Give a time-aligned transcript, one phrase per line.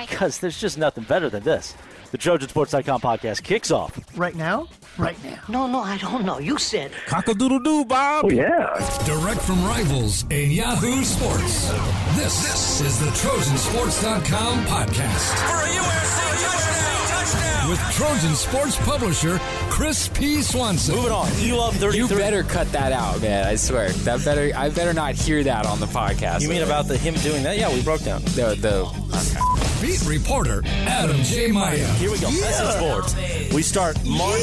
[0.00, 0.06] Why?
[0.06, 1.74] Because there's just nothing better than this.
[2.10, 4.00] The TrojanSports.com podcast kicks off.
[4.16, 4.66] Right now?
[4.96, 5.38] Right now.
[5.48, 6.38] No, no, I don't know.
[6.38, 6.92] You said.
[7.06, 8.24] Cock-a-doodle-doo, Bob.
[8.24, 8.78] Oh, yeah.
[9.04, 11.68] Direct from rivals in Yahoo Sports.
[12.16, 15.36] This, this is the Trojansports.com podcast.
[15.46, 17.70] For a USC touchdown, touchdown.
[17.70, 19.38] With Trojan Sports publisher
[19.68, 20.42] Chris P.
[20.42, 20.96] Swanson.
[20.96, 21.28] Moving on.
[21.38, 21.98] You love 33.
[21.98, 23.46] You better cut that out, man.
[23.46, 23.90] I swear.
[23.90, 24.50] That better.
[24.56, 26.40] I better not hear that on the podcast.
[26.40, 27.56] You mean about the him doing that?
[27.58, 28.22] Yeah, we broke down.
[28.22, 28.80] the the?
[29.16, 29.39] Okay.
[29.80, 31.50] Beat reporter Adam J.
[31.50, 31.86] Maya.
[31.94, 32.30] Here we go.
[32.30, 33.14] Message boards.
[33.54, 34.40] We start March.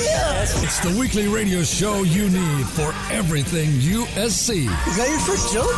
[0.63, 4.65] It's the weekly radio show you need for everything USC.
[4.87, 5.71] Is that your first joke?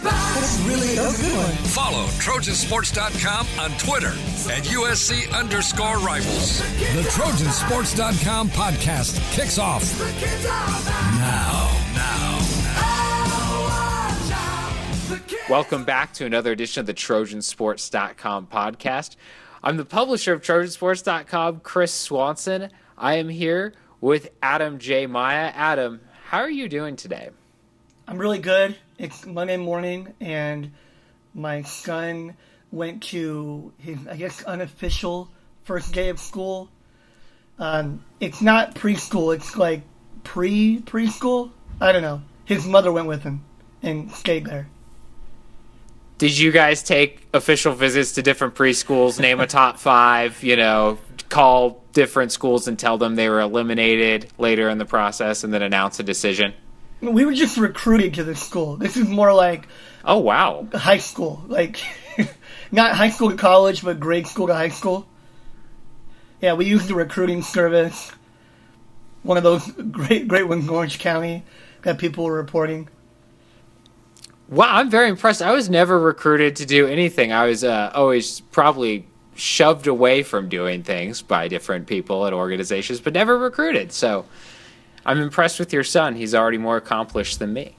[0.00, 1.52] That's really a good one.
[1.68, 4.12] Follow Trojansports.com on Twitter
[4.52, 6.60] at USC underscore rivals.
[6.94, 9.98] The Trojansports.com podcast kicks off
[11.18, 11.79] now.
[15.48, 19.16] Welcome back to another edition of the Trojansports.com podcast.
[19.62, 22.70] I'm the publisher of Trojansports.com, Chris Swanson.
[22.96, 25.06] I am here with Adam J.
[25.06, 25.52] Maya.
[25.54, 27.30] Adam, how are you doing today?
[28.08, 28.76] I'm really good.
[28.98, 30.72] It's Monday morning, and
[31.34, 32.36] my son
[32.72, 35.30] went to his, I guess, unofficial
[35.64, 36.68] first day of school.
[37.58, 39.34] Um, it's not preschool.
[39.34, 39.82] It's like
[40.24, 41.50] pre preschool.
[41.80, 42.22] I don't know.
[42.44, 43.44] His mother went with him
[43.82, 44.68] and stayed there.
[46.20, 50.98] Did you guys take official visits to different preschools, name a top five, you know,
[51.30, 55.62] call different schools and tell them they were eliminated later in the process and then
[55.62, 56.52] announce a decision?
[57.00, 58.76] We were just recruited to this school.
[58.76, 59.66] This is more like
[60.04, 60.68] Oh, wow.
[60.74, 61.80] high school, like
[62.70, 65.06] not high school to college, but grade school to high school.
[66.42, 68.12] Yeah, we used the recruiting service.
[69.22, 71.44] One of those great, great ones in Orange County
[71.80, 72.90] that people were reporting.
[74.50, 75.42] Wow, I'm very impressed.
[75.42, 77.32] I was never recruited to do anything.
[77.32, 79.06] I was uh, always probably
[79.36, 83.92] shoved away from doing things by different people and organizations, but never recruited.
[83.92, 84.26] So
[85.06, 86.16] I'm impressed with your son.
[86.16, 87.76] He's already more accomplished than me.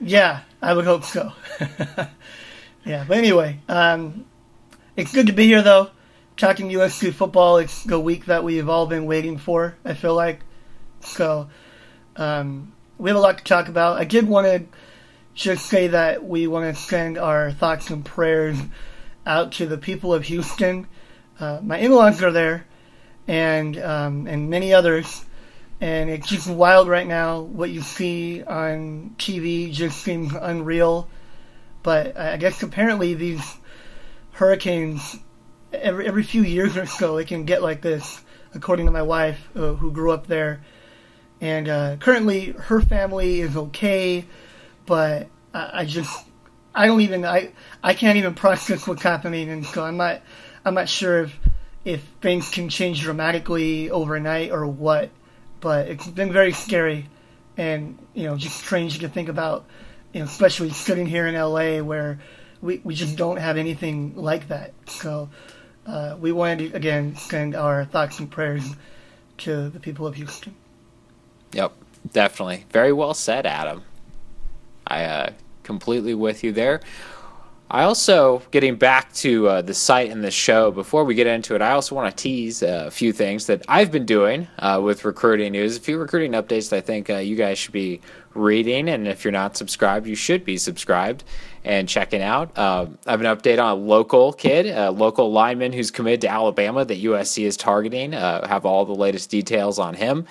[0.00, 1.32] Yeah, I would hope so.
[2.84, 4.24] yeah, but anyway, um,
[4.96, 5.90] it's good to be here though.
[6.36, 9.76] Talking USC football, it's the week that we've all been waiting for.
[9.84, 10.42] I feel like
[11.00, 11.50] so.
[12.14, 13.98] Um, we have a lot to talk about.
[13.98, 14.78] I did want to
[15.44, 18.58] just say that we want to send our thoughts and prayers
[19.26, 20.86] out to the people of Houston.
[21.38, 22.66] Uh, my in-laws are there,
[23.26, 25.24] and um, and many others
[25.80, 27.40] and it's just wild right now.
[27.40, 31.08] What you see on TV just seems unreal.
[31.82, 33.56] But I guess apparently these
[34.32, 35.16] hurricanes,
[35.72, 38.20] every every few years or so, it can get like this.
[38.54, 40.62] According to my wife, uh, who grew up there,
[41.40, 44.24] and uh, currently her family is okay,
[44.88, 46.24] but I, I just
[46.74, 47.52] I don't even I
[47.84, 50.22] I can't even process what's happening, and so I'm not
[50.64, 51.38] I'm not sure if
[51.84, 55.10] if things can change dramatically overnight or what
[55.60, 57.08] but it's been very scary
[57.56, 59.64] and you know just strange to think about
[60.12, 62.18] you know especially sitting here in LA where
[62.60, 65.28] we, we just don't have anything like that so
[65.86, 68.74] uh, we wanted to again send our thoughts and prayers
[69.38, 70.54] to the people of Houston
[71.52, 71.72] Yep,
[72.12, 72.66] definitely.
[72.70, 73.82] Very well said, Adam.
[74.88, 75.30] I uh,
[75.62, 76.80] completely with you there.
[77.70, 81.54] I also, getting back to uh, the site and the show, before we get into
[81.54, 84.80] it, I also want to tease uh, a few things that I've been doing uh,
[84.82, 85.76] with recruiting news.
[85.76, 88.00] A few recruiting updates that I think uh, you guys should be
[88.32, 88.88] reading.
[88.88, 91.24] And if you're not subscribed, you should be subscribed
[91.62, 92.56] and checking out.
[92.56, 96.28] Um, I have an update on a local kid, a local lineman who's committed to
[96.28, 98.14] Alabama that USC is targeting.
[98.14, 100.24] Uh, have all the latest details on him.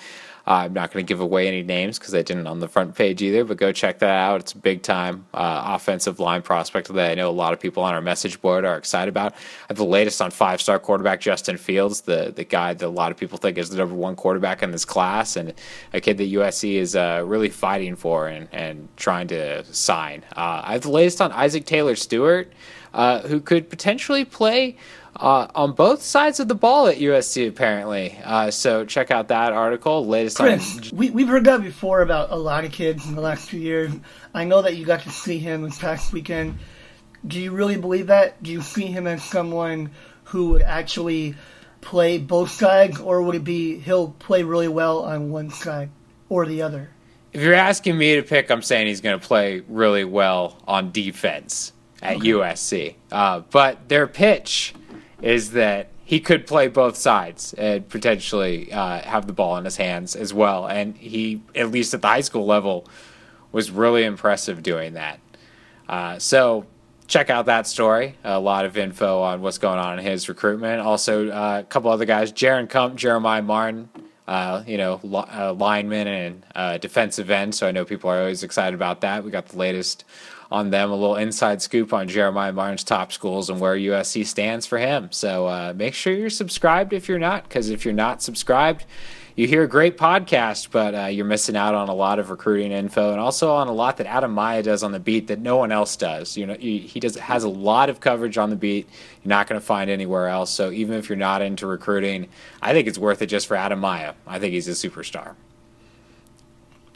[0.48, 2.94] Uh, I'm not going to give away any names because I didn't on the front
[2.94, 4.40] page either, but go check that out.
[4.40, 7.82] It's a big time uh, offensive line prospect that I know a lot of people
[7.82, 9.34] on our message board are excited about.
[9.34, 9.36] I
[9.68, 13.10] have the latest on five star quarterback Justin Fields, the, the guy that a lot
[13.10, 15.52] of people think is the number one quarterback in this class, and
[15.92, 20.24] a kid that USC is uh, really fighting for and, and trying to sign.
[20.34, 22.50] Uh, I have the latest on Isaac Taylor Stuart,
[22.94, 24.78] uh, who could potentially play
[25.18, 28.18] uh, on both sides of the ball at USC, apparently.
[28.24, 30.06] Uh, so check out that article.
[30.06, 30.96] Latest Chris, on.
[30.98, 33.92] we, we've heard that before about a lot of kids in the last few years.
[34.34, 36.58] I know that you got to see him this past weekend.
[37.26, 38.40] Do you really believe that?
[38.42, 39.90] Do you see him as someone
[40.24, 41.34] who would actually
[41.80, 45.90] play both sides, or would it be he'll play really well on one side
[46.28, 46.90] or the other?
[47.32, 50.92] If you're asking me to pick, I'm saying he's going to play really well on
[50.92, 51.72] defense
[52.02, 52.28] at Okay.
[52.28, 52.94] USC.
[53.12, 54.74] Uh, but their pitch
[55.22, 59.76] is that he could play both sides and potentially uh, have the ball in his
[59.76, 60.66] hands as well.
[60.66, 62.86] And he, at least at the high school level,
[63.52, 65.20] was really impressive doing that.
[65.88, 66.66] Uh, so
[67.08, 68.16] check out that story.
[68.24, 70.80] A lot of info on what's going on in his recruitment.
[70.80, 73.88] Also, uh, a couple other guys: Jaron Kump, Jeremiah Martin.
[74.26, 77.54] Uh, you know, uh, lineman and uh, defensive end.
[77.54, 79.24] So I know people are always excited about that.
[79.24, 80.04] We got the latest
[80.50, 84.66] on them, a little inside scoop on Jeremiah Martin's top schools and where USC stands
[84.66, 85.08] for him.
[85.12, 88.86] So uh, make sure you're subscribed if you're not, because if you're not subscribed,
[89.36, 92.72] you hear a great podcast, but uh, you're missing out on a lot of recruiting
[92.72, 95.56] info and also on a lot that Adam Maya does on the beat that no
[95.56, 96.36] one else does.
[96.36, 98.88] You know, he, does has a lot of coverage on the beat.
[99.22, 100.50] You're not going to find anywhere else.
[100.50, 102.26] So even if you're not into recruiting,
[102.60, 104.14] I think it's worth it just for Adam Maya.
[104.26, 105.36] I think he's a superstar.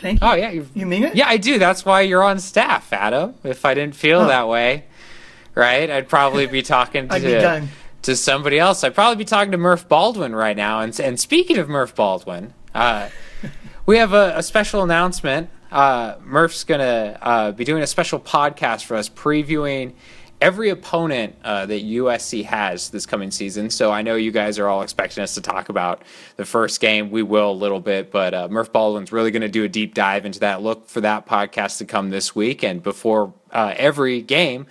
[0.02, 0.28] Thank you.
[0.28, 1.14] Oh yeah, you You mean it?
[1.14, 1.58] Yeah, I do.
[1.58, 3.34] That's why you're on staff, Adam.
[3.44, 4.26] If I didn't feel Oh.
[4.26, 4.84] that way,
[5.54, 7.68] right, I'd probably be talking to be
[8.02, 8.82] to somebody else.
[8.84, 10.80] I'd probably be talking to Murph Baldwin right now.
[10.80, 13.08] And and speaking of Murph Baldwin, uh,
[13.86, 15.48] we have a, a special announcement.
[15.70, 19.92] Uh, Murph's gonna uh, be doing a special podcast for us, previewing
[20.42, 23.70] every opponent uh, that USC has this coming season.
[23.70, 26.02] So I know you guys are all expecting us to talk about
[26.36, 27.12] the first game.
[27.12, 29.94] We will a little bit, but uh, Murph Baldwin's really going to do a deep
[29.94, 30.60] dive into that.
[30.60, 34.66] Look for that podcast to come this week, and before uh, every game,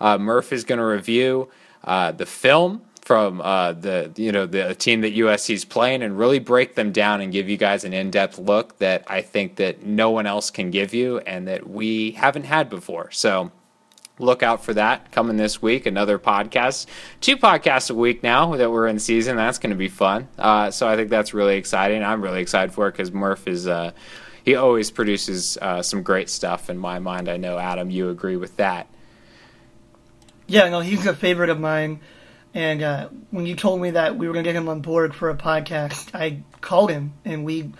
[0.00, 1.48] uh, Murph is going to review
[1.82, 6.16] uh, the film from uh, the you know the team that USC is playing and
[6.16, 9.84] really break them down and give you guys an in-depth look that I think that
[9.84, 13.10] no one else can give you and that we haven't had before.
[13.10, 13.50] So
[14.18, 15.86] look out for that coming this week.
[15.86, 16.86] Another podcast,
[17.20, 19.36] two podcasts a week now that we're in season.
[19.36, 20.28] That's going to be fun.
[20.38, 22.02] Uh, so I think that's really exciting.
[22.02, 23.66] I'm really excited for it because Murph is.
[23.66, 23.92] Uh,
[24.44, 27.28] he always produces uh, some great stuff in my mind.
[27.28, 28.86] I know Adam, you agree with that.
[30.46, 31.98] Yeah, no, he's a favorite of mine.
[32.54, 35.16] And uh, when you told me that we were going to get him on board
[35.16, 37.72] for a podcast, I called him and we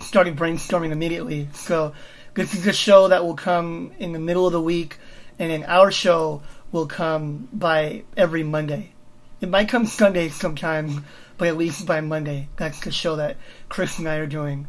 [0.00, 1.48] started brainstorming immediately.
[1.54, 1.94] So
[2.34, 4.98] this is a show that will come in the middle of the week,
[5.38, 6.42] and then our show
[6.72, 8.92] will come by every Monday.
[9.40, 10.98] It might come Sunday sometimes,
[11.38, 12.48] but at least by Monday.
[12.56, 13.36] That's the show that
[13.68, 14.66] Chris and I are doing.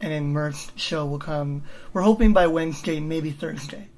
[0.00, 3.88] And then Murph's show will come, we're hoping by Wednesday, maybe Thursday.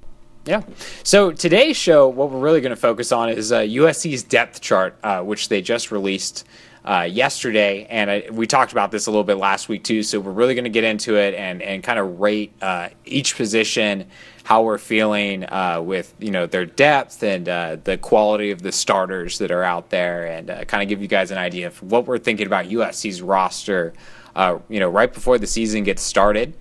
[0.45, 0.63] Yeah.
[1.03, 4.97] So today's show, what we're really going to focus on is uh, USC's depth chart,
[5.03, 6.45] uh, which they just released
[6.85, 10.01] uh, yesterday, and I, we talked about this a little bit last week too.
[10.01, 13.35] So we're really going to get into it and and kind of rate uh, each
[13.35, 14.07] position,
[14.43, 18.71] how we're feeling uh, with you know their depth and uh, the quality of the
[18.71, 21.81] starters that are out there, and uh, kind of give you guys an idea of
[21.83, 23.93] what we're thinking about USC's roster.
[24.35, 26.55] Uh, you know, right before the season gets started.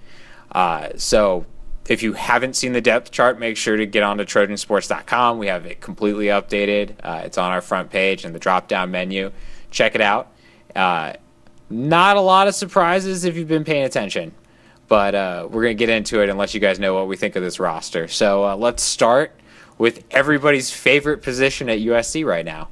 [0.51, 1.45] Uh, so
[1.89, 5.39] if you haven't seen the depth chart, make sure to get onto Trojansports.com.
[5.39, 6.95] We have it completely updated.
[7.03, 9.31] Uh, it's on our front page in the drop down menu.
[9.71, 10.33] Check it out.
[11.71, 14.33] Not a lot of surprises if you've been paying attention,
[14.89, 17.17] but uh, we're going to get into it and let you guys know what we
[17.17, 18.09] think of this roster.
[18.09, 19.39] So uh, let's start
[19.77, 22.69] with everybody's favorite position at USC right now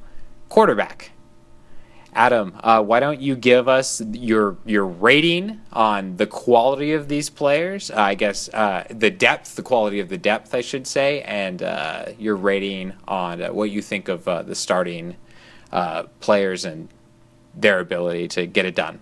[0.49, 1.11] quarterback.
[2.13, 7.29] Adam, uh, why don't you give us your your rating on the quality of these
[7.29, 7.91] players?
[7.91, 11.61] Uh, I guess uh, the depth, the quality of the depth, I should say, and
[11.61, 15.15] uh, your rating on what you think of the starting
[16.19, 16.89] players and
[17.53, 18.99] their ability to get it done.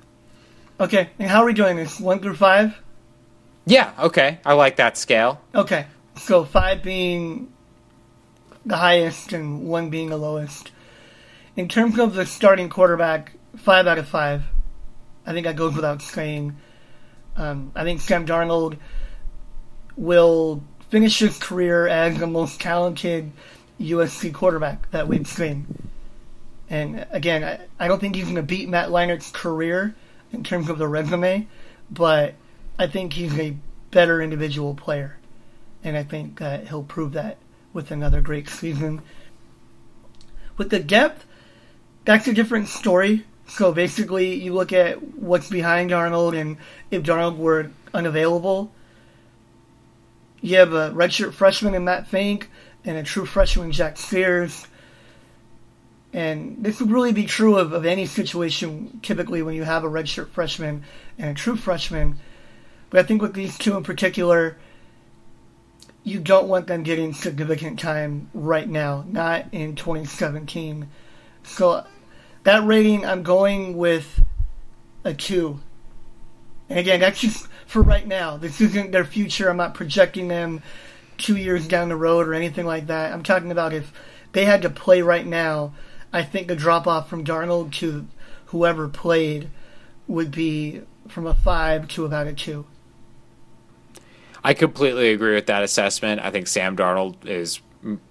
[0.78, 2.02] Okay, and how are we doing this?
[2.02, 2.76] One through five?
[3.66, 5.42] Yeah, okay, I like that scale.
[5.54, 7.52] Okay, so five being
[8.66, 10.72] the highest and one being the lowest.
[11.56, 14.44] In terms of the starting quarterback, five out of five.
[15.26, 16.56] I think that goes without saying.
[17.36, 18.78] Um, I think Sam Darnold
[19.98, 23.32] will finish his career as the most talented
[23.80, 25.90] USC quarterback that we've seen.
[26.70, 29.96] And again, I, I don't think he's going to beat Matt Leinart's career
[30.32, 31.48] in terms of the resume,
[31.90, 32.36] but
[32.78, 33.56] I think he's a
[33.92, 35.18] better individual player.
[35.84, 37.38] And I think that he'll prove that
[37.74, 39.02] with another great season.
[40.58, 41.26] With the depth,
[42.06, 43.26] that's a different story.
[43.48, 46.58] So basically, you look at what's behind Darnold, and
[46.90, 48.72] if Darnold were unavailable,
[50.42, 52.50] you have a redshirt freshman in Matt Fink
[52.84, 54.66] and a true freshman Jack Sears.
[56.14, 59.90] And this would really be true of, of any situation, typically, when you have a
[59.90, 60.84] redshirt freshman
[61.18, 62.20] and a true freshman.
[62.96, 64.56] But I think with these two in particular,
[66.06, 70.88] you don't want them getting significant time right now, not in 2017.
[71.44, 71.86] So
[72.46, 74.24] that rating, I'm going with
[75.04, 75.60] a two.
[76.70, 78.38] And again, that's just for right now.
[78.38, 79.50] This isn't their future.
[79.50, 80.64] I'm not projecting them
[81.18, 83.12] two years down the road or anything like that.
[83.12, 83.92] I'm talking about if
[84.32, 85.74] they had to play right now,
[86.14, 88.08] I think the drop off from Darnold to
[88.46, 89.50] whoever played
[90.08, 92.66] would be from a five to about a two.
[94.46, 96.22] I completely agree with that assessment.
[96.22, 97.62] I think Sam Darnold is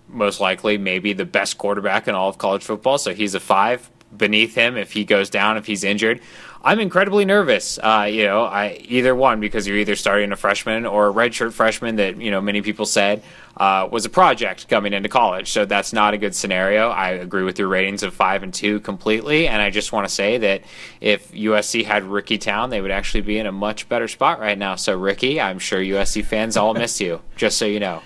[0.08, 2.98] most likely maybe the best quarterback in all of college football.
[2.98, 3.88] So he's a five.
[4.16, 6.20] Beneath him, if he goes down, if he's injured,
[6.64, 7.78] I'm incredibly nervous.
[7.78, 11.52] Uh, you know, I either one because you're either starting a freshman or a redshirt
[11.52, 13.22] freshman that you know many people said
[13.58, 15.50] uh, was a project coming into college.
[15.50, 16.88] So that's not a good scenario.
[16.88, 20.14] I agree with your ratings of five and two completely, and I just want to
[20.14, 20.62] say that
[21.02, 24.56] if USC had Ricky Town, they would actually be in a much better spot right
[24.56, 24.74] now.
[24.76, 27.20] So Ricky, I'm sure USC fans all miss you.
[27.36, 28.00] Just so you know.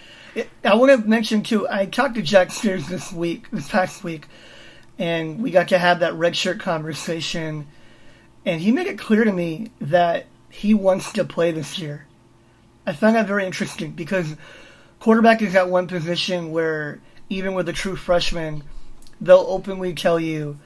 [0.65, 1.69] I want to mention too.
[1.69, 4.27] I talked to Jack Sears this week, this past week,
[4.99, 7.69] and we got to have that redshirt conversation.
[8.49, 12.07] And he made it clear to me that he wants to play this year.
[12.87, 14.37] I found that very interesting because
[15.01, 18.65] quarterback is that one position where even with a true freshman,
[19.21, 20.59] they'll openly tell you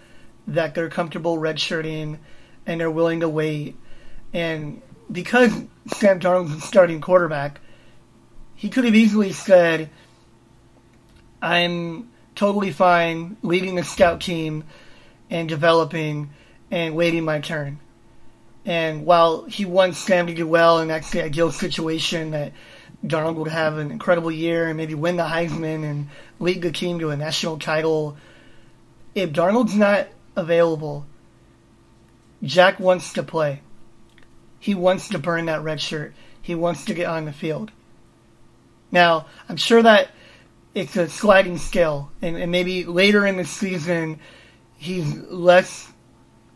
[0.46, 2.18] that they're comfortable redshirting
[2.66, 3.74] and they're willing to wait.
[4.32, 5.50] And because
[5.88, 7.60] Sam Darnold's starting quarterback,
[8.54, 9.90] he could have easily said,
[11.42, 14.62] I'm totally fine leading the scout team
[15.30, 16.30] and developing
[16.72, 17.78] and waiting my turn.
[18.64, 22.52] And while he wants Sam to do well that's the ideal situation that
[23.04, 26.08] Darnold would have an incredible year and maybe win the Heisman and
[26.40, 28.16] lead the team to a national title,
[29.14, 31.04] if Darnold's not available,
[32.42, 33.60] Jack wants to play.
[34.58, 36.14] He wants to burn that red shirt.
[36.40, 37.70] He wants to get on the field.
[38.90, 40.10] Now, I'm sure that
[40.74, 44.20] it's a sliding scale, and, and maybe later in the season,
[44.78, 45.91] he's less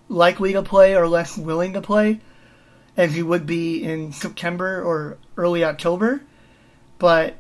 [0.09, 2.21] likely to play or less willing to play
[2.97, 6.23] as he would be in September or early October.
[6.99, 7.35] But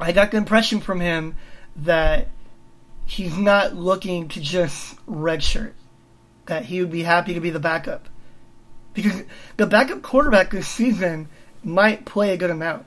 [0.00, 1.36] I got the impression from him
[1.76, 2.28] that
[3.04, 5.72] he's not looking to just redshirt,
[6.46, 8.08] that he would be happy to be the backup.
[8.94, 9.22] Because
[9.56, 11.28] the backup quarterback this season
[11.62, 12.86] might play a good amount.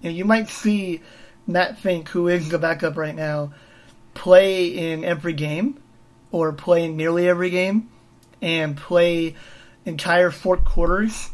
[0.00, 1.00] You, know, you might see
[1.46, 3.52] Matt Fink, who is the backup right now,
[4.14, 5.78] play in every game
[6.36, 7.88] or play nearly every game
[8.42, 9.34] and play
[9.84, 11.30] entire fourth quarters,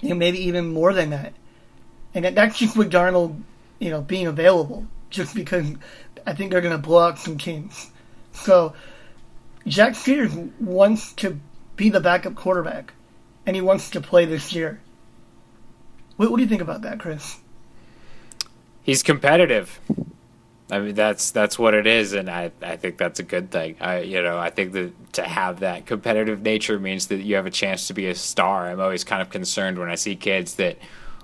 [0.00, 1.34] and maybe even more than that.
[2.14, 3.40] And that's just with Darnold,
[3.78, 5.66] you know, being available, just because
[6.26, 7.90] I think they're going to blow out some teams.
[8.32, 8.74] So
[9.66, 11.38] Jack Sears wants to
[11.76, 12.92] be the backup quarterback,
[13.46, 14.80] and he wants to play this year.
[16.16, 17.38] What, what do you think about that, Chris?
[18.82, 19.80] He's competitive.
[20.72, 23.76] I mean that's that's what it is, and I, I think that's a good thing.
[23.78, 27.44] I you know I think that to have that competitive nature means that you have
[27.44, 28.68] a chance to be a star.
[28.68, 30.78] I'm always kind of concerned when I see kids that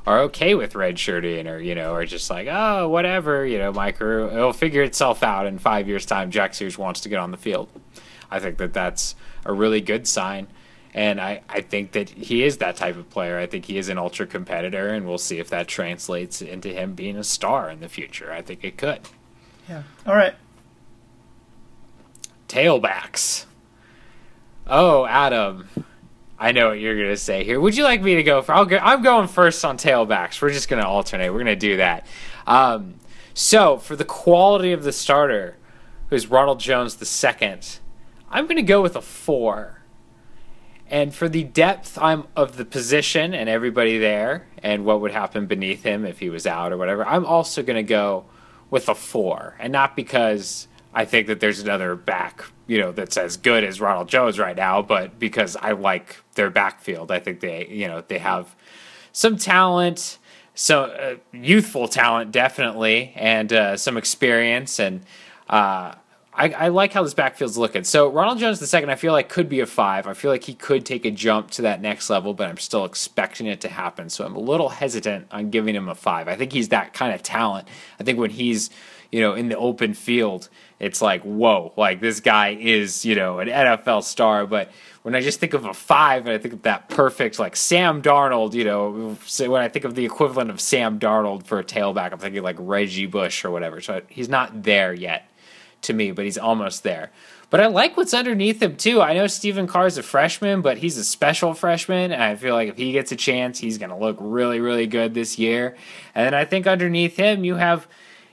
[0.07, 3.91] are okay with redshirting or you know are just like oh whatever you know my
[3.91, 6.31] career it'll figure itself out in five years time.
[6.31, 7.71] Jack Sears wants to get on the field.
[8.31, 9.15] I think that that's
[9.47, 10.49] a really good sign.
[10.93, 13.39] And I, I think that he is that type of player.
[13.39, 16.95] I think he is an ultra competitor, and we'll see if that translates into him
[16.95, 18.33] being a star in the future.
[18.33, 19.01] I think it could.
[19.69, 19.83] Yeah.
[20.07, 20.35] All right.
[22.49, 23.45] Tailbacks.
[24.67, 25.69] Oh, Adam.
[26.39, 27.61] I know what you're going to say here.
[27.61, 28.43] Would you like me to go?
[28.43, 30.41] For, I'll go, I'm going first on tailbacks.
[30.41, 31.31] We're just going to alternate.
[31.31, 32.07] We're going to do that.
[32.47, 32.95] Um,
[33.35, 35.57] so, for the quality of the starter,
[36.11, 37.79] who's Ronald Jones the second,
[38.31, 39.83] I'm going to go with a four.
[40.91, 45.47] And for the depth I'm of the position and everybody there, and what would happen
[45.47, 48.25] beneath him if he was out or whatever, I'm also going to go
[48.71, 53.17] with a four, and not because I think that there's another back, you know, that's
[53.17, 57.11] as good as Ronald Jones right now, but because I like their backfield.
[57.11, 58.55] I think they, you know, they have
[59.13, 60.19] some talent,
[60.55, 65.03] so uh, youthful talent definitely, and uh, some experience, and
[65.49, 65.95] uh,
[66.39, 67.83] I, I, like how this backfield's looking.
[67.83, 70.07] So Ronald Jones the second, I feel like could be a five.
[70.07, 72.85] I feel like he could take a jump to that next level, but I'm still
[72.85, 74.09] expecting it to happen.
[74.09, 76.29] So I'm a little hesitant on giving him a five.
[76.29, 77.67] I think he's that kind of talent.
[77.99, 78.71] I think when he's
[79.11, 83.41] you know in the open field, it's like whoa, like this guy is you know
[83.41, 84.47] an NFL star.
[84.47, 84.71] But
[85.03, 88.01] when I just think of a five, and I think of that perfect like Sam
[88.01, 91.65] Darnold, you know, so when I think of the equivalent of Sam Darnold for a
[91.65, 93.81] tailback, I'm thinking like Reggie Bush or whatever.
[93.81, 95.29] So he's not there yet
[95.83, 97.11] to me, but he's almost there.
[97.51, 99.01] But I like what's underneath him too.
[99.01, 102.55] I know Stephen Carr is a freshman, but he's a special freshman, and I feel
[102.55, 105.77] like if he gets a chance, he's going to look really, really good this year.
[106.15, 107.89] And then I think underneath him, you have,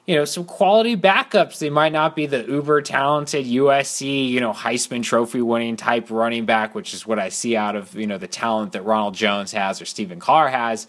[0.06, 1.60] you know, some quality backups.
[1.60, 6.46] They might not be the uber talented USC, you know, Heisman Trophy winning type running
[6.46, 9.54] back, which is what I see out of you know the talent that Ronald Jones
[9.54, 10.88] has or Stephen Carr has.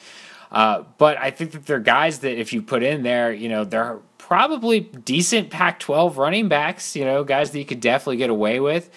[0.51, 3.65] Uh, but I think that they're guys that if you put in there, you know,
[3.65, 8.29] they're probably decent Pac 12 running backs, you know, guys that you could definitely get
[8.29, 8.91] away with.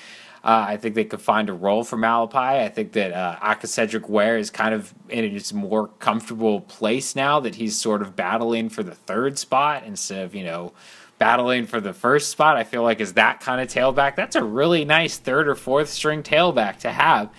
[0.43, 2.63] Uh, I think they could find a role for Malepeai.
[2.63, 7.39] I think that uh, Aca'Cedric Ware is kind of in his more comfortable place now
[7.41, 10.74] that he's sort of battling for the third spot instead of, you know,
[11.19, 12.57] battling for the first spot.
[12.57, 14.15] I feel like is that kind of tailback.
[14.15, 17.29] That's a really nice third or fourth string tailback to have.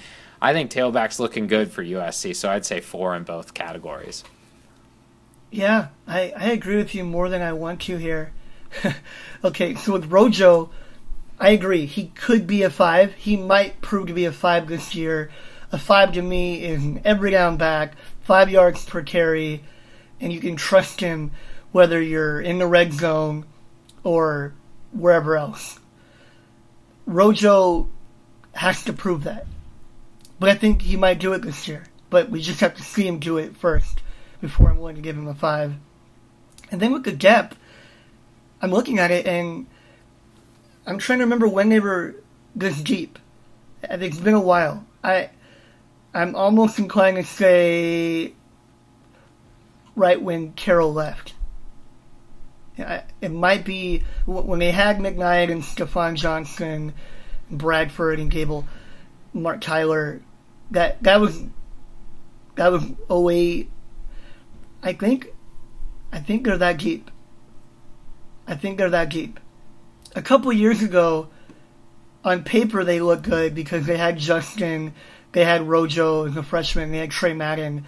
[0.41, 4.23] I think tailback's looking good for USC, so I'd say four in both categories.
[5.51, 8.33] Yeah, I, I agree with you more than I want to here.
[9.45, 10.71] okay, so with Rojo,
[11.41, 11.87] I agree.
[11.87, 13.15] He could be a five.
[13.15, 15.31] He might prove to be a five this year.
[15.73, 19.65] A five to me is every down back, five yards per carry,
[20.21, 21.33] and you can trust him
[21.73, 23.45] whether you're in the red zone
[24.05, 24.53] or
[24.93, 25.81] wherever else.
[27.07, 27.89] Rojo
[28.53, 29.47] has to prove that.
[30.39, 31.85] But I think he might do it this year.
[32.09, 34.00] But we just have to see him do it first
[34.41, 35.75] before I'm willing to give him a five.
[36.71, 37.57] And then with the depth,
[38.63, 39.67] I'm looking at it and
[40.87, 42.17] I'm trying to remember when they were
[42.55, 43.19] this deep.
[43.83, 44.85] I think it's been a while.
[45.03, 45.31] I
[46.13, 48.35] I'm almost inclined to say
[49.95, 51.35] right when Carroll left.
[53.21, 56.95] It might be when they had McKnight and Stafon Johnson,
[57.51, 58.67] Bradford and Gable,
[59.35, 60.23] Marc Tyler.
[60.71, 61.43] That that was
[62.57, 63.71] that was 08.
[64.83, 65.33] I think
[66.13, 67.11] I think they're that deep.
[68.47, 69.39] I think they're that deep.
[70.17, 71.29] A couple years ago,
[72.25, 74.95] on paper they looked good because they had Justin,
[75.33, 77.87] they had Rojo as a freshman, they had Tre Madden,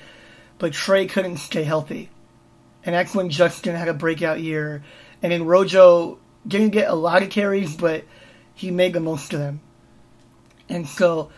[0.58, 2.10] but Tre couldn't stay healthy.
[2.84, 4.82] And that's when Justin had a breakout year.
[5.22, 8.04] And then Rojo didn't get a lot of carries, but
[8.54, 9.60] he made the most of them.
[10.68, 11.30] And so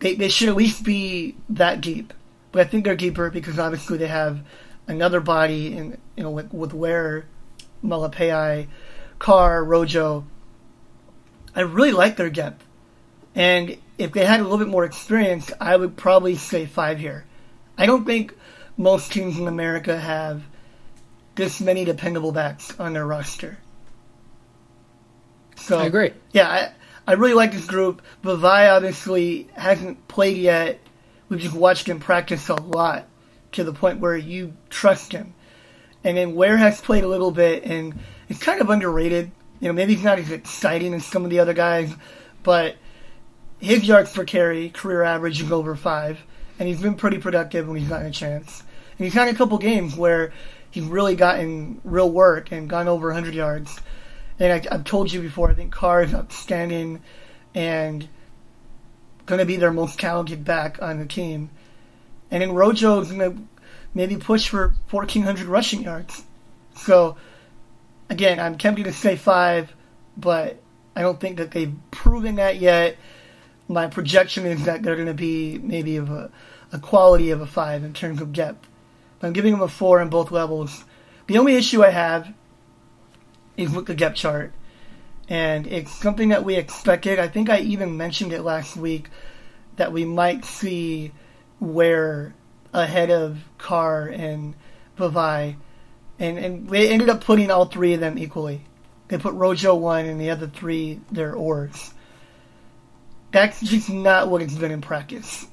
[0.00, 2.12] they, they should at least be that deep.
[2.50, 4.40] But I think they're deeper because obviously they have
[4.88, 7.26] another body in you know with, with Ware,
[7.84, 8.66] Malepeai,
[9.18, 10.26] Carr, Rojo.
[11.54, 12.64] I really like their depth.
[13.34, 17.24] And if they had a little bit more experience, I would probably say five here.
[17.76, 18.34] I don't think
[18.76, 20.42] most teams in America have
[21.34, 23.58] this many dependable backs on their roster.
[25.56, 26.12] So I agree.
[26.32, 26.72] Yeah, I,
[27.06, 28.02] I really like this group.
[28.22, 30.80] Vavae obviously hasn't played yet.
[31.28, 33.07] We've just watched him practice a lot
[33.52, 35.34] to the point where you trust him.
[36.04, 39.30] And then Ware has played a little bit, and it's kind of underrated.
[39.60, 41.92] You know, maybe he's not as exciting as some of the other guys,
[42.42, 42.76] but
[43.58, 46.18] his yards per carry, career average is over five,
[46.58, 48.62] and he's been pretty productive when he's gotten a chance.
[48.98, 50.32] And he's had a couple games where
[50.70, 53.80] he's really gotten real work and gone over 100 yards.
[54.38, 57.02] And I, have told you before, I think Carr is outstanding
[57.54, 58.08] and
[59.26, 61.50] going to be their most talented back on the team.
[62.30, 63.42] And then Rojo is going to
[63.94, 66.24] maybe push for 1,400 rushing yards.
[66.76, 67.16] So,
[68.10, 69.72] again, I'm tempted to say five,
[70.16, 70.60] but
[70.94, 72.96] I don't think that they've proven that yet.
[73.68, 76.30] My projection is that they're going to be maybe of a,
[76.72, 78.66] a quality of a five in terms of depth.
[79.22, 80.84] I'm giving them a four in both levels.
[81.26, 82.32] The only issue I have
[83.56, 84.52] is with the depth chart.
[85.28, 87.18] And it's something that we expected.
[87.18, 89.10] I think I even mentioned it last week
[89.76, 91.12] that we might see
[91.60, 92.34] Ware
[92.72, 94.54] ahead of Carr and
[94.96, 95.56] Vavae.
[96.18, 98.62] And, and they ended up putting all three of them equally.
[99.08, 101.94] They put Rojo one and the other three, their oars.
[103.32, 105.46] That's just not what it's been in practice.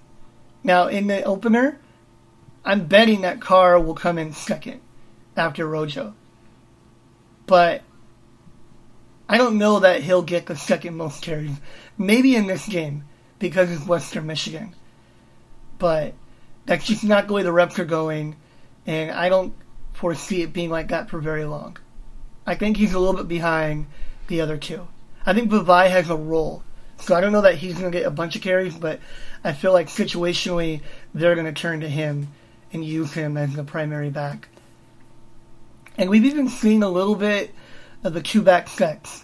[0.64, 1.80] Now, in the opener,
[2.64, 4.82] I'm betting that Carr will come in second
[5.38, 6.16] after Rojo.
[7.46, 7.84] But
[9.30, 11.52] I don't know that he'll get the second most carries.
[11.98, 13.04] Maybe in this game
[13.40, 14.76] because it's Western Michigan.
[15.78, 16.14] But
[16.66, 18.36] that's just not the way the reps are going,
[18.86, 19.54] and I don't
[19.94, 21.78] foresee it being like that for very long.
[22.46, 23.88] I think he's a little bit behind
[24.28, 24.88] the other two.
[25.26, 26.64] I think Vavae has a role.
[27.00, 29.00] So I don't know that he's going to get a bunch of carries, but
[29.44, 30.82] I feel like situationally
[31.14, 32.30] they're going to turn to him
[32.72, 34.48] and use him as the primary back.
[35.98, 37.54] And we've even seen a little bit
[38.04, 39.24] of the two back sets.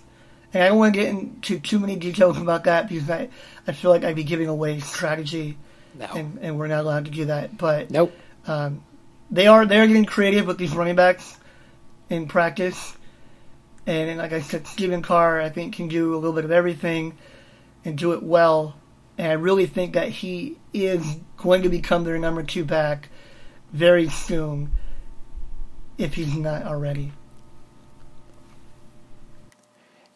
[0.54, 3.30] And I don't want to get into too many details about that because I,
[3.68, 5.58] I feel like I'd be giving away strategy.
[5.94, 6.06] No.
[6.06, 7.58] And, and we're not allowed to do that.
[7.58, 8.14] But Nope.
[8.48, 8.84] um,
[9.30, 11.38] they are they're getting creative with these running backs
[12.10, 12.96] in practice.
[13.88, 16.52] And, and like I said, Stephen Carr I think can do a little bit of
[16.52, 17.18] everything
[17.84, 18.76] and do it well.
[19.18, 23.10] And I really think that he is going to become their number two back
[23.72, 24.72] very soon
[25.98, 27.12] if he's not already.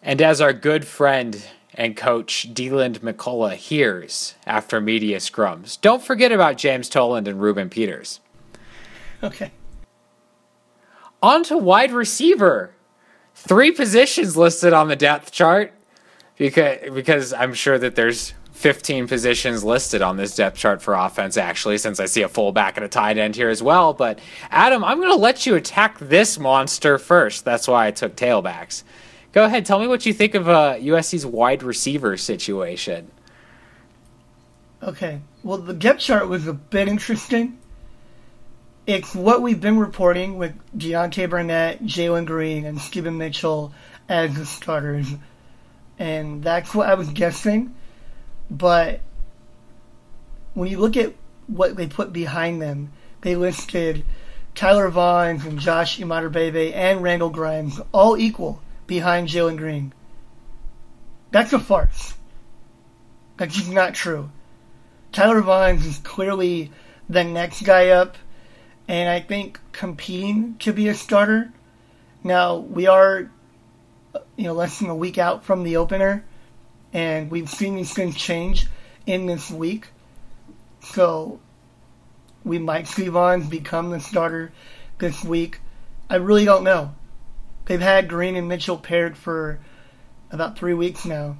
[0.01, 1.43] And as our good friend
[1.75, 7.69] and coach Deland McCullough hears after media scrums, don't forget about James Toland and Ruben
[7.69, 8.19] Peters.
[9.21, 9.51] Okay.
[11.21, 12.71] On to wide receiver.
[13.33, 15.73] Three positions listed on the depth chart.
[16.37, 21.35] because because I'm sure that there's 15 positions listed on this depth chart for offense
[21.35, 24.81] actually since I see a fullback and a tight end here as well but Adam
[24.83, 28.83] I'm going to let you attack this monster first that's why I took tailbacks
[29.35, 33.11] go ahead tell me what you think of uh, USC's wide receiver situation
[34.85, 35.19] Okay.
[35.43, 37.57] Well, the depth chart was a bit interesting.
[38.85, 43.73] It's what we've been reporting with Deontay Burnett, Jalen Greene, and Steven Mitchell
[44.07, 45.07] as the starters.
[45.97, 47.73] And that's what I was guessing.
[48.51, 49.01] But
[50.53, 51.15] when you look at
[51.47, 54.05] what they put behind them, they listed
[54.53, 59.93] Tyler Vaughn and Josh Imatorbhebhe and Randal Grimes all equal behind Jalen Greene.
[61.31, 62.13] That's a farce.
[63.37, 64.29] That's just not true.
[65.11, 66.71] Tyler Vaughns is clearly
[67.09, 68.17] the next guy up,
[68.87, 71.51] and I think competing to be a starter.
[72.23, 73.29] Now we are,
[74.35, 76.25] you know, less than a week out from the opener,
[76.93, 78.67] and we've seen these things change
[79.05, 79.87] in this week.
[80.81, 81.39] So
[82.43, 84.51] we might see Vaughns become the starter
[84.99, 85.59] this week.
[86.09, 86.93] I really don't know.
[87.65, 89.59] They've had Greene and Mitchell paired for
[90.31, 91.37] about three weeks now.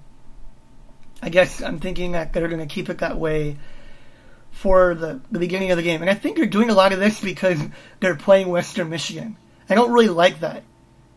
[1.22, 3.58] I guess I'm thinking that they're going to keep it that way
[4.52, 6.02] for the, the beginning of the game.
[6.02, 7.60] And I think they're doing a lot of this because
[8.00, 9.38] they're playing Western Michigan.
[9.70, 10.64] I don't really like that.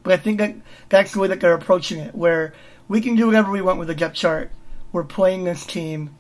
[0.03, 0.55] But I think that
[0.89, 2.55] that's the way that they're approaching it, where
[2.89, 4.51] we can do whatever we want with the depth chart.
[4.93, 6.17] We're playing this team,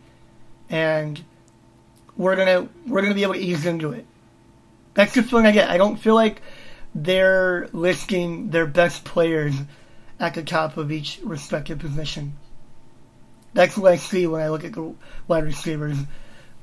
[0.68, 1.22] and
[2.16, 4.05] we're gonna we're gonna be able to ease into it.
[4.94, 5.70] That's the feeling I get.
[5.70, 6.42] I don't feel like
[6.94, 9.55] they're listing their best players
[10.20, 12.35] at the top of each respective position.
[13.55, 14.94] That's what I see when I look at the
[15.27, 15.96] wide receivers.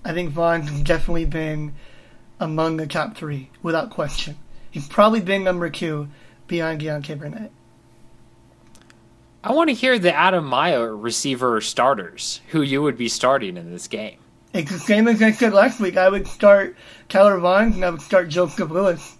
[0.04, 1.74] I think Vaughn's definitely been
[2.40, 4.38] among the top three, without question.
[4.70, 6.10] He's probably been number two
[6.48, 7.52] behind Deontay Burnett.
[9.44, 13.72] I want to hear the Adam Maya receiver starters who you would be starting in
[13.72, 14.18] this game.
[14.54, 15.98] It's the same as I said last week.
[15.98, 16.76] I would start
[17.10, 19.15] Tyler Vaughn and I would start Joseph Lewis.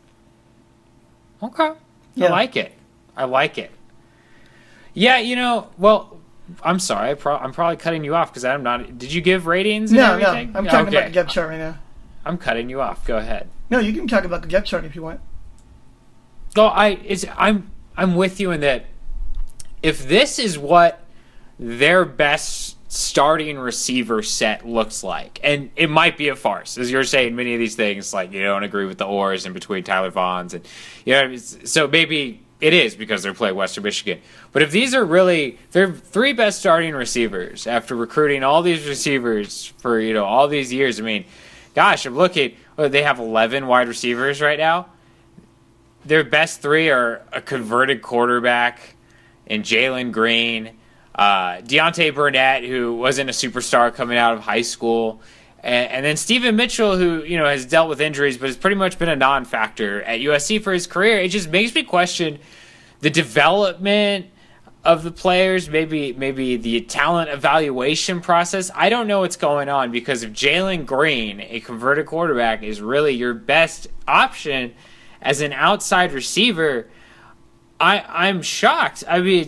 [1.46, 1.72] Okay.
[2.16, 2.28] Yeah.
[2.28, 2.74] I like it.
[3.16, 3.72] I like it.
[4.94, 6.20] Yeah, you know, well,
[6.64, 7.12] I'm sorry.
[7.12, 8.98] I pro- I'm probably cutting you off because I'm not.
[8.98, 9.92] Did you give ratings?
[9.92, 10.28] No, no.
[10.28, 10.98] I'm talking okay.
[10.98, 11.78] about the depth chart right now.
[12.26, 13.06] I'm cutting you off.
[13.06, 13.50] Go ahead.
[13.70, 15.22] No, you can talk about the depth chart if you want.
[16.54, 16.68] Go.
[16.68, 16.90] I.
[17.06, 17.26] It's.
[17.38, 17.72] I'm.
[17.98, 18.86] I'm with you in that.
[19.84, 21.04] If this is what
[21.60, 22.65] their best
[22.96, 27.54] starting receiver set looks like, and it might be a farce, as you're saying, many
[27.54, 30.68] of these things like you don't agree with the ors in between Tyler Vaughns and
[31.06, 34.22] you know, so maybe it is because they're playing Western Michigan.
[34.52, 39.74] But if these are really their three best starting receivers after recruiting all these receivers
[39.78, 41.26] for you know all these years, I mean,
[41.74, 42.56] gosh, I'm looking.
[42.78, 44.88] oh, They have 11 wide receivers right now
[46.06, 48.96] their best three are a converted quarterback
[49.48, 50.78] and Jalen Greene,
[51.16, 55.22] uh, Deontay Burnett, who wasn't a superstar coming out of high school,
[55.64, 58.76] and, and then Steven Mitchell, who you know has dealt with injuries but has pretty
[58.76, 61.20] much been a non-factor at USC for his career.
[61.20, 62.40] It just makes me question
[63.00, 64.28] the development
[64.84, 68.70] of the players, maybe maybe the talent evaluation process.
[68.76, 73.14] I don't know what's going on because if Jalen Greene, a converted quarterback, is really
[73.14, 74.74] your best option
[75.22, 76.88] as an outside receiver,
[77.80, 79.04] I I'm shocked.
[79.08, 79.48] I mean,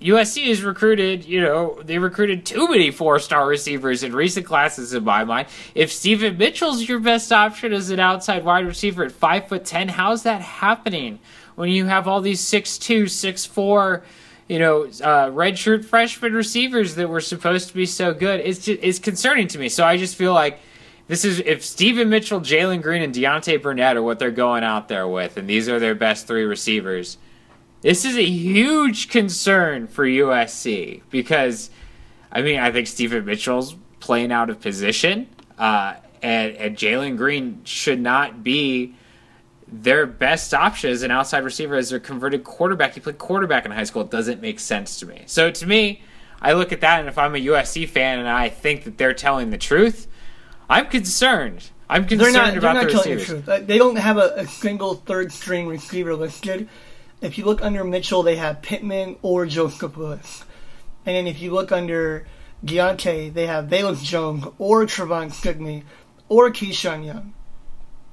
[0.00, 4.94] USC has recruited, you know, they recruited too many four star receivers in recent classes
[4.94, 5.48] in my mind.
[5.74, 9.88] If Steven Mitchell's your best option as an outside wide receiver at five foot ten,
[9.88, 11.20] how's that happening
[11.54, 14.02] when you have all these six two, six four,
[14.48, 18.40] you know, uh, redshirt freshman receivers that were supposed to be so good?
[18.40, 19.68] It's just, it's concerning to me.
[19.68, 20.58] So I just feel like
[21.06, 24.88] this is if Steven Mitchell, Jalen Greene, and Deontay Burnett are what they're going out
[24.88, 27.18] there with, and these are their best three receivers.
[27.82, 31.68] This is a huge concern for USC because,
[32.30, 37.62] I mean, I think Steven Mitchell's playing out of position, uh, and, and Jalen Greene
[37.64, 38.94] should not be
[39.66, 42.94] their best option as an outside receiver as their converted quarterback.
[42.94, 44.02] He played quarterback in high school.
[44.02, 45.22] It doesn't make sense to me.
[45.26, 46.02] So to me,
[46.40, 49.14] I look at that, and if I'm a USC fan and I think that they're
[49.14, 50.06] telling the truth,
[50.68, 51.70] I'm concerned.
[51.88, 52.50] I'm They're concerned not.
[52.50, 53.44] They're about not the telling the receivers.
[53.44, 53.48] truth.
[53.48, 56.68] Uh, They don't have a, a single third string receiver listed.
[57.22, 60.44] If you look under Mitchell, they have Pittman or Lewis,
[61.06, 62.26] and then if you look under
[62.64, 65.84] Deontay, they have Velus Jones or Trevon Sidney
[66.28, 67.32] or Keyshawn Young.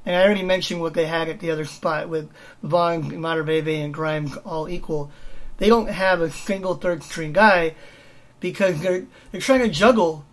[0.06, 2.30] And I already mentioned what they had at the other spot with
[2.62, 5.12] Vaughn, Imatorbhebhe, and Grimes all equal.
[5.58, 7.76] They don't have a single third string guy
[8.40, 10.24] because they're they're trying to juggle.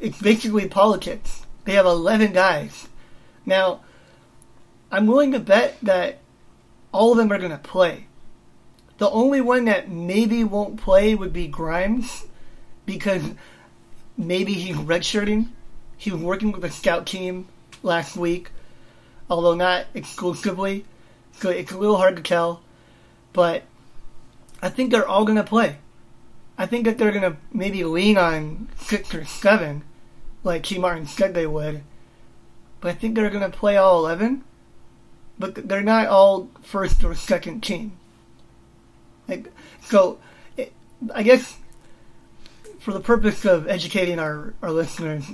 [0.00, 1.44] It's basically politics.
[1.64, 2.88] They have eleven guys.
[3.44, 3.82] Now,
[4.90, 6.19] I'm willing to bet that
[6.92, 8.06] all of them are going to play.
[8.98, 12.26] The only one that maybe won't play would be Grimes
[12.84, 13.22] because
[14.16, 15.48] maybe he's redshirting.
[15.96, 17.48] He was working with the scout team
[17.82, 18.50] last week,
[19.28, 20.84] although not exclusively.
[21.32, 22.62] So it's a little hard to tell.
[23.32, 23.62] But
[24.60, 25.76] I think they're all going to play.
[26.58, 29.82] I think that they're going to maybe lean on six or seven,
[30.44, 31.82] like Tee Martin said they would.
[32.80, 34.44] But I think they're going to play all 11.
[35.40, 37.96] But they're not all first or second team.
[39.26, 39.50] Like,
[39.80, 40.18] so,
[40.58, 40.74] it,
[41.14, 41.56] I guess
[42.78, 45.24] for the purpose of educating our, our listeners,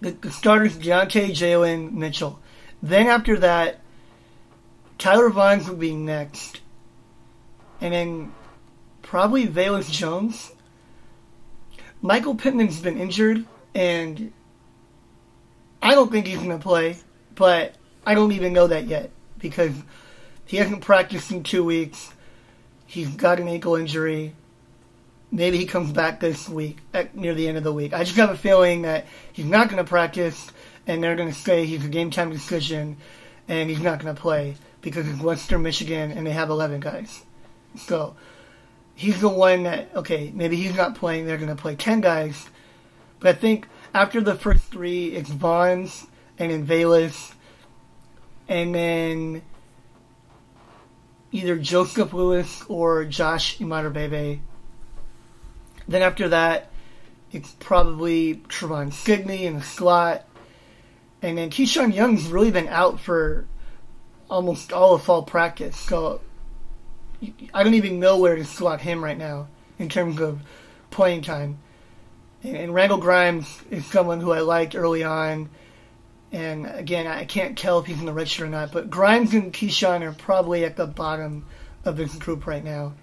[0.00, 2.38] the, the starters Deontay, Jalen, Mitchell.
[2.82, 3.80] Then after that,
[4.98, 6.60] Tyler Vaughns would be next.
[7.80, 8.34] And then
[9.00, 10.52] probably Velus Jones.
[12.02, 14.32] Michael Pittman's been injured, and
[15.80, 16.96] I don't think he's going to play,
[17.34, 17.75] but
[18.06, 19.72] I don't even know that yet because
[20.46, 22.12] he hasn't practiced in two weeks.
[22.86, 24.34] He's got an ankle injury.
[25.32, 27.92] Maybe he comes back this week, at, near the end of the week.
[27.92, 30.50] I just have a feeling that he's not going to practice,
[30.86, 32.96] and they're going to say he's a game time decision,
[33.48, 37.24] and he's not going to play because it's Western Michigan and they have 11 guys.
[37.76, 38.14] So
[38.94, 42.48] he's the one that, okay, maybe he's not playing, they're going to play 10 guys.
[43.18, 46.06] But I think after the first three, it's Vaughns
[46.38, 47.32] and Velus,
[48.48, 49.42] and then
[51.32, 54.40] either Joseph Lewis or Josh Imatorbhebhe.
[55.88, 56.70] Then after that,
[57.32, 60.24] it's probably Trevon Sidney in the slot.
[61.22, 63.46] And then Keyshawn Young's really been out for
[64.30, 65.76] almost all of fall practice.
[65.76, 66.20] So
[67.52, 70.40] I don't even know where to slot him right now in terms of
[70.90, 71.58] playing time.
[72.42, 75.50] And, and Randall Grimes is someone who I liked early on.
[76.32, 79.52] And again, I can't tell if he's in the register or not, but Grimes and
[79.52, 81.46] Keyshawn are probably at the bottom
[81.84, 82.94] of this group right now.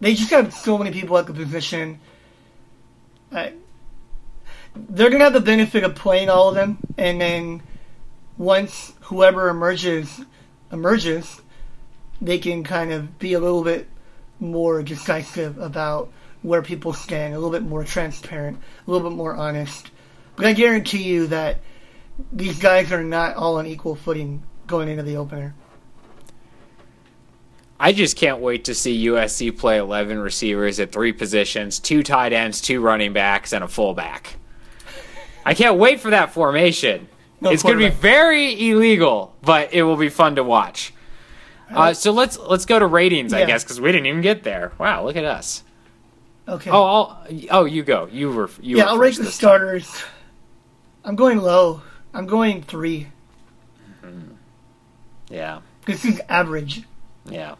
[0.00, 2.00] They just have so many people at the position.
[3.30, 3.52] They're
[4.74, 7.62] going to have the benefit of playing all of them, and then
[8.36, 10.20] once whoever emerges
[10.70, 11.40] emerges,
[12.20, 13.88] they can kind of be a little bit
[14.40, 16.10] more decisive about
[16.42, 19.90] where people stand, a little bit more transparent, a little bit more honest.
[20.38, 21.58] But I guarantee you that
[22.32, 25.52] these guys are not all on equal footing going into the opener.
[27.80, 32.32] I just can't wait to see USC play 11 receivers at three positions, two tight
[32.32, 34.36] ends, two running backs, and a fullback.
[35.44, 37.08] I can't wait for that formation.
[37.40, 40.94] No it's going to be very illegal, but it will be fun to watch.
[41.68, 44.72] Uh, so let's let's go to ratings, I guess, because we didn't even get there.
[44.78, 45.64] Wow, look at us.
[46.46, 46.70] Okay.
[46.70, 48.06] Oh, I'll, oh, you go.
[48.06, 49.90] You were you yeah, were I'll rate the starters.
[49.90, 50.06] time.
[51.04, 51.82] I'm going low.
[52.12, 53.08] I'm going three.
[55.30, 56.84] Yeah, This is average.
[57.28, 57.56] yeah,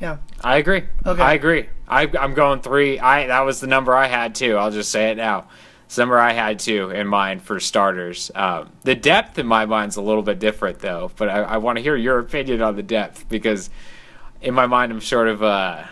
[0.00, 0.16] Yeah.
[0.42, 0.82] I agree.
[1.06, 1.22] Okay.
[1.22, 1.68] I agree.
[1.86, 2.98] I, I'm going three.
[2.98, 4.56] I that was the number I had too.
[4.56, 5.46] I'll just say it now.
[5.86, 8.32] It's the number I had too in mind for starters.
[8.34, 11.76] Um, the depth in my mind's a little bit different though, but I, I want
[11.78, 13.70] to hear your opinion on the depth because
[14.42, 15.84] in my mind I'm sort of uh,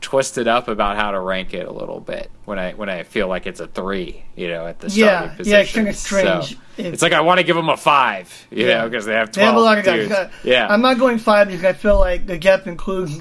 [0.00, 3.28] twisted up about how to rank it a little bit when I when I feel
[3.28, 5.52] like it's a three, you know, at the starting position.
[5.52, 6.54] yeah, it's kinda strange.
[6.54, 8.78] So, If- it's like I want to give them a five, you Yeah.
[8.78, 10.08] know, because they have They have a lot of guys.
[10.08, 10.12] dudes.
[10.12, 13.20] Uh, Yeah, I'm not going five because I feel like the gap includes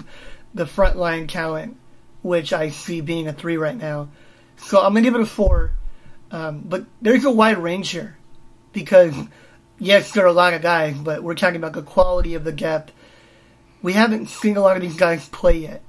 [0.53, 1.75] the frontline talent,
[2.21, 4.07] which I see being a three right now.
[4.57, 5.71] So I'm gonna give it a four.
[6.31, 8.15] Um, but there's a wide range here
[8.71, 9.13] because
[9.79, 12.51] yes, there are a lot of guys, but we're talking about the quality of the
[12.51, 12.91] gap.
[13.81, 15.81] We haven't seen a lot of these guys play yet,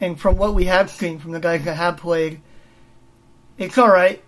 [0.00, 2.40] and from what we have seen from the guys that have played,
[3.58, 4.22] it's all right.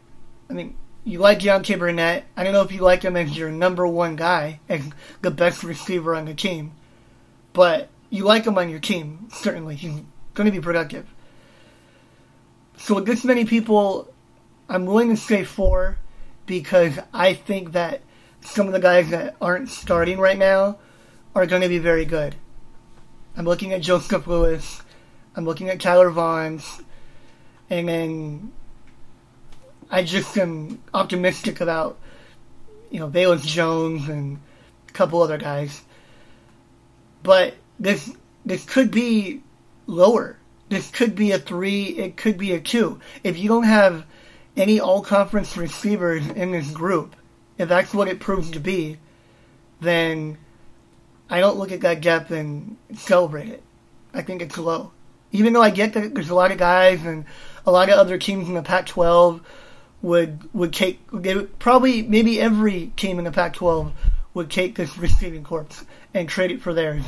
[0.48, 2.24] I mean, you like Deontay Burnett.
[2.36, 5.62] I don't know if you like him as your number one guy, and the best
[5.62, 6.72] receiver on the team,
[7.52, 9.28] but you like him on your team.
[9.32, 10.02] Certainly, he's
[10.34, 11.06] going to be productive.
[12.78, 14.12] So with this many people,
[14.68, 15.98] I'm willing to say four
[16.46, 18.02] because I think that
[18.40, 20.78] some of the guys that aren't starting right now
[21.34, 22.34] are going to be very good.
[23.36, 24.82] I'm looking at Joseph Lewis.
[25.38, 26.82] I'm looking at Tyler Vaughns.
[27.70, 28.52] And then
[29.88, 31.96] I just am optimistic about,
[32.90, 34.40] you know, Velus Jones and
[34.88, 35.80] a couple other guys.
[37.22, 38.12] But this
[38.44, 39.42] this could be
[39.86, 40.38] lower.
[40.70, 41.84] This could be a three.
[41.84, 42.98] It could be a two.
[43.22, 44.06] If you don't have
[44.56, 47.14] any all conference receivers in this group,
[47.58, 48.98] if that's what it proves to be,
[49.80, 50.36] then
[51.30, 53.62] I don't look at that gap and celebrate it.
[54.12, 54.90] I think it's low.
[55.32, 57.24] Even though I get that there's a lot of guys and
[57.66, 59.40] a lot of other teams in the Pac-12
[60.00, 63.92] would would take would, probably maybe every team in the Pac-12
[64.34, 67.04] would take this receiving corps and trade it for theirs.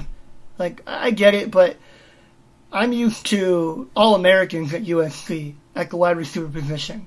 [0.58, 1.76] Like I get it, but
[2.72, 7.06] I'm used to all Americans at USC at the wide receiver position.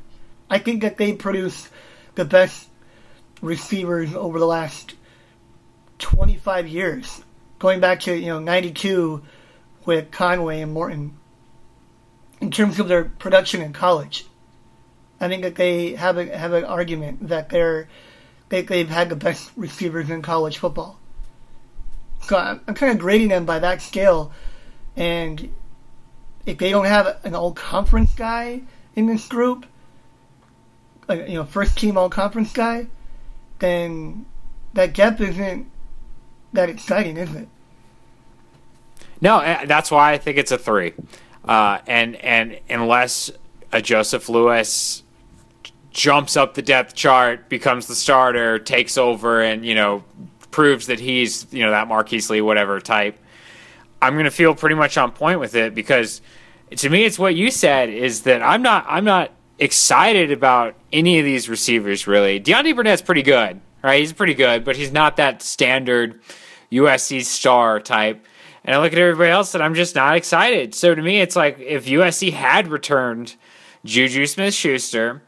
[0.50, 1.70] I think that they produce
[2.16, 2.68] the best
[3.42, 4.96] receivers over the last
[6.00, 7.24] 25 years,
[7.60, 9.24] going back to you know '92
[9.86, 11.18] with Conway and Morton.
[12.42, 14.26] In terms of their production in college,
[15.22, 17.88] I think that they have a, have an argument that they're
[18.50, 21.00] they, they've had the best receivers in college football.
[22.22, 24.34] So I'm, I'm kind of grading them by that scale,
[24.96, 25.50] and
[26.46, 28.62] if they don't have an all conference guy
[28.96, 29.66] in this group,
[31.10, 32.88] you know, first team all conference guy,
[33.60, 34.26] then
[34.74, 35.70] that depth isn't
[36.54, 37.48] that exciting, is it?
[39.24, 40.94] No, eh, that's why I think it's a three.
[41.46, 43.32] Uh, and and unless
[43.72, 45.02] a Joseph Lewis
[45.92, 50.04] jumps up the depth chart, becomes the starter, takes over, and you know
[50.52, 53.18] proves that he's you know that Marquise Lee whatever type,
[54.02, 56.22] I'm to feel pretty much on point with it because
[56.76, 61.20] to me it's what you said is that I'm not I'm not excited about any
[61.20, 62.42] of these receivers really.
[62.42, 64.02] Deontay Burnett's pretty good, right?
[64.02, 66.20] He's pretty good, but he's not that standard
[66.74, 68.26] USC star type.
[68.66, 70.74] And I look at everybody else and I'm just not excited.
[70.74, 73.36] So to me, it's like if USC had returned
[73.84, 75.22] Juju Smith Schuster,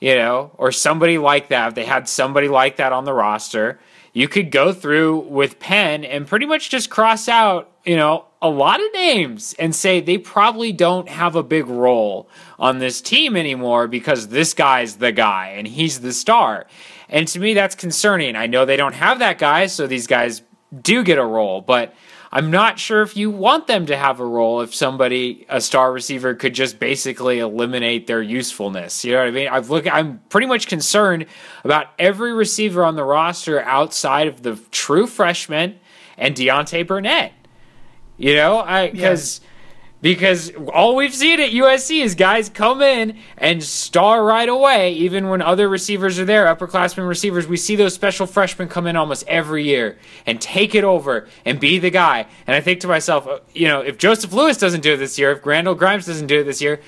[0.00, 3.78] you know, or somebody like that, if they had somebody like that on the roster,
[4.12, 8.48] you could go through with Penn and pretty much just cross out, you know, a
[8.48, 13.36] lot of names and say they probably don't have a big role on this team
[13.36, 16.66] anymore because this guy's the guy and he's the star.
[17.08, 18.36] And to me, that's concerning.
[18.36, 20.42] I know they don't have that guy, so these guys
[20.82, 21.94] do get a role, but
[22.30, 25.92] I'm not sure if you want them to have a role if somebody, a star
[25.92, 29.04] receiver, could just basically eliminate their usefulness.
[29.04, 29.48] You know what I mean?
[29.48, 31.26] I've look, I'm pretty much concerned
[31.64, 35.78] about every receiver on the roster outside of the true freshman
[36.18, 37.32] and Deontay Burnett.
[38.16, 39.40] You know, I because.
[40.00, 45.28] Because all we've seen at USC is guys come in and star right away, even
[45.28, 47.48] when other receivers are there, upperclassmen receivers.
[47.48, 51.58] We see those special freshmen come in almost every year and take it over and
[51.58, 52.26] be the guy.
[52.46, 55.18] And I think to myself, uh, you know, if Joseph Lewis doesn't do it this
[55.18, 56.80] year, if Randal Grimes doesn't do it this year,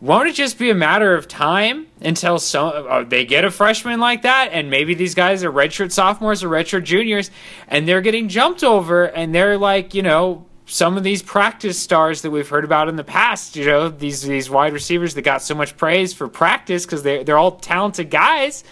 [0.00, 4.00] won't it just be a matter of time until some, uh, they get a freshman
[4.00, 7.30] like that and maybe these guys are redshirt sophomores or redshirt juniors
[7.68, 12.22] and they're getting jumped over and they're like you know some of these practice stars
[12.22, 15.40] that we've heard about in the past, you know, these these wide receivers that got
[15.40, 18.64] so much praise for practice because they they're all talented guys,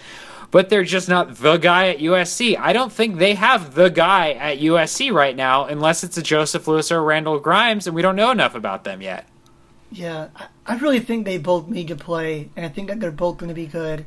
[0.51, 2.57] but they're just not the guy at USC.
[2.59, 6.67] I don't think they have the guy at USC right now, unless it's a Joseph
[6.67, 9.29] Lewis or Randal Grimes, and we don't know enough about them yet.
[9.89, 10.27] Yeah,
[10.65, 13.47] I really think they both need to play, and I think that they're both going
[13.49, 14.05] to be good,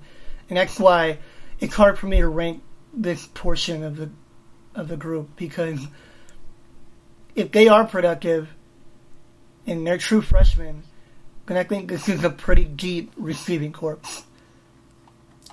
[0.51, 1.19] and that's why
[1.59, 4.11] it's hard for me to rank this portion of the
[4.75, 5.87] of the group because
[7.39, 8.49] if they are productive
[9.65, 10.83] and they're true freshmen,
[11.47, 14.01] then I think this is a pretty deep receiving corps.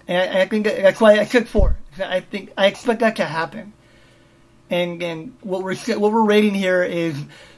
[0.08, 1.78] And I, I think that, that's why I took four.
[2.04, 3.74] I think I expect that to happen.
[4.70, 7.16] And and what we're what we're rating here is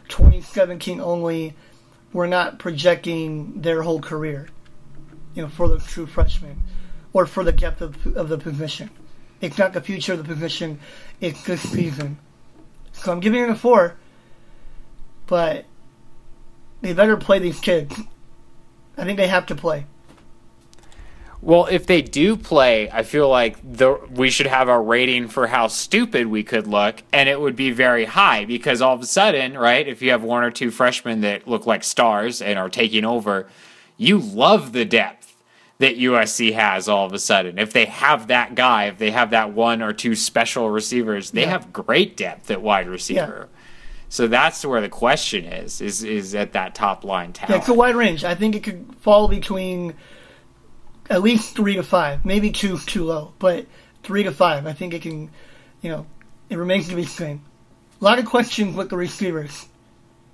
[0.10, 1.56] 2017 only.
[2.12, 4.50] We're not projecting their whole career,
[5.36, 6.64] you know, for the true freshmen
[7.14, 8.90] or for the depth of, of the position.
[9.40, 10.80] It's not the future of the position.
[11.22, 12.18] It's this season.
[12.92, 13.96] So I'm giving it a four
[15.28, 15.66] but
[16.82, 17.96] they better play these kids.
[18.98, 19.86] I think they have to play.
[21.42, 25.48] Well, if they do play, I feel like the we should have a rating for
[25.48, 29.06] how stupid we could look, and it would be very high because all of a
[29.06, 29.88] sudden, right?
[29.88, 33.48] If you have one or two freshmen that look like stars and are taking over,
[33.98, 35.36] you love the depth
[35.78, 37.60] that USC has all of a sudden.
[37.60, 41.42] If they have that guy, if they have that one or two special receivers, they
[41.42, 41.50] yeah.
[41.50, 43.48] have great depth at wide receiver.
[43.52, 43.57] Yeah.
[44.10, 47.52] So that's where the question is: is is at that top line talent?
[47.52, 48.24] Yeah, it's a wide range.
[48.24, 49.96] I think it could fall between
[51.10, 53.66] at least three to five, maybe two too low, but
[54.04, 54.66] three to five.
[54.66, 55.30] I think it can,
[55.82, 56.06] you know,
[56.50, 57.42] it remains to be seen.
[58.00, 59.68] A lot of questions with the receivers,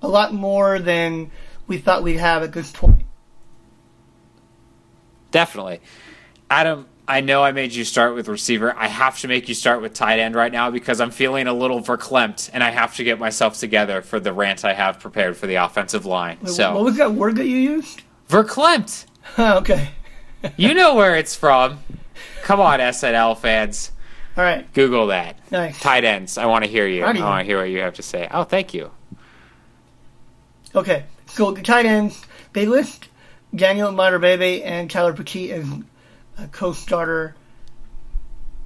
[0.02, 1.30] a lot more than
[1.66, 3.06] we thought we'd have at this point.
[5.30, 5.80] Definitely,
[6.48, 6.86] Adam.
[7.06, 8.74] I know I made you start with receiver.
[8.76, 11.52] I have to make you start with tight end right now because I'm feeling a
[11.52, 15.36] little verklempt and I have to get myself together for the rant I have prepared
[15.36, 16.38] for the offensive line.
[16.40, 18.02] Wait, so what was that word that you used?
[18.30, 19.04] Verklempt.
[19.38, 19.90] okay.
[20.56, 21.78] you know where it's from.
[22.42, 23.92] Come on, SNL fans.
[24.36, 24.70] All right.
[24.72, 25.38] Google that.
[25.52, 25.78] Nice.
[25.80, 26.38] Tight ends.
[26.38, 27.04] I want to hear you.
[27.04, 28.28] I want to hear what you have to say.
[28.30, 28.90] Oh, thank you.
[30.74, 31.04] Okay.
[31.26, 33.08] So the tight ends, they list
[33.54, 35.66] Daniel Imatorbhebhe and Tyler Petite as
[36.38, 37.34] a co-starter.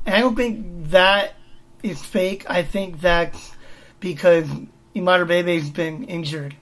[0.07, 1.35] And I don't think that
[1.83, 2.45] is fake.
[2.49, 3.53] I think that's
[4.01, 4.47] because
[4.95, 6.55] Imatorbhebhe's been injured,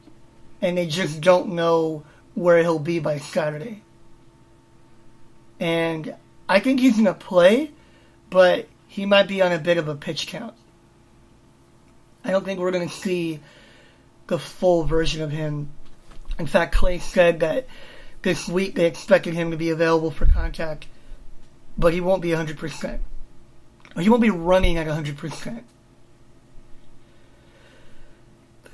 [0.60, 2.04] and they just don't know
[2.34, 3.82] where he'll be by Saturday.
[5.58, 6.14] And
[6.48, 7.70] I think he's to play,
[8.30, 10.54] but he might be on a bit of a pitch count.
[12.24, 13.40] I don't think we're going to see
[14.26, 15.70] the full version of him.
[16.38, 17.66] In fact, Clay said that
[18.22, 20.86] this week they expected him to be available for contact,
[21.78, 22.98] but he won't be 100%.
[23.98, 25.62] He won't be running at 100%.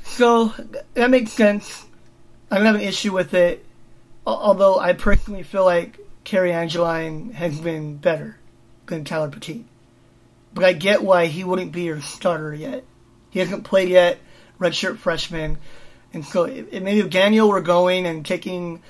[0.04, 0.52] So,
[0.94, 1.86] that makes sense.
[2.50, 3.64] I don't have an issue with it,
[4.26, 8.36] although I personally feel like Cary Angeline has been better
[8.86, 9.64] than Tyler Petite.
[10.52, 12.84] But I get why he wouldn't be your starter yet.
[13.30, 14.18] He hasn't played yet,
[14.60, 15.56] redshirt freshman.
[16.12, 18.82] And so if maybe if Daniel were going and taking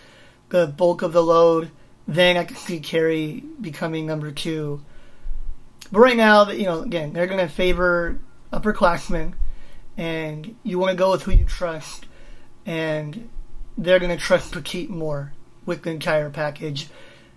[0.48, 1.70] the bulk of the load,
[2.14, 4.82] then I could see Cary becoming number two.
[5.90, 8.18] But right now, you know, again, they're going to favor
[8.52, 9.34] upperclassmen,
[9.96, 12.06] and you want to go with who you trust,
[12.64, 13.28] and
[13.76, 15.32] they're going to trust Petite more
[15.66, 16.88] with the entire package.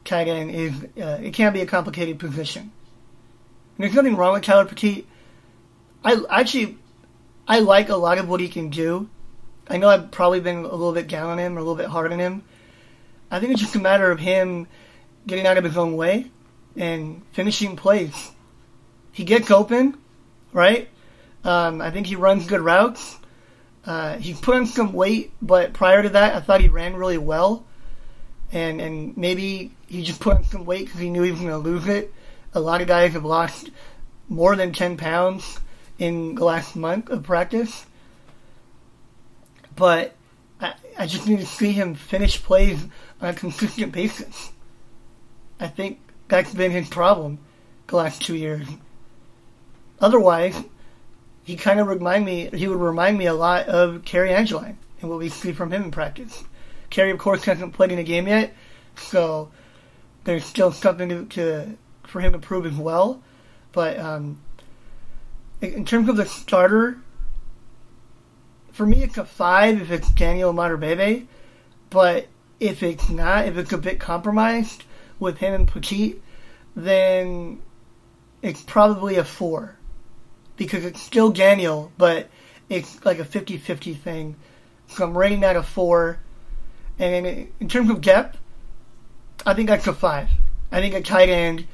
[0.04, 2.62] Tight end is uh, it can be a complicated position.
[2.62, 5.08] And there's nothing wrong with Tyler Petite.
[6.04, 6.78] I actually
[7.48, 9.10] I like a lot of what he can do.
[9.68, 11.88] I know I've probably been a little bit down on him or a little bit
[11.88, 12.44] hard on him.
[13.36, 14.66] I think it's just a matter of him
[15.28, 16.32] getting out of his own way
[16.78, 18.32] and finishing plays.
[19.12, 19.98] He gets open,
[20.54, 20.88] right?
[21.44, 23.18] Um, I think he runs good routes.
[23.86, 27.18] Uh, he put on some weight, but prior to that, I thought he ran really
[27.18, 27.66] well.
[28.54, 31.52] And and maybe he just put on some weight because he knew he was going
[31.52, 32.14] to lose it.
[32.54, 33.70] A lot of guys have lost
[34.30, 35.60] more than 10 pounds
[36.00, 37.86] in the last month of practice.
[39.76, 40.16] But
[40.62, 42.80] I, I just need to see him finish plays
[43.22, 44.52] on a consistent basis.
[45.60, 47.40] I think that's been his problem
[47.88, 48.68] the last two years.
[50.00, 50.62] Otherwise,
[51.44, 52.50] he kind of remind me.
[52.54, 55.84] He would remind me a lot of Cary Angeline and what we see from him
[55.84, 56.44] in practice.
[56.90, 58.54] Cary, of course, hasn't played in a game yet,
[58.96, 59.52] so
[60.24, 63.22] there's still something to, to for him to prove as well.
[63.72, 64.40] But um,
[65.62, 66.98] in terms of the starter,
[68.72, 71.28] for me it's a five if it's Daniel Imatorbhebhe,
[71.90, 72.28] but
[72.60, 74.84] if it's not, if it's a bit compromised
[75.20, 76.22] with him and Petite,
[76.76, 77.62] then
[78.42, 79.78] it's probably a four.
[80.58, 82.30] Because it's still Daniel, but
[82.70, 84.36] it's like a 50-50 thing.
[84.88, 86.20] So I'm rating that a four.
[86.98, 88.38] And in, in terms of depth,
[89.46, 90.30] I think that's a five.
[90.72, 91.68] I think a tight end,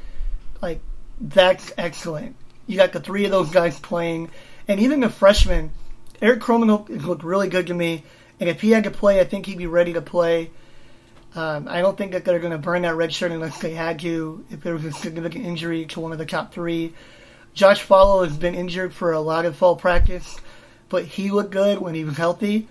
[0.61, 0.81] like,
[1.19, 2.35] that's excellent.
[2.67, 4.29] You got the three of those guys playing,
[4.67, 5.71] and even the freshman,
[6.21, 8.03] Eric Kromer looked really good to me.
[8.39, 10.51] And if he had to play, I think he'd be ready to play.
[11.33, 13.99] Um, I don't think that they're going to burn that red shirt unless they had
[13.99, 14.43] to.
[14.49, 16.93] If there was a significant injury to one of the top three,
[17.53, 20.37] Josh Falo has been injured for a lot of fall practice,
[20.89, 22.67] but he looked good when he was healthy.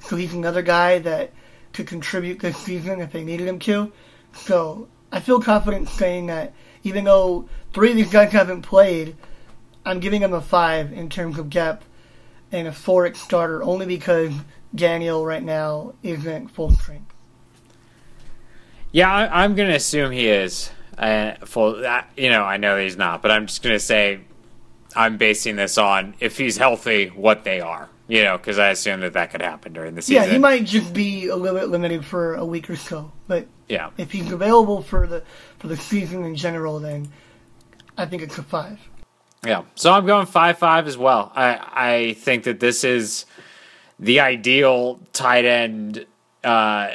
[0.00, 1.30] So he's another guy that
[1.72, 3.92] could contribute this season if they needed him to.
[4.32, 9.16] So I feel confident saying that even though three of these guys haven't played,
[9.86, 11.86] I'm giving them a five in terms of depth
[12.50, 14.32] and a four at starter only because
[14.74, 17.13] Daniel right now isn't full strength.
[18.94, 21.84] Yeah, I, am going to assume he is uh, full.
[21.84, 24.20] Uh, you know, I know he's not, but I'm just going to say
[24.94, 27.90] I'm basing this on if he's healthy, what they are.
[28.06, 30.22] You know, because I assume that that could happen during the season.
[30.22, 33.48] Yeah, he might just be a little bit limited for a week or so, but
[33.68, 35.24] yeah, if he's available for the
[35.58, 37.08] for the season in general, then
[37.98, 38.78] I think it's a five.
[39.44, 41.32] Yeah, so I'm going five five as well.
[41.34, 43.26] I I think that this is
[43.98, 46.06] the ideal tight end,
[46.44, 46.90] uh,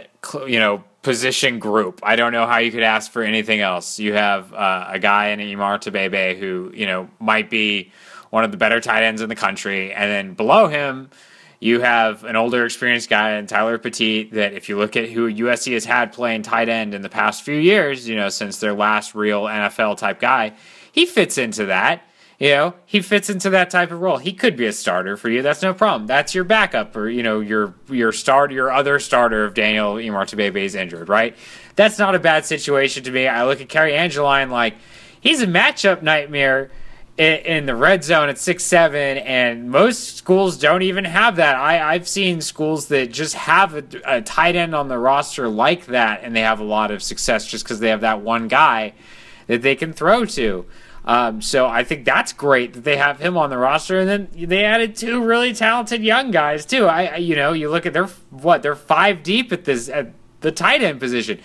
[0.48, 2.02] you know, position group.
[2.04, 4.00] I don't know how you could ask for anything else.
[4.00, 7.92] You have uh, a guy in Imatorbhebhe who you know might be
[8.30, 9.92] one of the better tight ends in the country.
[9.92, 11.10] And then below him,
[11.60, 14.34] you have an older, experienced guy in Tyler Petite.
[14.34, 17.44] That if you look at who USC has had playing tight end in the past
[17.44, 20.54] few years, you know, since their last real NFL type guy,
[20.92, 22.04] he fits into that.
[22.40, 24.18] You know, he fits into that type of role.
[24.18, 25.42] He could be a starter for you.
[25.42, 26.08] That's no problem.
[26.08, 30.56] That's your backup, or you know, your your start, your other starter if Daniel Imatorbhebhe
[30.56, 31.36] is injured, right?
[31.76, 33.28] That's not a bad situation to me.
[33.28, 34.76] I look at Cary Angeline like
[35.20, 36.72] he's a matchup nightmare
[37.18, 41.58] in, the red zone at six seven, and most schools don't even have that.
[41.58, 45.88] I, I've seen schools that just have a, a tight end on the roster like
[45.88, 48.94] that, and they have a lot of success just because they have that one guy
[49.48, 50.66] that they can throw to.
[51.10, 54.48] Um, so I think that's great that they have him on the roster, and then
[54.48, 56.86] they added two really talented young guys too.
[56.86, 60.52] I, you know, you look at their what they're five deep at this at the
[60.52, 61.40] tight end position.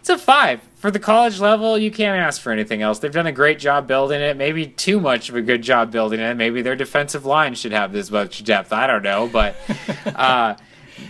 [0.00, 1.76] it's a five for the college level.
[1.76, 3.00] You can't ask for anything else.
[3.00, 4.38] They've done a great job building it.
[4.38, 6.34] Maybe too much of a good job building it.
[6.38, 8.72] Maybe their defensive line should have this much depth.
[8.72, 9.56] I don't know, but
[10.16, 10.54] uh,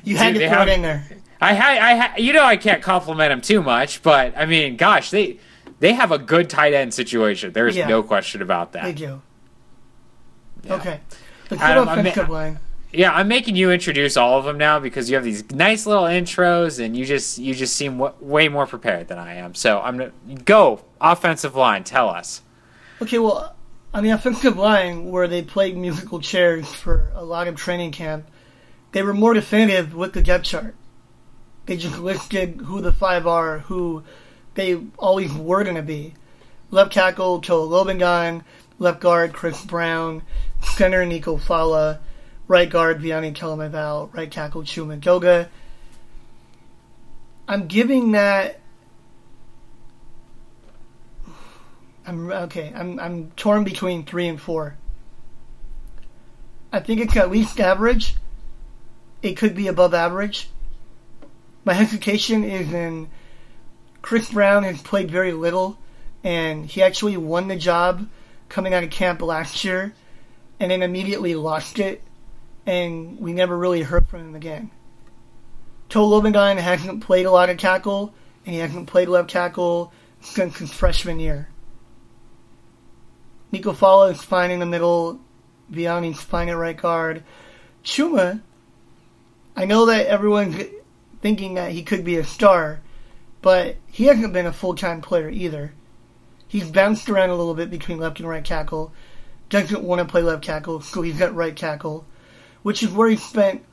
[0.03, 1.05] You had Dude, to have- in there.
[1.40, 5.11] I, I, ha- you know, I can't compliment them too much, but I mean, gosh,
[5.11, 5.38] they
[5.83, 7.53] they have a good tight end situation.
[7.53, 7.89] There's Yeah.
[7.89, 8.85] no question about that.
[8.85, 9.20] They do.
[10.62, 10.74] Yeah.
[10.74, 11.01] Okay.
[11.49, 12.61] The good Adam, line.
[12.93, 16.05] Yeah, I'm making you introduce all of them now because you have these nice little
[16.05, 19.55] intros, and you just you just seem w- way more prepared than I am.
[19.57, 20.12] So I'm gonna
[20.45, 21.83] go offensive line.
[21.83, 22.43] Tell us.
[23.01, 23.57] Okay, well,
[23.93, 28.26] on the offensive line, where they played musical chairs for a lot of training camp,
[28.93, 30.76] they were more definitive with the depth chart.
[31.66, 34.05] They just listed who the five are, who
[34.55, 36.14] they always were going to be.
[36.70, 38.42] Left tackle, Toa Lobendahn.
[38.78, 40.22] Left guard, Chris Brown.
[40.62, 41.98] Center, Nico Falah.
[42.48, 44.14] Right guard, Viane Talamaivao.
[44.14, 45.48] Right tackle, Chuma Edoga.
[47.48, 48.61] I'm giving that
[52.07, 52.72] I'm okay.
[52.74, 54.76] I'm I'm torn between three and four.
[56.72, 58.16] I think it's at least average.
[59.22, 60.48] It could be above average.
[61.64, 63.09] My hesitation is in
[64.03, 65.78] Chris Brown has played very little,
[66.22, 68.09] and he actually won the job
[68.48, 69.94] coming out of camp last year,
[70.61, 72.03] and then immediately lost it,
[72.66, 74.70] and we never really heard from him again.
[75.88, 78.12] Toe hasn't played a lot of tackle,
[78.44, 81.48] and he hasn't played left tackle since his freshman year.
[83.50, 85.20] Nico Falah is fine in the middle.
[85.70, 87.22] Viane's fine at right guard.
[87.84, 88.40] Chuma,
[89.55, 90.57] I know that everyone's
[91.20, 92.80] thinking that he could be a star,
[93.43, 95.72] but he hasn't been a full time player either.
[96.49, 98.93] He's bounced around a little bit between left and right tackle.
[99.49, 102.07] Doesn't want to play left tackle, so he's at right tackle,
[102.62, 103.64] which is where he spent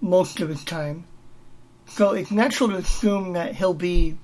[0.00, 1.04] most of his time.
[1.86, 4.18] So it's natural to assume that he'll be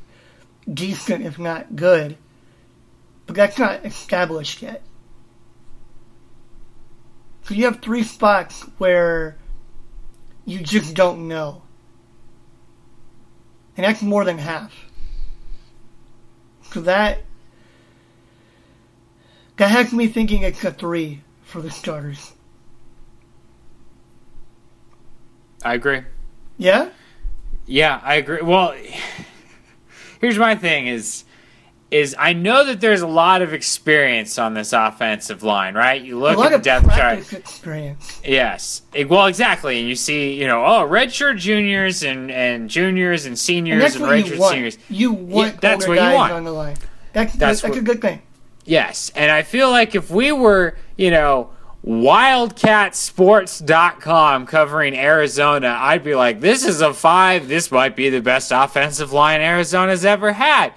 [0.73, 2.17] decent, if not good.
[3.27, 4.83] But that's not established yet.
[7.45, 9.37] So you have three spots where
[10.45, 11.63] you just don't know.
[13.77, 14.73] And that's more than half.
[16.73, 17.23] So that
[19.57, 22.33] that has me thinking it's a three for the starters.
[25.65, 26.03] I agree.
[26.59, 26.91] Yeah?
[27.67, 28.43] Yeah, I agree.
[28.43, 28.75] Well,
[30.21, 31.25] here's my thing: is
[31.95, 36.03] is I know that there's a lot of experience on this offensive line, right?
[36.03, 37.33] You look at the depth chart.
[37.33, 38.21] experience.
[38.25, 38.83] Yes.
[38.95, 39.79] Eh, Well, exactly.
[39.79, 43.95] And you see, you know, oh, redshirt juniors and, and juniors and And seniors that's
[43.97, 44.79] and, you redshirt seniors.
[44.89, 46.33] You want that's older what you want.
[46.33, 46.77] on the line.
[47.13, 48.23] That's, That's that's, that's what- a good thing.
[48.65, 49.13] Yes.
[49.15, 51.51] And I feel like if we were, you know,
[51.87, 57.49] wildcatsports.com covering Arizona, I'd be like, this is a five.
[57.49, 60.73] This might be the best offensive line Arizona's ever had.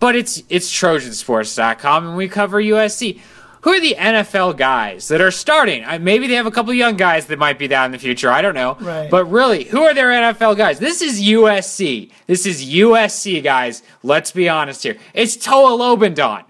[0.00, 3.20] But it's it's Trojansports.com and we cover USC.
[3.62, 5.84] Who are the NFL guys that are starting?
[6.02, 8.30] Maybe they have a couple young guys that might be down in the future.
[8.30, 8.78] I don't know.
[8.80, 9.10] Right.
[9.10, 10.78] But really, who are their NFL guys?
[10.78, 12.10] This is USC.
[12.26, 13.82] This is USC, guys.
[14.02, 14.96] Let's be honest here.
[15.12, 16.44] It's Toa Lobendahn.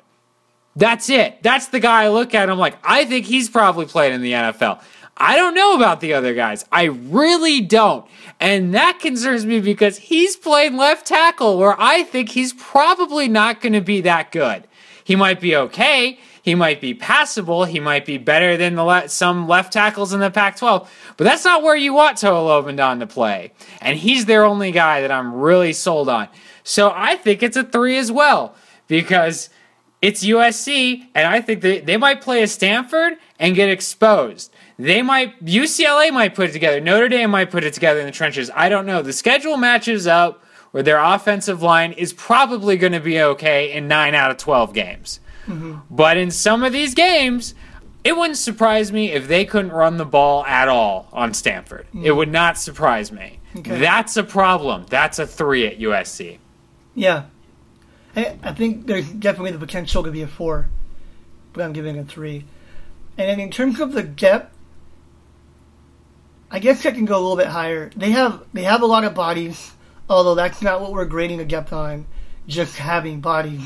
[0.76, 1.42] That's it.
[1.42, 2.42] That's the guy I look at.
[2.42, 4.80] And I'm like, I think he's probably playing in the NFL.
[5.16, 6.64] I don't know about the other guys.
[6.70, 8.06] I really don't.
[8.40, 13.60] And that concerns me because he's playing left tackle where I think he's probably not
[13.60, 14.66] going to be that good.
[15.04, 16.18] He might be okay.
[16.42, 17.64] He might be passable.
[17.64, 20.90] He might be better than the le- some left tackles in the Pac 12.
[21.18, 23.52] But that's not where you want Toa Lobendahn to play.
[23.82, 26.28] And he's their only guy that I'm really sold on.
[26.64, 28.54] So I think it's a three as well
[28.88, 29.50] because
[30.00, 34.50] it's USC, and I think they, they might play a Stanford and get exposed.
[34.80, 36.80] They might UCLA might put it together.
[36.80, 38.50] Notre Dame might put it together in the trenches.
[38.54, 39.02] I don't know.
[39.02, 43.88] The schedule matches up where their offensive line is probably going to be okay in
[43.88, 45.20] nine out of twelve games.
[45.46, 45.80] Mm-hmm.
[45.90, 47.54] But in some of these games,
[48.04, 51.86] it wouldn't surprise me if they couldn't run the ball at all on Stanford.
[51.94, 52.04] Mm.
[52.06, 53.40] It would not surprise me.
[53.54, 53.78] Okay.
[53.78, 54.86] That's a problem.
[54.88, 56.38] That's a three at USC.
[56.94, 57.24] Yeah.
[58.16, 60.70] I, I think there's definitely the potential to be a four,
[61.52, 62.44] but I'm giving it a three.
[63.18, 64.56] And in terms of the depth,
[66.50, 67.90] I guess I can go a little bit higher.
[67.96, 69.72] They have they have a lot of bodies,
[70.08, 72.06] although that's not what we're grading the depth on,
[72.46, 73.62] just having bodies.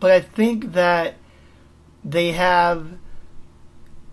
[0.00, 1.14] But I think that
[2.04, 2.86] they have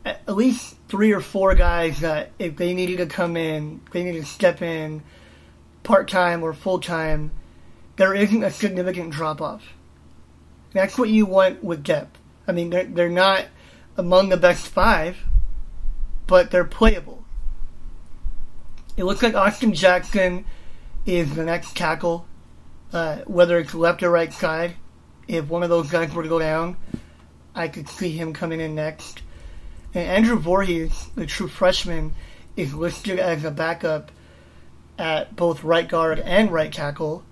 [0.06, 4.20] at least three or four guys that if they needed to come in, they need
[4.20, 5.04] to step in
[5.84, 7.32] part time or full time,
[7.96, 9.64] there isn't a significant drop off.
[10.74, 12.20] That's what you want with depth.
[12.48, 13.46] I mean, they're, they're not
[13.96, 15.18] among the best five,
[16.28, 17.17] but they're playable.
[18.98, 20.44] It looks like Austin Jackson
[21.06, 22.28] is the next tackle.
[22.94, 24.76] uh, whether it's left or right side.
[25.28, 26.78] If one of those guys were to go down,
[27.54, 29.22] I could see him coming in next.
[29.94, 32.14] And Andrew Vorhees, the true freshman,
[32.56, 34.12] is listed as a backup
[34.98, 37.24] at both right guard and right tackle.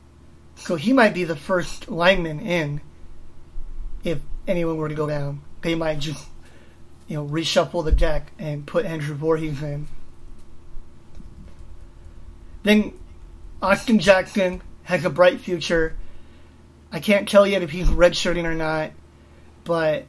[0.55, 2.81] So he might be the first lineman in
[4.03, 5.41] if anyone were to go down.
[5.61, 6.25] They might just,
[7.07, 9.87] you know, reshuffle the deck and put Andrew Vorhees in.
[12.65, 12.93] Then
[13.61, 15.95] Austin Jackson has a bright future.
[16.91, 18.91] I can't tell yet if he's redshirting or not,
[19.63, 20.05] but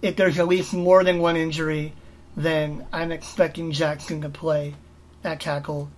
[0.00, 1.92] if there's at least more than one injury,
[2.36, 4.76] then I'm expecting Jackson to play
[5.22, 5.90] at tackle.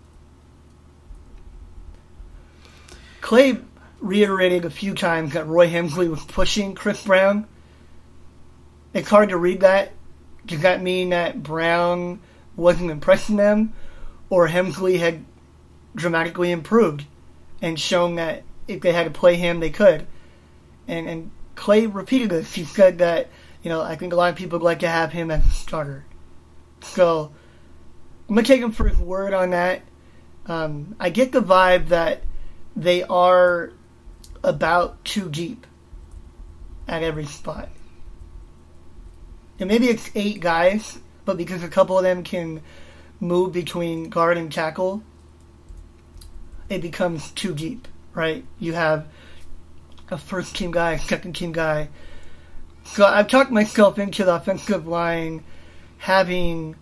[3.20, 3.58] Clay
[4.00, 7.46] reiterated a few times that Roy Hemsley was pushing Chris Brown.
[8.92, 9.92] It's hard to read that.
[10.46, 12.18] Does that mean that Brown
[12.56, 13.72] wasn't impressing them,
[14.30, 15.24] or Hemsley had
[15.94, 17.04] dramatically improved
[17.62, 20.06] and shown that if they had to play him, they could?
[20.88, 22.54] And and Clay repeated this.
[22.54, 23.28] He said that
[23.62, 25.50] you know I think a lot of people would like to have him as a
[25.50, 26.04] starter.
[26.82, 27.32] So
[28.28, 29.82] I'm gonna take him for his word on that.
[30.46, 32.22] Um, I get the vibe that
[32.74, 33.72] they are
[34.42, 35.66] about too deep
[36.88, 37.68] at every spot.
[39.58, 42.62] And maybe it's eight guys, but because a couple of them can
[43.20, 45.02] move between guard and tackle,
[46.70, 48.44] it becomes too deep, right?
[48.58, 49.06] You have
[50.10, 51.88] a first team guy, second team guy.
[52.84, 55.44] So I've talked myself into the offensive line
[55.98, 56.76] having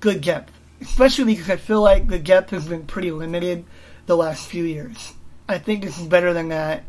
[0.00, 3.64] good depth, especially because I feel like the depth has been pretty limited
[4.06, 5.12] the last few years.
[5.48, 6.84] I think this is better than that.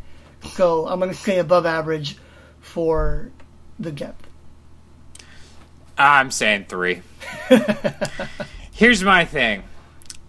[0.51, 2.17] So I'm going to say above average
[2.59, 3.31] for
[3.79, 4.27] the depth.
[5.97, 7.01] I'm saying three.
[8.73, 9.63] Here's my thing.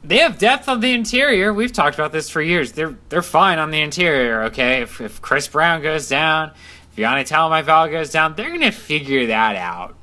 [0.04, 1.52] They have depth on the interior.
[1.52, 2.72] We've talked about this for years.
[2.72, 4.82] They're they're fine on the interior, okay?
[4.82, 6.52] If, if Chris Brown goes down,
[6.92, 9.96] if Yanni Talamaivao goes down, they're to figure that out.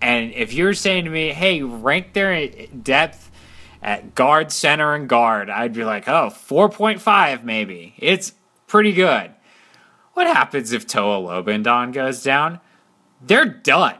[0.00, 3.30] And if you're saying to me, hey, rank their eh, depth
[3.82, 7.94] at guard, center, and guard, I'd be like, oh, 4.5 maybe.
[7.98, 8.32] It's
[8.66, 9.32] pretty good.
[10.12, 12.60] What happens if Toa Lobendahn goes down?
[13.20, 13.96] They're done.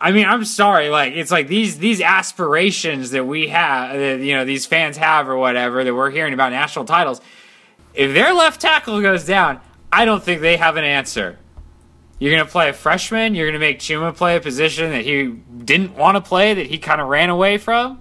[0.00, 0.88] I mean, I'm sorry.
[0.88, 5.28] Like, it's like these these aspirations that we have, that, you know, these fans have
[5.28, 7.20] or whatever that we're hearing about national titles.
[7.92, 9.60] If their left tackle goes down,
[9.92, 11.38] I don't think they have an answer.
[12.18, 13.34] You're going to play a freshman.
[13.34, 15.26] You're going to make Chuma play a position that he
[15.64, 18.00] didn't want to play, that he kind of ran away from.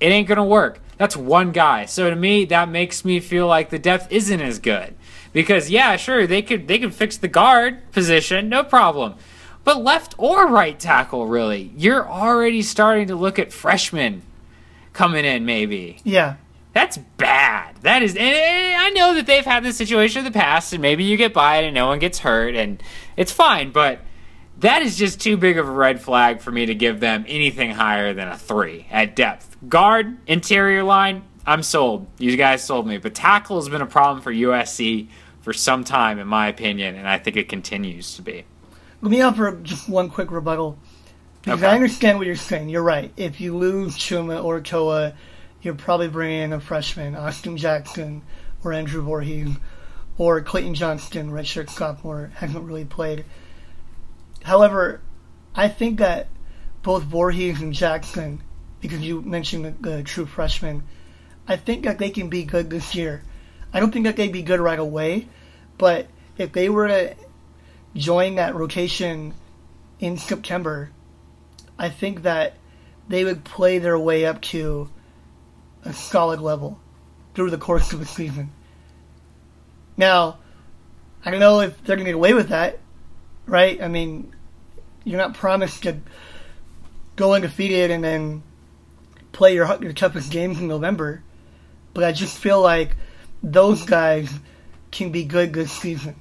[0.00, 0.80] It ain't going to work.
[0.96, 1.86] That's one guy.
[1.86, 4.94] So to me, that makes me feel like the depth isn't as good.
[5.32, 9.14] Because yeah, sure, they could they could fix the guard position, no problem.
[9.64, 14.22] But left or right tackle, really, you're already starting to look at freshmen
[14.92, 15.98] coming in, maybe.
[16.04, 16.36] Yeah.
[16.72, 17.76] That's bad.
[17.82, 18.34] That is, and
[18.82, 21.58] I know that they've had this situation in the past, and maybe you get by
[21.58, 22.82] it and no one gets hurt, and
[23.16, 23.72] it's fine.
[23.72, 24.00] But
[24.58, 27.72] that is just too big of a red flag for me to give them anything
[27.72, 29.56] higher than a three at depth.
[29.68, 32.06] Guard, interior line, I'm sold.
[32.18, 32.98] You guys sold me.
[32.98, 35.08] But tackle has been a problem for USC
[35.40, 38.44] for some time, in my opinion, and I think it continues to be.
[39.02, 40.78] Let me offer just one quick rebuttal.
[41.42, 41.72] Because Okay.
[41.72, 42.68] I understand what you're saying.
[42.68, 43.12] You're right.
[43.16, 45.14] If you lose Chuma or Toa,
[45.60, 48.22] you're probably bringing in a freshman, Austin Jackson
[48.62, 49.58] or Andrew Vorhees
[50.18, 53.24] or Clayton Johnston, redshirt sophomore, hasn't really played.
[54.44, 55.00] However,
[55.52, 56.28] I think that
[56.82, 58.40] both Vorhees and Jackson,
[58.80, 60.84] because you mentioned the, the true freshman,
[61.48, 63.24] I think that they can be good this year.
[63.72, 65.26] I don't think that they'd be good right away,
[65.76, 66.06] but
[66.38, 67.16] if they were to
[67.94, 69.34] join that rotation
[69.98, 70.90] in September,
[71.78, 72.54] I think that
[73.08, 74.90] they would play their way up to
[75.84, 76.80] a solid level
[77.34, 78.52] through the course of the season.
[79.96, 80.38] Now,
[81.24, 82.78] I don't know if they're going to get away with that,
[83.46, 83.80] right?
[83.82, 84.32] I mean,
[85.04, 85.98] you're not promised to
[87.16, 88.42] go undefeated and then
[89.32, 91.22] play your your toughest games in November,
[91.94, 92.96] but I just feel like
[93.42, 94.32] those guys
[94.90, 96.16] can be good this season.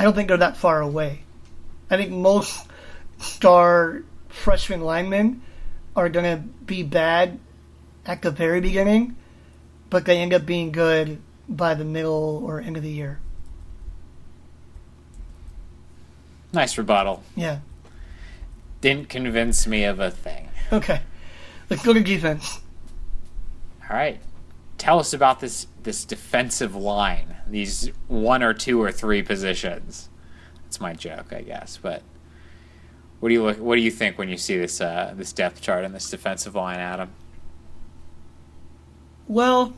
[0.00, 1.24] I don't think they're that far away.
[1.90, 2.66] I think most
[3.18, 5.42] star freshman linemen
[5.94, 7.38] are going to be bad
[8.06, 9.14] at the very beginning,
[9.90, 13.20] but they end up being good by the middle or end of the year.
[16.50, 17.22] Nice rebuttal.
[17.36, 17.58] Yeah.
[18.80, 20.48] Didn't convince me of a thing.
[20.72, 21.02] Okay.
[21.68, 22.60] Let's go to defense.
[23.82, 24.18] All right.
[24.80, 27.36] Tell us about this this defensive line.
[27.46, 30.08] These one or two or three positions.
[30.62, 31.76] That's my joke, I guess.
[31.76, 32.02] But
[33.18, 33.58] what do you look?
[33.58, 36.54] What do you think when you see this uh, this depth chart and this defensive
[36.54, 37.10] line, Adam?
[39.28, 39.74] Well,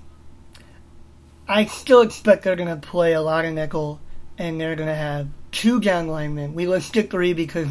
[1.48, 4.00] I still expect they're going to play a lot of nickel,
[4.38, 6.54] and they're going to have two down linemen.
[6.54, 7.66] We listed three because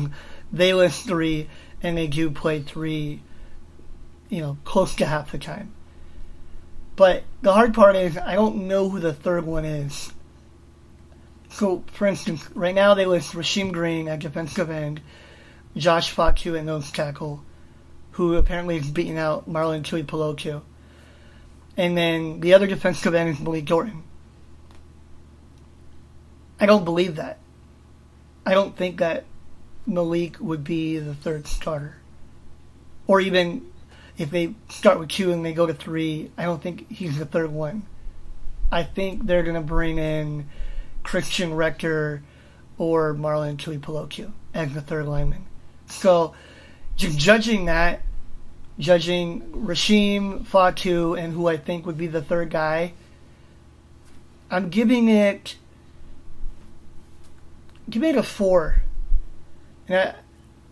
[0.52, 1.50] they list three,
[1.82, 3.22] and they do play three,
[4.28, 5.72] you know, close to half the time.
[7.02, 10.14] But the hard part is I don't know who the third one is.
[11.50, 15.02] So, for instance, right now they list Rasheem Green at defensive end,
[15.76, 17.44] Josh Fatu at nose tackle,
[18.12, 20.62] who apparently is beating out Marlon Tuipulotu.
[21.76, 24.04] And then the other defensive end is Malik Dorton.
[26.60, 27.40] I don't believe that.
[28.46, 29.26] I don't think that
[29.88, 31.96] Malik would be the third starter.
[33.08, 33.71] Or even
[34.22, 37.26] if they start with two and they go to three, I don't think he's the
[37.26, 37.84] third one.
[38.72, 40.48] I think they're going to bring in
[41.02, 42.22] Christian Rector
[42.78, 43.82] or Marlon Tui
[44.54, 45.46] as the third lineman.
[45.88, 46.36] So,
[46.96, 48.04] just judging that,
[48.78, 52.94] judging Rasheem Fatu and who I think would be the third guy,
[54.52, 55.56] I'm giving it
[57.90, 58.84] giving it a four.
[59.88, 60.16] And I,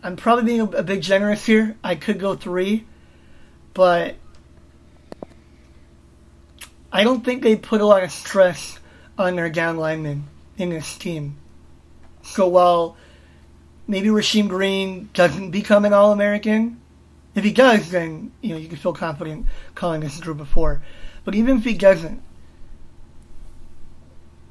[0.03, 1.75] I'm probably being a, a bit generous here.
[1.83, 2.85] I could go three,
[3.73, 4.15] but
[6.91, 8.79] I don't think they put a lot of stress
[9.17, 10.25] on their down linemen
[10.57, 11.37] in this team.
[12.23, 12.97] So while
[13.87, 16.79] maybe Rasheem Green doesn't become an All American,
[17.35, 19.45] if he does, then you know you can feel confident
[19.75, 20.81] calling this group of four.
[21.23, 22.21] But even if he doesn't,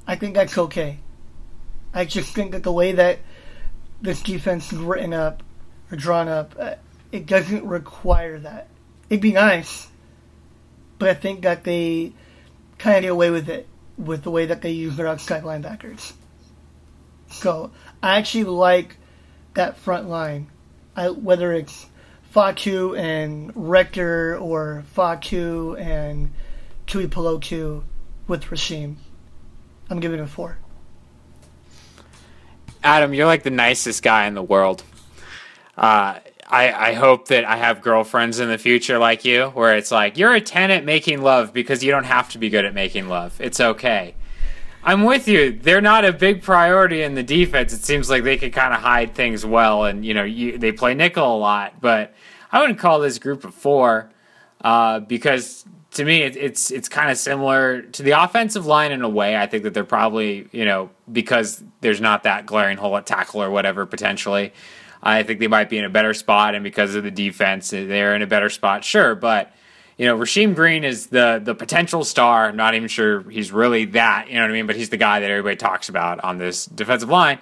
[0.06, 0.98] I think that's okay.
[1.92, 3.18] I just think that the way that
[4.00, 5.42] this defense is written up
[5.90, 6.74] or drawn up, uh,
[7.10, 8.68] it doesn't require that.
[9.10, 9.88] It'd be nice,
[10.98, 12.12] but I think that they
[12.78, 16.12] kind of get away with it with the way that they use their outside linebackers.
[17.30, 17.70] So
[18.02, 18.96] I actually like
[19.54, 20.48] that front line,
[20.94, 21.86] I, whether it's
[22.30, 26.32] Fatu and Rector or Fatu and
[26.86, 27.82] Tuipulotu
[28.26, 28.96] with Rasheem.
[29.90, 30.58] I'm giving it a four.
[32.84, 34.84] Adam, you're like the nicest guy in the world.
[35.76, 36.18] Uh,
[36.48, 40.16] I, I hope that I have girlfriends in the future like you, where it's like,
[40.16, 43.08] you're a 10 at making love because you don't have to be good at making
[43.08, 43.38] love.
[43.38, 44.14] It's okay.
[44.82, 45.52] I'm with you.
[45.52, 47.74] They're not a big priority in the defense.
[47.74, 50.72] It seems like they could kind of hide things well, and you know you, they
[50.72, 51.80] play nickel a lot.
[51.80, 52.14] But
[52.50, 54.10] I wouldn't call this group of four
[54.62, 59.02] uh, because to me it, it's it's kind of similar to the offensive line in
[59.02, 59.36] a way.
[59.36, 63.42] I think that they're probably you know because there's not that glaring hole at tackle
[63.42, 64.52] or whatever potentially.
[65.02, 68.14] I think they might be in a better spot, and because of the defense, they're
[68.14, 68.84] in a better spot.
[68.84, 69.52] Sure, but
[69.96, 72.52] you know, Rasheem Green is the the potential star.
[72.52, 74.28] Not even sure he's really that.
[74.28, 74.66] You know what I mean?
[74.66, 77.38] But he's the guy that everybody talks about on this defensive line.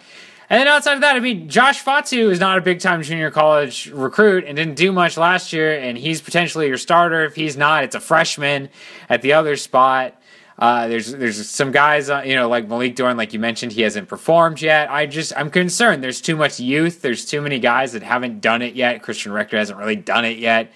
[0.48, 3.30] And then outside of that, I mean, Josh Fatu is not a big time junior
[3.30, 7.24] college recruit and didn't do much last year, and he's potentially your starter.
[7.24, 8.68] If he's not, it's a freshman
[9.08, 10.20] at the other spot.
[10.58, 13.82] Uh, there's there's some guys, uh, you know, like Malik Dorton, like you mentioned, he
[13.82, 14.90] hasn't performed yet.
[14.90, 16.02] I just I'm concerned.
[16.02, 17.02] There's too much youth.
[17.02, 19.02] There's too many guys that haven't done it yet.
[19.02, 20.72] Christian Rector hasn't really done it yet.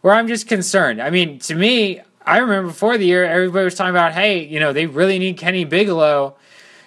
[0.00, 1.02] Where I'm just concerned.
[1.02, 4.60] I mean, to me, I remember before the year, everybody was talking about, hey, you
[4.60, 6.36] know, they really need Kenny Bigelow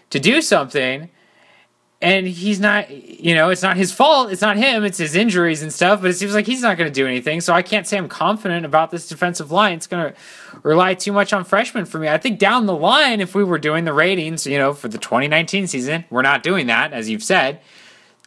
[0.10, 1.10] to do something
[2.02, 5.62] and he's not you know it's not his fault it's not him it's his injuries
[5.62, 7.86] and stuff but it seems like he's not going to do anything so i can't
[7.86, 9.74] say i'm confident about this defensive line.
[9.76, 10.20] It's going to
[10.64, 12.08] rely too much on freshmen for me.
[12.10, 14.98] I think down the line if we were doing the ratings you know for the
[14.98, 17.60] 2019 season we're not doing that as you've said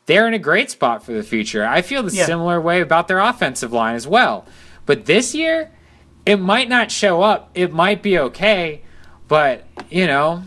[0.07, 1.65] they're in a great spot for the future.
[1.65, 2.27] I feel the Yeah.
[2.27, 4.45] similar way about their offensive line as well.
[4.87, 5.71] But this year
[6.27, 7.51] it might not show up.
[7.55, 8.83] It might be okay
[9.27, 10.43] but you know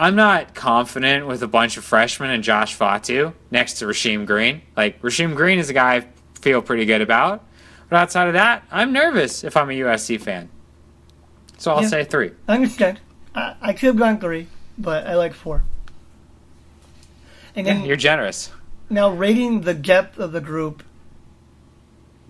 [0.00, 4.62] I'm not confident with a bunch of freshmen and Josh Fatu next to Rasheem Green.
[4.74, 6.06] Like Rasheem Green is a guy I
[6.40, 7.44] feel pretty good about.
[7.90, 10.48] But outside of that, I'm nervous if I'm a USC fan.
[11.58, 11.88] So I'll Yeah.
[11.88, 12.30] say three.
[12.48, 12.98] I understand.
[13.34, 14.46] I, I could have gone three,
[14.78, 15.64] but I like four.
[17.54, 18.50] And then You're generous.
[18.88, 20.82] now rating the depth of the group,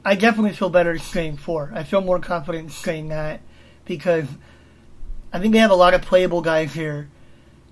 [0.05, 1.71] I definitely feel better saying four.
[1.73, 3.43] I feel more confident saying that
[3.85, 4.27] because
[5.33, 7.09] I think they have a lot of playable guys here,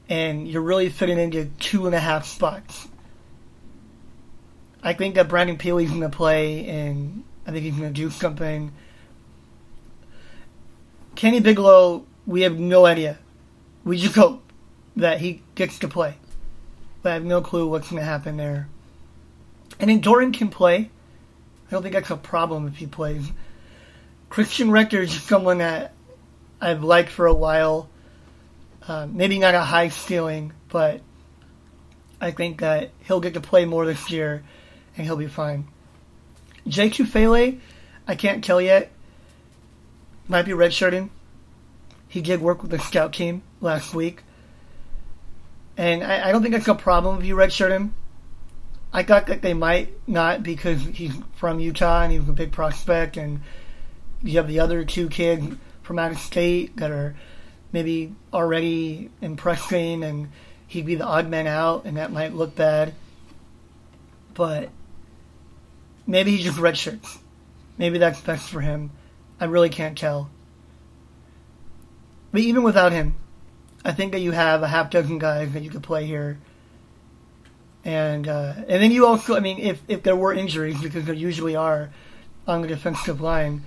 [0.09, 2.89] and you're really fitting into two and a half spots.
[4.83, 8.11] I think that Brandon Pili's going to play, and I think he's going to do
[8.11, 8.73] something.
[11.15, 13.19] Kenny Bigelow, we have no idea.
[13.85, 14.43] We just hope
[14.97, 16.17] that he gets to play.
[17.03, 18.69] But I have no clue what's going to happen there.
[19.81, 20.91] And then Dorton can play.
[21.67, 23.31] I don't think that's a problem if he plays.
[24.31, 25.93] Christian Rector is someone that
[26.61, 27.89] I've liked for a while.
[28.89, 31.03] Uh, maybe not a high ceiling, but
[32.23, 34.43] I think that he'll get to play more this year
[34.97, 35.69] and he'll be fine.
[36.67, 37.61] Jay Tufele,
[38.07, 38.91] I can't tell yet.
[40.27, 41.11] Might be redshirting.
[42.09, 44.23] He did work with the scout team, last week.
[45.77, 47.95] And I, I don't think that's a problem if you redshirt him.
[48.91, 52.53] I thought that they might not because he's from Utah and he was a big
[52.53, 53.43] prospect, and
[54.23, 57.15] you have the other two kids from out of state that are
[57.73, 60.31] maybe already impressing, and
[60.67, 62.95] he'd be the odd man out, and that might look bad.
[64.35, 64.71] But
[66.07, 67.19] maybe he just redshirts.
[67.77, 68.91] Maybe that's best for him.
[69.41, 70.31] I really can't tell.
[72.33, 73.15] But even without him,
[73.85, 76.39] I think that you have a half dozen guys that you could play here.
[77.85, 81.15] And uh, and then you also, I mean, if, if there were injuries, because there
[81.15, 81.91] usually are
[82.47, 83.63] on the defensive line,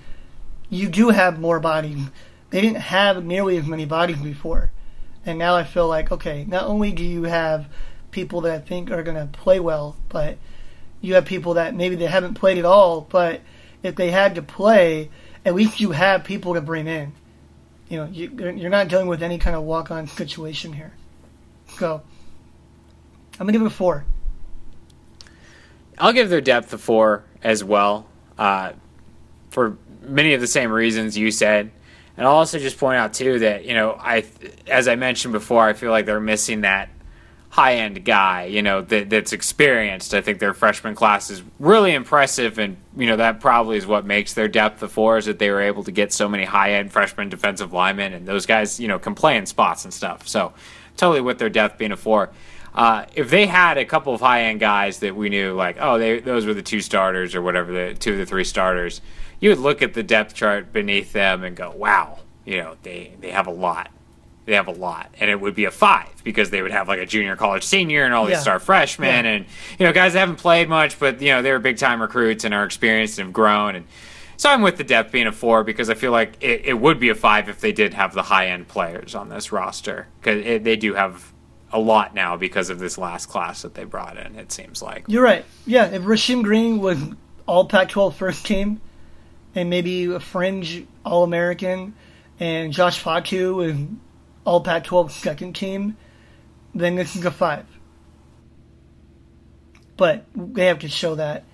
[0.68, 2.00] you do have more bodies.
[2.52, 4.70] They didn't have nearly as many bodies before.
[5.24, 7.66] And now I feel like, okay, not only do you have
[8.10, 10.36] people that I think are going to play well, but
[11.00, 13.40] you have people that maybe they haven't played at all, but
[13.82, 15.08] if they had to play,
[15.46, 17.12] at least you have people to bring in.
[17.88, 20.92] You know, you, you're not dealing with any kind of walk-on situation here.
[21.78, 22.02] So,
[23.32, 24.04] I'm gonna give it a four.
[25.96, 28.72] I'll give their depth a four as well, uh,
[29.48, 31.70] for many of the same reasons you said.
[32.16, 34.24] And I'll also just point out too that you know I,
[34.66, 36.88] as I mentioned before, I feel like they're missing that
[37.52, 40.14] high end guy, you know, that, that's experienced.
[40.14, 44.06] I think their freshman class is really impressive, and you know that probably is what
[44.06, 46.72] makes their depth of four is that they were able to get so many high
[46.72, 50.26] end freshman defensive linemen, and those guys, you know, can play in spots and stuff.
[50.26, 50.54] So
[50.96, 52.30] totally with their depth being a four.
[52.74, 55.98] Uh, if they had a couple of high end guys that we knew, like, oh,
[55.98, 59.02] they those were the two starters or whatever, the two of the three starters,
[59.42, 63.12] you would look at the depth chart beneath them and go, wow, you know, they
[63.20, 63.90] they have a lot
[64.44, 66.98] they have a lot, and it would be a five because they would have like
[66.98, 68.40] a junior college senior and all these Yeah.
[68.40, 69.30] star freshmen, Yeah.
[69.30, 69.44] and
[69.78, 72.52] you know guys that haven't played much, but you know they're big time recruits and
[72.52, 73.76] are experienced and have grown.
[73.76, 73.86] And
[74.36, 76.98] so I'm with the depth being a four because I feel like it, it would
[76.98, 80.64] be a five if they did have the high end players on this roster because
[80.64, 81.30] they do have
[81.72, 84.34] a lot now because of this last class that they brought in.
[84.36, 85.44] It seems like You're right.
[85.66, 86.98] Yeah, if Rasheem Green was
[87.46, 88.80] all Pac-12 first team,
[89.54, 91.94] and maybe a fringe All-American,
[92.40, 93.76] and Josh Fatu was
[94.44, 95.96] all Pac-12 second team,
[96.74, 97.66] then this is a five.
[99.96, 101.44] But they have to show that.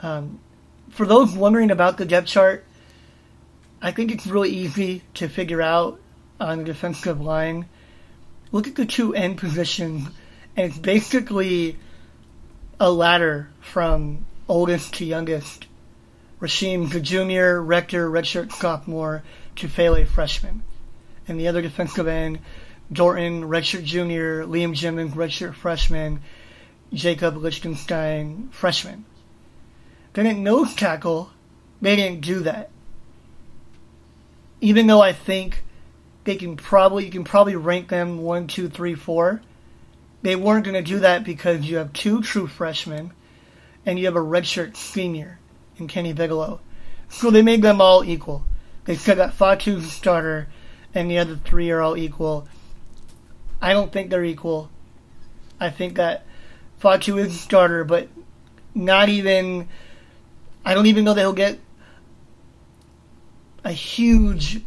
[0.00, 0.40] Um,
[0.90, 2.64] for those wondering about the depth chart,
[3.82, 6.00] I think it's really easy to figure out
[6.38, 7.66] on the defensive line.
[8.52, 10.08] Look at the two end positions,
[10.56, 11.76] and it's basically
[12.78, 15.66] a ladder from oldest to youngest.
[16.40, 19.22] Rasheem, the junior, Rector, redshirt sophomore,
[19.56, 20.62] to Tufele, freshman.
[21.28, 22.38] And the other defensive end,
[22.92, 26.20] Dorton, redshirt junior, Liam Jimmons, redshirt freshman,
[26.92, 29.04] Jacob Lichtenstein, freshman.
[30.14, 31.30] Then at nose tackle,
[31.80, 32.70] they didn't do that.
[34.60, 35.62] Even though I think
[36.24, 39.40] they can probably, you can probably rank them one, two, three, four
[40.22, 43.12] they weren't going to do that because you have two true freshmen
[43.86, 45.38] and you have a redshirt senior
[45.80, 46.60] in Kenny Bigelow.
[47.08, 48.44] So they made them all equal.
[48.84, 50.48] They said that Fatu's the starter
[50.94, 52.46] and the other three are all equal.
[53.60, 54.70] I don't think they're equal.
[55.58, 56.24] I think that
[56.78, 58.08] Fatu is the starter, but
[58.74, 59.68] not even.
[60.64, 61.58] I don't even know that he'll get
[63.64, 64.62] a huge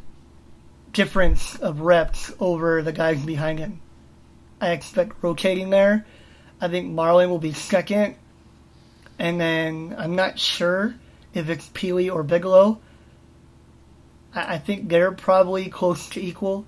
[0.91, 3.81] difference of reps over the guys behind him.
[4.61, 6.05] I expect rotating there.
[6.61, 8.15] I think Marlon will be second.
[9.19, 10.95] And then I'm not sure
[11.33, 12.79] if it's Pili or Bigelow.
[14.33, 16.65] I, I think they're probably close to equal,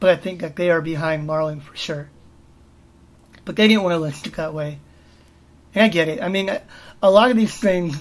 [0.00, 2.10] but I think that they are behind Marlon for sure.
[3.44, 4.78] But they didn't want to list it that way.
[5.74, 6.22] And I get it.
[6.22, 6.48] I mean,
[7.02, 8.00] a- lot of these things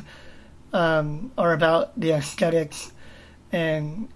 [0.73, 2.91] um, are about the aesthetics,
[3.51, 4.07] and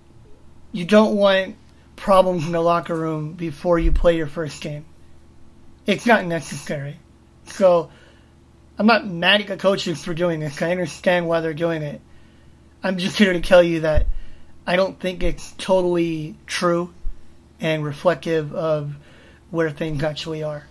[0.71, 1.55] you don't want
[1.95, 4.85] problems in the locker room before you play your first game
[5.85, 6.99] it's not necessary.
[7.45, 7.89] So
[8.78, 10.61] I'm not mad at the coaches for doing this.
[10.61, 12.01] I understand why they're doing it.
[12.84, 14.05] I'm just here to tell you that
[14.67, 16.93] I don't think it's totally true
[17.61, 18.95] and reflective of
[19.49, 20.65] where things actually are.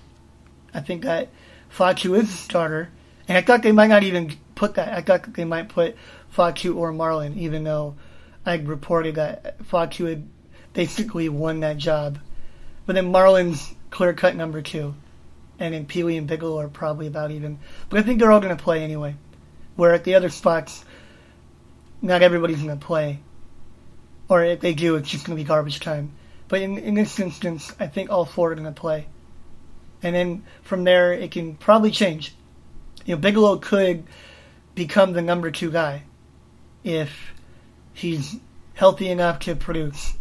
[0.75, 1.29] I think that
[1.71, 2.91] Fatu is a starter,
[3.27, 4.93] and I thought they might not even put that.
[4.93, 5.97] I thought they might put
[6.29, 7.95] Fatu or Marlon, even though
[8.45, 10.29] I reported that Fatu had
[10.75, 12.19] basically won that job.
[12.85, 14.95] But then Marlon's clear cut number two.
[15.59, 17.59] And then Pili and Bigelow are probably about even.
[17.89, 19.17] But I think they're all going to play anyway.
[19.77, 20.85] Where at the other spots,
[22.03, 23.21] not everybody's going to play.
[24.29, 26.13] Or if they do, it's just going to be garbage time.
[26.49, 29.07] But in, in this instance, I think all four are going to play.
[30.03, 32.35] And then from there, it can probably change.
[33.07, 34.05] You know, Bigelow could
[34.75, 36.03] become the number two guy
[36.83, 37.33] if
[37.93, 38.37] he's
[38.75, 40.15] healthy enough to produce.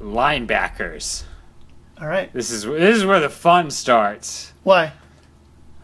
[0.00, 1.24] Linebackers.
[2.00, 2.32] All right.
[2.32, 4.52] This is this is where the fun starts.
[4.62, 4.92] Why?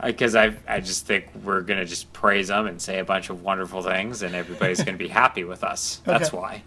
[0.03, 3.43] Because I I just think we're gonna just praise them and say a bunch of
[3.43, 6.01] wonderful things, and everybody's gonna be happy with us.
[6.05, 6.37] That's Okay.
[6.37, 6.63] why.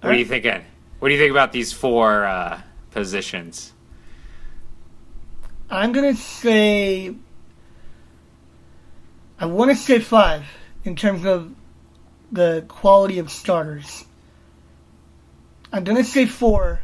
[0.00, 0.62] What are you thinking?
[0.98, 3.72] What do you think about these four uh, positions?
[5.70, 7.14] I'm gonna say.
[9.38, 10.44] I want to say five
[10.84, 11.52] in terms of
[12.30, 14.04] the quality of starters.
[15.74, 16.80] I'm gonna say four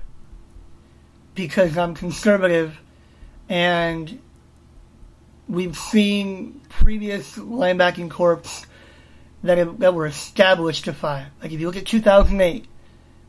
[1.37, 2.77] because I'm conservative,
[3.49, 4.21] and
[5.49, 8.67] we've seen previous linebacking corps
[9.45, 11.27] that have, that were established to five.
[11.41, 12.67] Like if you look at 2008,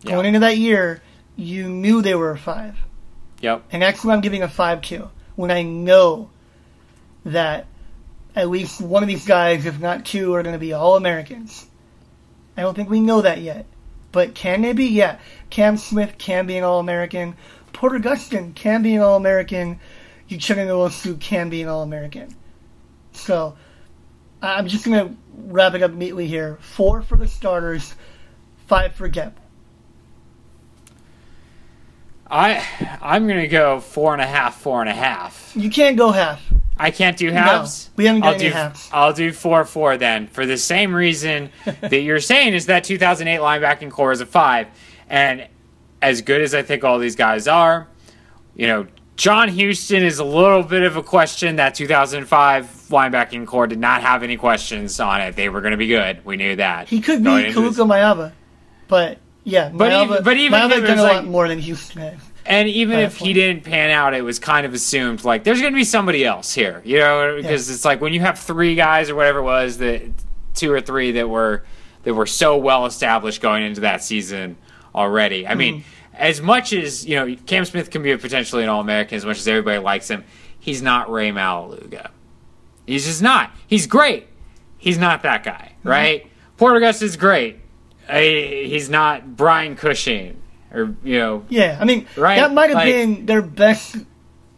[0.04, 0.28] going Yeah.
[0.28, 1.04] into that year,
[1.36, 2.76] you knew they were a five.
[3.42, 3.66] Yep.
[3.72, 5.10] And that's what I'm giving a 5 to.
[5.36, 6.30] When I know
[7.26, 7.68] that
[8.36, 11.66] at least one of these guys, if not two, are going to be All Americans.
[12.58, 13.66] I don't think we know that yet.
[14.12, 14.86] But can they be?
[14.86, 15.20] Yeah.
[15.50, 17.36] Cam Smith can be an All American.
[17.74, 19.80] Porter Gustin can be an All American.
[20.30, 22.36] Uchenna Nwosu can be an All American.
[23.14, 23.56] So
[24.42, 26.58] I'm just going to wrap it up neatly here.
[26.62, 27.94] Four for the starters,
[28.68, 29.34] five for Gep.
[32.32, 35.52] I I'm gonna go four and a half, four and a half.
[35.56, 36.42] You can't go half.
[36.78, 37.92] I can't do halves.
[37.96, 38.90] we haven't done I'll any do, halves.
[38.92, 41.52] I'll do four four then for the same reason
[41.82, 44.68] that you're saying is that 2008 linebacking core is a five,
[45.10, 45.48] and
[46.02, 47.88] as good as I think all these guys are,
[48.56, 51.58] you know, John Houston is a little bit of a question.
[51.58, 55.36] That 2005 linebacking core did not have any questions on it.
[55.36, 56.26] They were going to be good.
[56.26, 56.88] We knew that.
[56.88, 58.32] He could be Going into this- Kaluka Maiava,
[58.88, 61.60] but yeah, But Maiava, even- but even it done a was lot like- more than
[61.60, 62.20] has.
[62.46, 65.74] And even if he didn't pan out, it was kind of assumed like there's going
[65.74, 69.10] to be somebody else here, you know, because it's like when you have three guys
[69.12, 70.02] or whatever it was that
[70.56, 71.64] two or three that were
[72.04, 74.58] that were so well established going into that season
[74.96, 75.48] already.
[75.48, 76.16] I mean, Mm-hmm.
[76.16, 79.24] as much as you know, Cam Smith can be a potentially an All American, as
[79.26, 80.24] much as everybody likes him,
[80.60, 82.10] he's not Ray Maualuga.
[82.88, 83.52] He's just not.
[83.68, 84.28] He's great.
[84.80, 85.90] He's not that guy, Mm-hmm.
[85.90, 86.28] right?
[86.58, 87.60] Porter Gus is great.
[88.10, 88.22] I,
[88.68, 90.42] he's not Brian Cushing
[90.74, 93.96] or you know Yeah, I mean Right, that might have like- been their best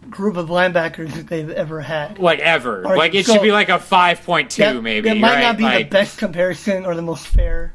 [0.10, 2.20] group of linebackers that they've ever had.
[2.20, 2.84] like ever.
[2.86, 5.10] Or- like it so- should be like a five point two, that, maybe.
[5.10, 5.42] that might right?
[5.42, 7.74] not be the best comparison or the most fair.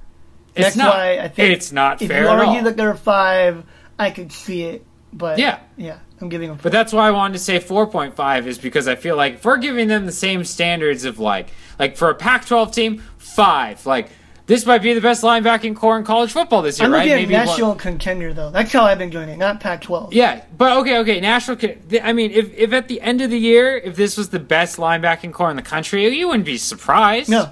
[0.54, 0.94] It's That's not.
[0.94, 3.64] why I think it's not if fair you at argue that they're five,
[3.98, 4.84] I could see it.
[5.12, 5.60] But Yeah.
[5.76, 6.58] yeah, I'm giving them.
[6.62, 9.56] But that's why I wanted to say 4.5 is because I feel like if we're
[9.56, 11.48] giving them the same standards of like
[11.78, 13.86] like for a Pac-12 team, five.
[13.86, 14.10] Like
[14.48, 17.00] this might be the best linebacking core in college football this year, I'm right?
[17.00, 18.50] looking at Maybe one- national contender though.
[18.50, 20.08] That's how I've been doing it, not Pac-12.
[20.12, 21.20] Yeah, but okay, okay.
[21.20, 21.56] National.
[22.02, 24.78] I mean, if if at the end of the year, if this was the best
[24.78, 27.28] linebacking core in the country, you wouldn't be surprised.
[27.30, 27.50] No,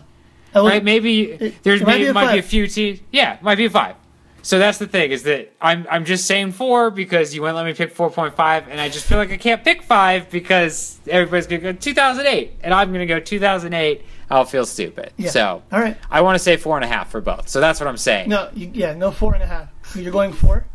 [0.54, 0.82] right?
[0.82, 2.98] Maybe there's it might maybe be a might be a few teams.
[3.12, 3.94] Yeah, might be a five.
[4.42, 7.66] So that's the thing is that I'm I'm just saying four because you wouldn't let
[7.66, 10.98] me pick four point five, and I just feel like I can't pick five because
[11.08, 14.02] everybody's gonna go 2008, and I'm gonna go 2008.
[14.30, 15.12] I'll feel stupid.
[15.16, 15.30] Yeah.
[15.30, 15.96] So All right.
[16.10, 17.48] I want to say four and a half for both.
[17.48, 18.28] So that's what I'm saying.
[18.28, 19.68] No, you, yeah, no four and a half.
[19.84, 20.66] So you're going four.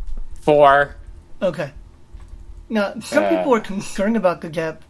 [0.41, 0.95] Four.
[1.41, 1.72] Okay.
[2.70, 4.86] Now, some Uh, people are concerned about the depth.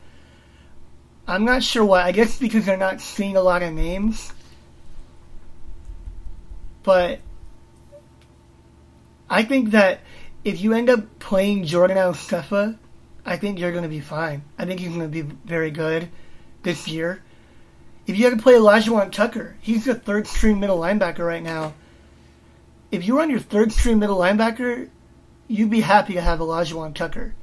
[1.28, 2.03] I'm not sure why.
[2.03, 4.32] I guess because they're not seeing a lot of names.
[6.84, 7.20] But
[9.30, 10.01] I think that
[10.43, 12.78] if you end up playing Jordan Iosefa,
[13.26, 14.43] I think you're going to be fine.
[14.57, 16.09] I think he's going to be very good
[16.64, 17.24] this year.
[18.08, 21.74] If you had to play Elijah Tucker, he's the third string middle linebacker right now.
[22.91, 24.89] If you were on your third string middle linebacker,
[25.47, 27.34] you'd be happy to have Elijah Tucker,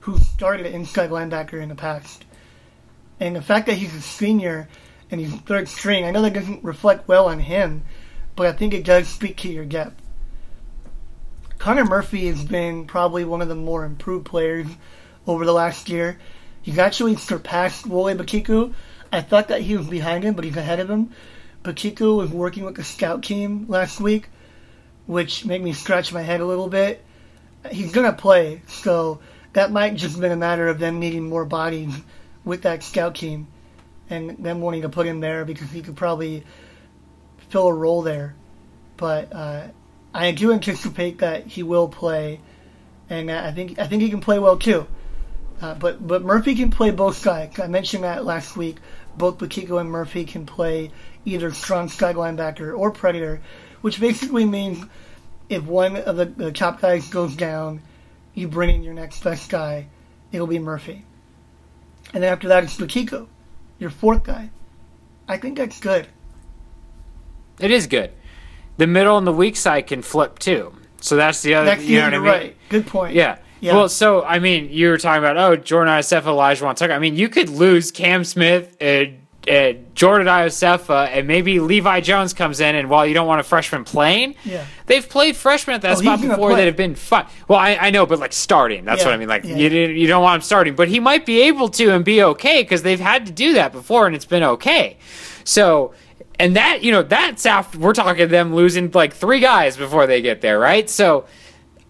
[0.00, 2.24] who started at inside linebacker in the past.
[3.20, 4.68] And the fact that he's a senior
[5.10, 7.82] and he's third string, I know that doesn't reflect well on him,
[8.34, 10.00] but I think it does speak to your depth.
[11.58, 14.68] Connor Murphy has been probably one of the more improved players
[15.26, 16.18] over the last year.
[16.62, 18.74] He's actually surpassed Wole Betiku.
[19.12, 21.10] I thought that he was behind him, but he's ahead of him.
[21.62, 24.28] Betiku was working with the scout team last week,
[25.06, 27.04] which made me scratch my head a little bit.
[27.70, 29.20] He's gonna play, so
[29.54, 31.92] that might just been a matter of them needing more bodies
[32.44, 33.48] with that scout team,
[34.08, 36.44] and them wanting to put him there because he could probably
[37.48, 38.34] fill a role there.
[38.96, 39.68] But uh,
[40.14, 42.40] I do anticipate that he will play,
[43.10, 44.86] and I think I think he can play well too.
[45.60, 47.58] Uh, but but Murphy can play both sides.
[47.58, 48.76] I mentioned that last week.
[49.16, 50.92] Both Betiku and Murphy can play
[51.24, 53.40] either strong side linebacker or predator,
[53.80, 54.84] which basically means
[55.48, 57.80] if one of the, the top guys goes down,
[58.34, 59.88] you bring in your next best guy.
[60.30, 61.04] It'll be Murphy,
[62.14, 63.26] and then after that it's Betiku,
[63.78, 64.50] your fourth guy.
[65.26, 66.06] I think that's good.
[67.58, 68.12] It is good.
[68.76, 70.72] The middle and the weak side can flip too.
[71.00, 71.66] So that's the other.
[71.66, 72.26] That's you know what I mean?
[72.26, 72.56] right.
[72.68, 73.14] Good point.
[73.14, 73.38] Yeah.
[73.60, 73.74] Yeah.
[73.74, 76.92] Well, so I mean, you were talking about oh Jordan Iosefa, Elijah Tucker.
[76.92, 79.04] I mean, you could lose Cam Smith, uh,
[79.50, 83.44] uh, Jordan Iosefa, and maybe Levi Jones comes in, and while you don't want a
[83.44, 84.64] freshman playing, Yeah.
[84.86, 87.26] they've played freshmen at that Oh, spot before that have been fun.
[87.48, 89.28] Well, I, I know, but like starting, that's Yeah, what I mean.
[89.28, 89.56] Like yeah.
[89.56, 92.22] you didn't, you don't want him starting, but he might be able to and be
[92.22, 94.98] okay because they've had to do that before, and it's been okay.
[95.44, 95.94] So.
[96.40, 100.22] And that, you know, that's after we're talking them losing like three guys before they
[100.22, 100.88] get there, right?
[100.88, 101.24] So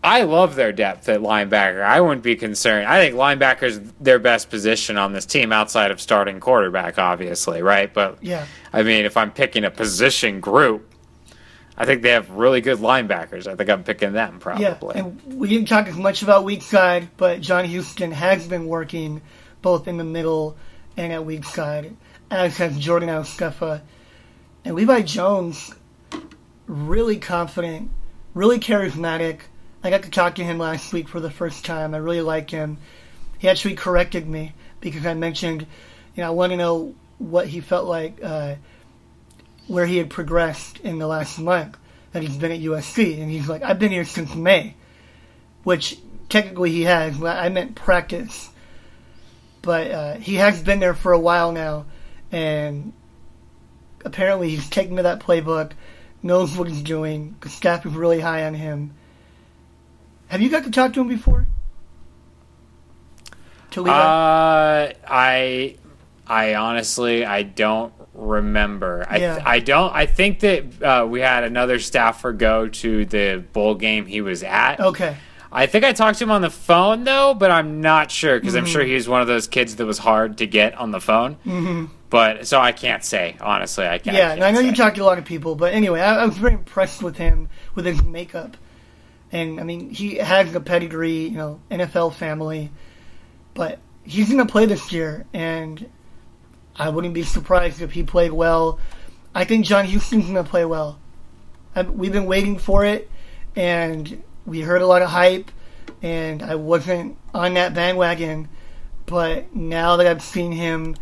[0.08, 1.82] I love their depth at linebacker.
[1.82, 2.86] I wouldn't be concerned.
[2.86, 7.92] I think linebacker's their best position on this team outside of starting quarterback, obviously, right?
[7.92, 8.46] But Yeah.
[8.72, 10.94] I mean, if I'm picking a position group,
[11.76, 13.46] I think they have really good linebackers.
[13.46, 14.98] I think I'm picking them Yeah, probably.
[14.98, 19.20] and we didn't talk as much about weak side, but John Houston has been working
[19.60, 20.56] both in the middle
[20.96, 21.94] and at weak side,
[22.30, 23.82] as has Jordan Iosefa.
[24.64, 25.74] And Levi Jones,
[26.66, 27.90] really confident,
[28.32, 29.40] really charismatic.
[29.82, 31.94] I got to talk to him last week for the first time.
[31.94, 32.78] I really like him.
[33.38, 35.62] He actually corrected me because I mentioned,
[36.16, 38.56] you know, I want to know what he felt like, uh,
[39.68, 41.76] where he had progressed in the last month
[42.12, 43.20] that he's been at USC.
[43.20, 44.74] And he's like, I've been here since May,
[45.62, 45.98] which
[46.28, 48.50] technically he has, but I meant practice.
[49.62, 51.86] But uh, he has been there for a while now,
[52.32, 52.92] and
[54.04, 55.72] apparently he's taken to that playbook,
[56.22, 57.36] knows what he's doing.
[57.40, 58.94] The staff is really high on him.
[60.28, 61.46] Have you got to talk to him before?
[63.72, 63.92] To Levi?
[63.96, 65.76] Uh, I,
[66.26, 69.06] I honestly, I don't remember.
[69.08, 69.42] I, Yeah.
[69.44, 69.94] I don't.
[69.94, 74.42] I think that uh, we had another staffer go to the bowl game he was
[74.42, 74.80] at.
[74.80, 75.16] okay.
[75.50, 78.54] I think I talked to him on the phone though, but I'm not sure because
[78.54, 78.72] I'm Mm-hmm.
[78.72, 81.36] sure he was one of those kids that was hard to get on the phone.
[81.36, 81.86] Mm-hmm.
[82.10, 83.86] But so I can't say honestly.
[83.86, 84.14] I can't.
[84.14, 86.00] Yeah, I and I can't know you talked to a lot of people, but anyway,
[86.02, 88.58] I, I was very impressed with him with his makeup,
[89.32, 92.70] and I mean he has a pedigree, you know, NFL family,
[93.54, 95.90] but he's gonna play this year, and
[96.76, 98.78] I wouldn't be surprised if he played well.
[99.34, 100.98] I think John Houston's gonna play well.
[101.92, 103.10] We've been waiting for it,
[103.54, 105.50] and we heard a lot of hype,
[106.02, 108.48] and I wasn't on that bandwagon,
[109.06, 110.96] but now that I've seen him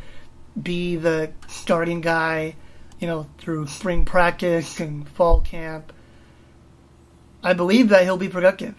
[0.61, 2.57] be the starting guy,
[2.99, 5.93] you know, through spring practice and fall camp,
[7.47, 8.74] I believe that he'll be productive.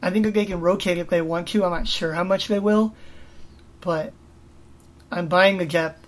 [0.00, 1.62] I think they can rotate if they want to.
[1.66, 2.94] I'm not sure how much they will,
[3.82, 4.14] but
[5.12, 6.06] I'm buying the depth.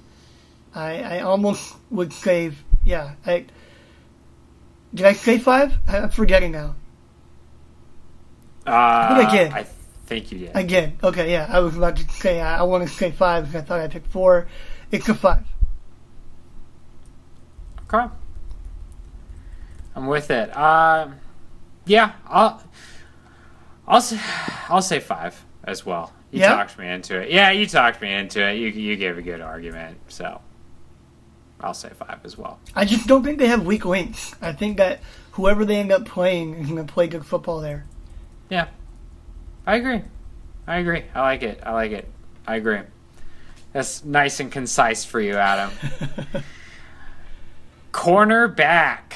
[0.75, 2.65] I, I almost would save.
[2.83, 3.13] yeah.
[3.27, 3.45] I,
[4.95, 5.77] did I say five?
[5.87, 6.77] I'm forgetting now.
[8.65, 9.53] Uh, think I did.
[9.53, 9.67] I
[10.07, 10.57] think you did.
[10.57, 11.47] Again, okay, yeah.
[11.47, 13.89] I was about to say I, I want to say five because I thought I
[13.89, 14.49] picked four.
[14.91, 15.45] It's a five.
[17.93, 18.11] Okay.
[19.95, 20.57] I'm with it.
[20.57, 21.17] Um,
[21.91, 22.63] yeah, I'll,
[23.89, 24.21] I'll say,
[24.69, 26.13] I'll say five as well.
[26.31, 26.55] You Yeah?
[26.55, 27.31] talked me into it.
[27.33, 28.55] Yeah, you talked me into it.
[28.55, 30.41] You you gave a good argument, so
[31.61, 32.61] I'll say five as well.
[32.77, 34.33] I just don't think they have weak links.
[34.41, 35.01] I think that
[35.33, 37.85] whoever they end up playing is going to play good football there.
[38.49, 38.69] Yeah,
[39.67, 40.03] I agree.
[40.69, 41.03] I agree.
[41.13, 41.61] I like it.
[41.67, 42.09] I like it.
[42.47, 42.81] I agree.
[43.73, 45.71] That's nice and concise for you, Adam.
[47.93, 49.15] Cornerback.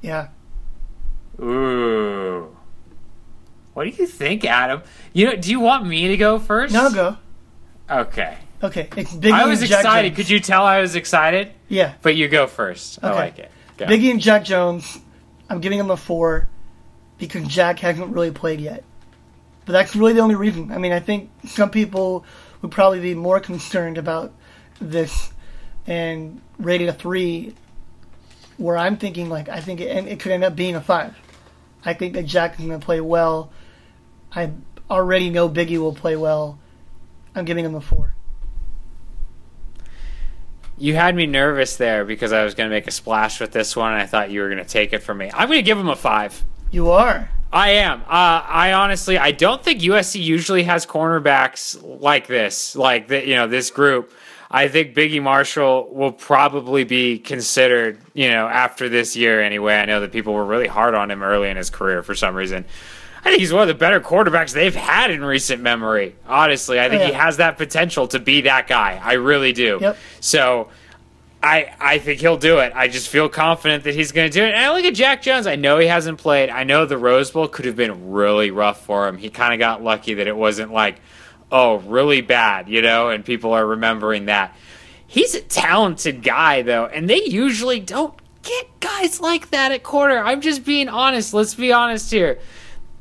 [0.00, 0.28] Yeah.
[1.40, 2.56] Ooh.
[3.72, 4.82] What do you think, Adam?
[5.12, 6.72] You know, do you want me to go first?
[6.72, 7.16] Now go.
[7.88, 8.36] Okay.
[8.62, 10.10] Okay, it's Biggie I was excited.
[10.10, 10.16] Jones.
[10.16, 11.52] Could you tell I was excited?
[11.68, 12.98] Yeah, But you go first.
[13.02, 13.50] I like it.
[13.78, 13.86] Go.
[13.86, 14.98] Biggie and Jack Jones.
[15.48, 16.46] I'm giving him a four
[17.16, 18.84] because Jack hasn't really played yet.
[19.64, 20.72] But that's really the only reason.
[20.72, 22.24] I mean, I think some people
[22.60, 24.32] would probably be more concerned about
[24.78, 25.32] this
[25.86, 27.54] and rated a three,
[28.58, 31.16] where I'm thinking like I think it, and it could end up being a five.
[31.84, 33.52] I think that Jack is going to play well.
[34.32, 34.52] I
[34.90, 36.58] already know Biggie will play well.
[37.34, 38.14] I'm giving him a four.
[40.76, 43.76] You had me nervous there because I was going to make a splash with this
[43.76, 45.30] one, and I thought you were going to take it from me.
[45.32, 46.42] I'm going to give him a five.
[46.70, 47.28] You are.
[47.52, 48.00] I am.
[48.02, 53.34] Uh, I honestly, I don't think USC usually has cornerbacks like this, like the, you
[53.34, 54.12] know this group.
[54.50, 59.74] I think Biggie Marshall will probably be considered, you know, after this year anyway.
[59.76, 62.34] I know that people were really hard on him early in his career for some
[62.34, 62.64] reason.
[63.20, 66.16] I think he's one of the better quarterbacks they've had in recent memory.
[66.26, 67.22] Honestly, I think oh, he Yeah.
[67.24, 69.00] has that potential to be that guy.
[69.02, 69.78] I really do.
[69.80, 69.96] Yep.
[70.20, 70.68] So
[71.42, 72.72] I I think he'll do it.
[72.74, 74.52] I just feel confident that he's going to do it.
[74.54, 75.46] And I look at Jack Jones.
[75.46, 76.50] I know he hasn't played.
[76.50, 79.16] I know the Rose Bowl could have been really rough for him.
[79.16, 80.96] He kind of got lucky that it wasn't like,
[81.52, 84.56] oh, really bad, you know, and people are remembering that.
[85.06, 90.18] He's a talented guy though, and they usually don't get guys like that at quarter.
[90.18, 91.34] I'm just being honest.
[91.34, 92.38] Let's be honest here.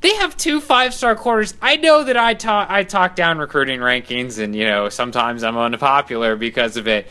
[0.01, 1.53] They have two five star quarters.
[1.61, 5.57] I know that I talk I talk down recruiting rankings, and you know sometimes I'm
[5.57, 7.07] unpopular because of it.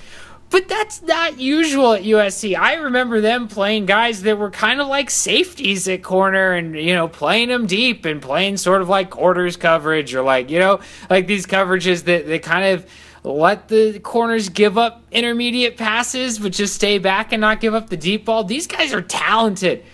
[0.51, 2.57] But that's not usual at USC.
[2.57, 6.95] I remember them playing guys that were kind of like safeties at corner and, you
[6.95, 10.81] know, playing them deep and playing sort of like quarters coverage or like, you know,
[11.11, 12.87] like these coverages that, that kind of
[13.25, 17.91] let the corners give up intermediate passes, but just stay back and not give up
[17.91, 18.43] the deep ball.
[18.43, 19.85] These guys are talented.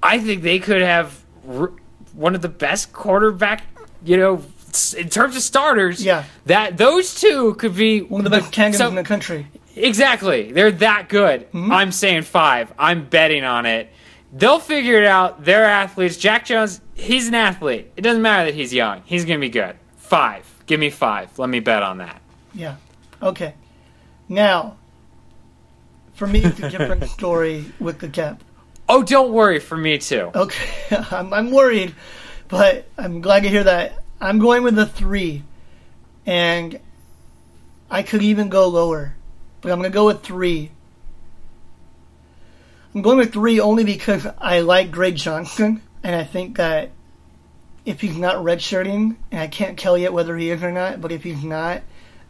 [0.00, 1.12] I think they could have
[2.12, 3.64] one of the best quarterback,
[4.04, 4.44] you know,
[4.96, 6.04] in terms of starters.
[6.04, 6.24] Yeah.
[6.46, 9.48] That those two could be One of the best tandems so- in the country.
[9.84, 10.52] Exactly.
[10.52, 11.42] They're that good.
[11.52, 11.72] Hmm?
[11.72, 12.72] I'm saying five.
[12.78, 13.90] I'm betting on it.
[14.32, 15.44] They'll figure it out.
[15.44, 16.16] They're athletes.
[16.16, 17.90] Jack Jones, he's an athlete.
[17.96, 19.02] It doesn't matter that he's young.
[19.06, 19.76] He's going to be good.
[19.96, 20.44] Five.
[20.66, 21.38] Give me five.
[21.38, 22.20] Let me bet on that.
[22.52, 22.76] Yeah.
[23.22, 23.54] Okay.
[24.28, 24.76] Now,
[26.14, 28.42] for me, it's a different story with the cap.
[28.88, 30.30] Oh, don't worry for me too.
[30.34, 31.94] Okay, I'm, I'm worried,
[32.48, 34.02] but I'm glad to hear that.
[34.20, 35.42] I'm going with a three,
[36.26, 36.80] and
[37.90, 39.14] I could even go lower,
[39.60, 40.70] but I'm going to go with three.
[42.94, 46.90] I'm going with three only because I like Greg Johnson, and I think that
[47.84, 51.12] if he's not redshirting, and I can't tell yet whether he is or not, but
[51.12, 51.82] if he's not,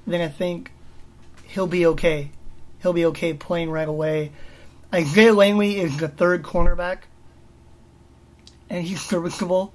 [0.06, 0.70] then I think
[1.44, 2.30] he'll be okay.
[2.80, 4.32] He'll be okay playing right away.
[4.94, 6.98] Isaiah Langley is the third cornerback,
[8.70, 9.72] and he's serviceable.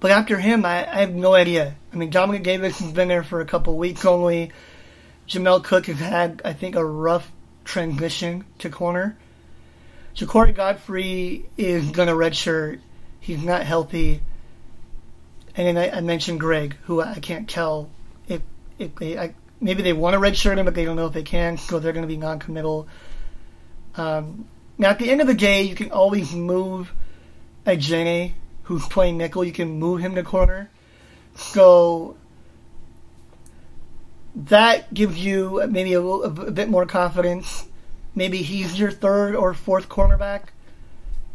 [0.00, 1.76] But after him, I, I have no idea.
[1.92, 4.52] I mean, Dominic Davis has been there for a couple weeks only.
[5.28, 7.30] Jamel Cook has had, I think, a rough
[7.64, 9.16] transition to corner.
[10.16, 12.80] Ja'Cory Godfrey is going to redshirt.
[13.20, 14.20] He's not healthy.
[15.56, 17.88] And then I, I mentioned Greg, who I can't tell
[18.28, 18.42] if
[18.78, 21.22] if they I, maybe they want to redshirt him, but they don't know if they
[21.22, 22.86] can, so they're going to be non-committal.
[23.96, 24.46] Um,
[24.76, 26.92] now, at the end of the day, you can always move
[27.66, 28.32] Ajene
[28.64, 29.44] who's playing nickel.
[29.44, 30.70] You can move him to corner.
[31.36, 32.16] So
[34.34, 37.66] that gives you maybe a, little, a bit more confidence.
[38.14, 40.44] Maybe he's your third or fourth cornerback,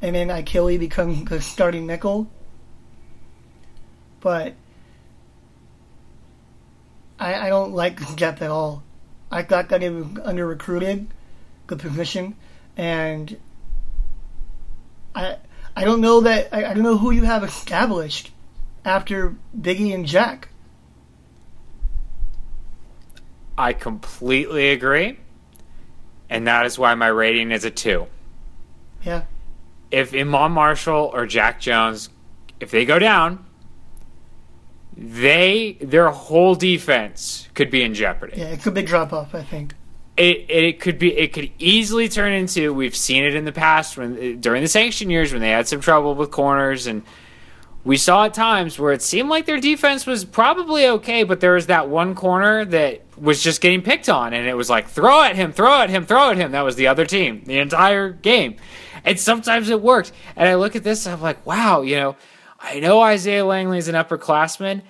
[0.02, 2.30] and then Achille becomes the starting nickel.
[4.22, 4.56] But
[7.20, 8.84] I, I don't like Gap at all.
[9.32, 11.08] I thought that was under recruited,
[11.68, 12.36] the position,
[12.76, 13.38] and
[15.14, 15.38] I
[15.76, 18.32] I don't know that I, I don't know who you have established
[18.84, 20.50] after Biggie and Jack.
[23.60, 25.20] I completely agree.
[26.30, 28.08] And that is why my rating is a two.
[29.04, 29.24] Yeah,
[29.92, 32.10] If Iman Marshall or Jack Jones,
[32.60, 33.46] if they go down,
[34.96, 38.40] they their whole defense could be in jeopardy.
[38.40, 39.34] yeah, it's a big drop off.
[39.36, 39.74] I think.
[40.18, 43.98] it it could be it could easily turn into we've seen it in the past
[43.98, 47.04] when during the sanction years when they had some trouble with corners and
[47.90, 51.54] we saw at times where it seemed like their defense was probably okay but there
[51.54, 55.24] was that one corner that was just getting picked on and it was like throw
[55.24, 56.52] at him throw at him throw at him.
[56.52, 58.58] That was the other team the entire game.
[59.04, 60.12] And sometimes it worked.
[60.36, 62.16] And I look at this I'm like wow you know
[62.60, 64.84] I know Isaiah Langley is an upperclassman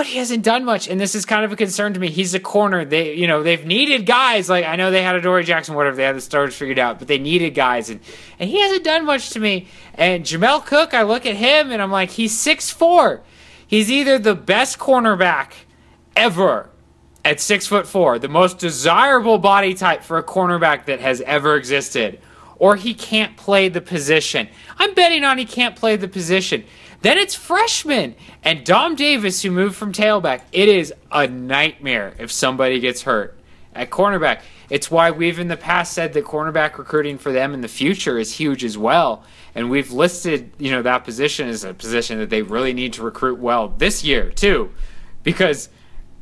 [0.00, 2.08] but he hasn't done much, and this is kind of a concern to me.
[2.08, 2.86] He's a corner.
[2.86, 4.48] They, you know, they've needed guys.
[4.48, 7.06] Like I know they had Adoree Jackson, whatever they had the starters figured out, but
[7.06, 8.00] they needed guys, and
[8.38, 9.68] and he hasn't done much to me.
[9.92, 13.20] And Jamel Cook, I look at him and I'm like, he's six four.
[13.66, 15.52] He's either the best cornerback
[16.16, 16.70] ever
[17.22, 21.56] at six foot four, the most desirable body type for a cornerback that has ever
[21.56, 22.18] existed,
[22.56, 24.48] or he can't play the position.
[24.78, 26.64] I'm betting on he can't play the position.
[27.02, 28.14] Then it's freshmen
[28.44, 30.42] and Dom Davis who moved from tailback.
[30.52, 33.38] It is a nightmare if somebody gets hurt
[33.74, 34.42] at cornerback.
[34.68, 38.18] It's why we've in the past said that cornerback recruiting for them in the future
[38.18, 39.24] is huge as well.
[39.54, 43.02] And we've listed, you know, that position as a position that they really need to
[43.02, 44.70] recruit well this year too.
[45.22, 45.70] Because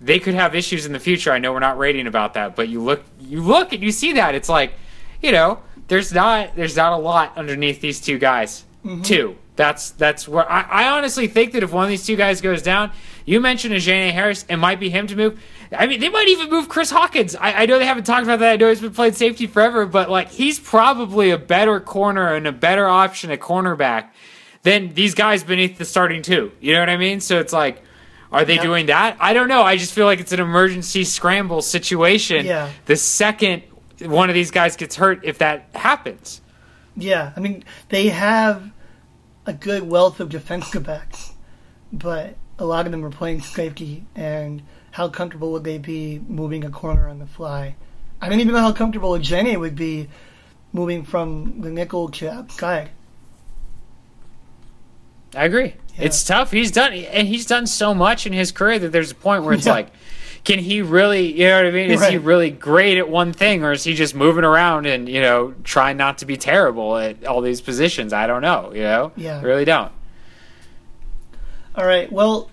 [0.00, 1.32] they could have issues in the future.
[1.32, 4.12] I know we're not rating about that, but you look you look and you see
[4.14, 4.34] that.
[4.34, 4.74] It's like,
[5.20, 8.64] you know, there's not there's not a lot underneath these two guys.
[8.84, 9.02] Mm-hmm.
[9.02, 9.36] Two.
[9.59, 12.62] That's that's where I, I honestly think that if one of these two guys goes
[12.62, 12.93] down,
[13.24, 15.43] you mentioned Ajene Harris, it might be him to move.
[15.72, 17.35] I mean, they might even move Chris Hawkins.
[17.35, 18.52] I, I know they haven't talked about that.
[18.52, 22.47] I know he's been playing safety forever, but like he's probably a better corner and
[22.47, 24.10] a better option at cornerback
[24.62, 26.52] than these guys beneath the starting two.
[26.60, 27.18] You know what I mean?
[27.18, 27.82] So it's like,
[28.30, 29.16] are they doing that?
[29.18, 29.62] I don't know.
[29.62, 32.47] I just feel like it's an emergency scramble situation.
[32.47, 32.70] Yeah.
[32.86, 33.64] The second
[34.02, 36.43] one of these guys gets hurt, if that happens.
[36.94, 38.70] Yeah, I mean they have
[39.48, 41.32] a good wealth of defensive backs,
[41.92, 44.04] but a lot of them are playing safety.
[44.14, 47.74] And how comfortable would they be moving a corner on the fly?
[48.20, 50.08] I don't even know how comfortable Ajene would be
[50.72, 52.90] moving from the nickel to outside.
[55.34, 55.74] I agree.
[55.96, 56.04] Yeah.
[56.06, 56.50] It's tough.
[56.50, 59.54] He's done, and he's done so much in his career that there's a point where
[59.54, 59.72] it's Yeah.
[59.72, 59.88] like,
[60.44, 61.32] can he really?
[61.32, 61.90] You know what I mean?
[61.90, 65.20] Is he really great at one thing, or is he just moving around and you
[65.20, 68.12] know trying not to be terrible at all these positions?
[68.12, 68.73] I don't know.
[68.73, 69.39] You know, Yeah.
[69.39, 69.93] I really don't.
[71.74, 72.10] All right.
[72.10, 72.51] Well,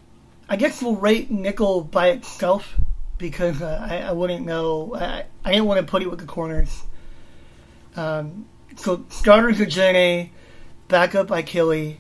[0.48, 2.76] I guess we'll rate nickel by itself
[3.18, 4.96] because uh, I, I wouldn't know.
[4.96, 6.84] I, I didn't want to put it with the corners.
[7.96, 8.46] Um,
[8.76, 10.34] so starters are Jenny,
[10.88, 11.98] backup Achille.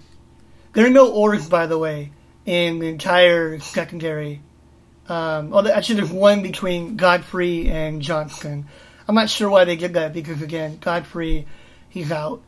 [0.73, 2.11] There are no ors, by the way,
[2.45, 4.41] in the entire secondary.
[5.07, 8.67] Um, well, actually, there's one between Godfrey and Johnston.
[9.07, 11.45] I'm not sure why they did that because again, Godfrey,
[11.89, 12.41] he's out.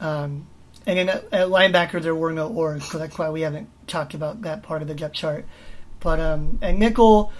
[0.00, 0.46] Um,
[0.86, 4.14] and then at, at linebacker, there were no ors, so that's why we haven't talked
[4.14, 5.44] about that part of the depth chart.
[6.00, 7.32] But um, at nickel,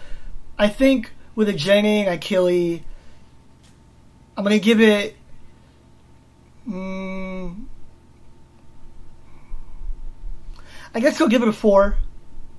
[0.58, 2.80] I think with Ajene and Achille,
[4.36, 5.16] I'm gonna give it.
[6.68, 7.64] Mm,
[10.94, 11.96] I guess I'll give it a four.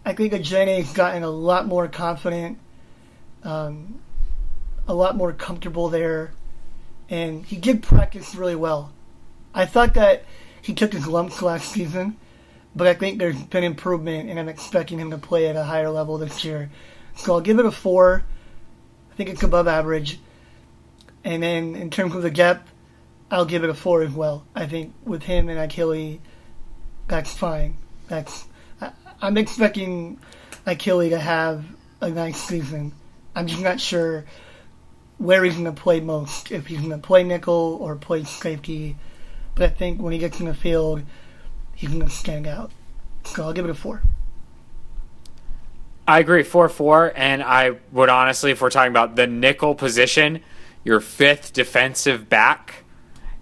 [0.05, 2.59] I think Jenny's gotten a lot more confident,
[3.43, 3.99] um,
[4.88, 6.34] a lot more comfortable there,
[7.09, 8.91] and he did practice really well.
[9.53, 10.25] I thought that
[10.61, 12.17] he took his lumps last season,
[12.75, 15.89] but I think there's been improvement, and I'm expecting him to play at a higher
[15.89, 16.69] level this year.
[17.15, 18.23] So I'll give it a four.
[19.11, 20.19] I think it's above average.
[21.23, 22.71] And then in terms of the depth,
[23.31, 24.45] I'll give it a four as well.
[24.55, 26.19] I think with him and Achille,
[27.07, 27.77] that's fine.
[28.07, 28.45] That's
[29.24, 30.20] I'm expecting
[30.66, 31.64] Achille to have
[32.02, 32.91] a nice season.
[33.34, 34.26] I'm just not sure
[35.18, 36.52] where he's going to play most.
[36.52, 38.98] If he's going to play nickel or play safety.
[39.56, 41.04] But I think when he gets in the field,
[41.74, 42.72] he's going to stand out.
[43.24, 44.02] So I'll give it a four.
[46.06, 50.41] I agree, four four, and I would honestly, if we're talking about the nickel position,
[50.84, 52.84] your fifth defensive back,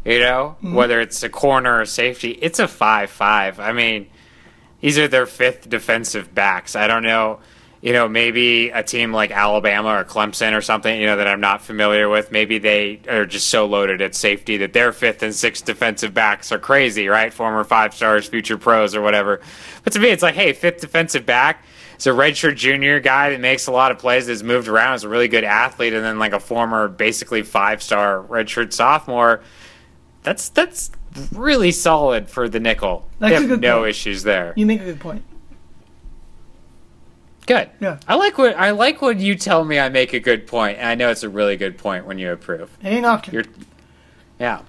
[0.06, 0.76] you know, mm-hmm.
[0.76, 3.60] whether it's a corner or safety, it's a five five.
[3.60, 4.12] I mean,
[4.82, 6.76] these are their fifth defensive backs.
[6.76, 7.40] I don't know,
[7.82, 11.40] you know, maybe a team like Alabama or Clemson or something, you know, that I'm
[11.40, 12.32] not familiar with.
[12.32, 16.52] Maybe they are just so loaded at safety that their fifth and sixth defensive backs
[16.52, 17.34] are crazy, right?
[17.34, 19.42] Former five stars, future pros, or whatever.
[19.84, 21.64] But to me, it's like, hey, fifth defensive back.
[21.96, 25.04] It's a redshirt junior guy that makes a lot of plays, that's moved around, is
[25.04, 29.42] a really good athlete, and then like a former, basically five star redshirt sophomore.
[30.24, 30.90] That's that's
[31.32, 33.08] really solid for the nickel.
[33.20, 33.90] That's they a have no point.
[33.90, 34.54] issues there.
[34.56, 35.24] You make a good point.
[37.48, 37.70] Good.
[37.80, 38.00] Yeah.
[38.08, 40.88] I like what I like when you tell me I make a good point, and
[40.88, 42.70] I know it's a really good point when you approve.
[42.82, 43.34] It ain't often.
[43.34, 43.44] You're,
[44.40, 44.62] yeah.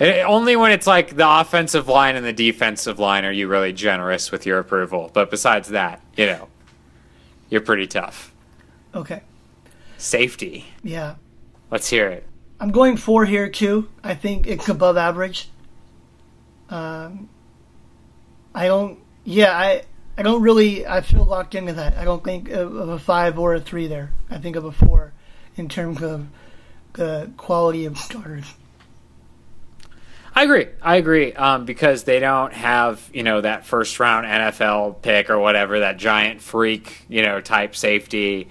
[0.00, 3.72] Eh, only when it's like the offensive line and the defensive line are you really
[3.72, 5.10] generous with your approval.
[5.12, 6.48] But besides that, you know,
[7.50, 8.32] you're pretty tough.
[8.94, 9.22] Okay.
[9.98, 10.66] Safety.
[10.82, 11.16] Yeah.
[11.70, 12.26] Let's hear it.
[12.58, 13.88] I'm going four here too.
[14.02, 15.50] I think it's above average.
[16.70, 17.28] Um,
[18.54, 18.98] I don't.
[19.24, 19.82] Yeah, I.
[20.16, 20.86] I don't really.
[20.86, 21.96] I feel locked into that.
[21.96, 24.12] I don't think of, of a five or a three there.
[24.30, 25.12] I think of a four,
[25.56, 26.26] in terms of
[26.92, 28.54] the quality of starters.
[30.34, 30.68] I agree.
[30.80, 35.38] I agree um, because they don't have you know that first round NFL pick or
[35.38, 38.48] whatever that giant freak you know type safety.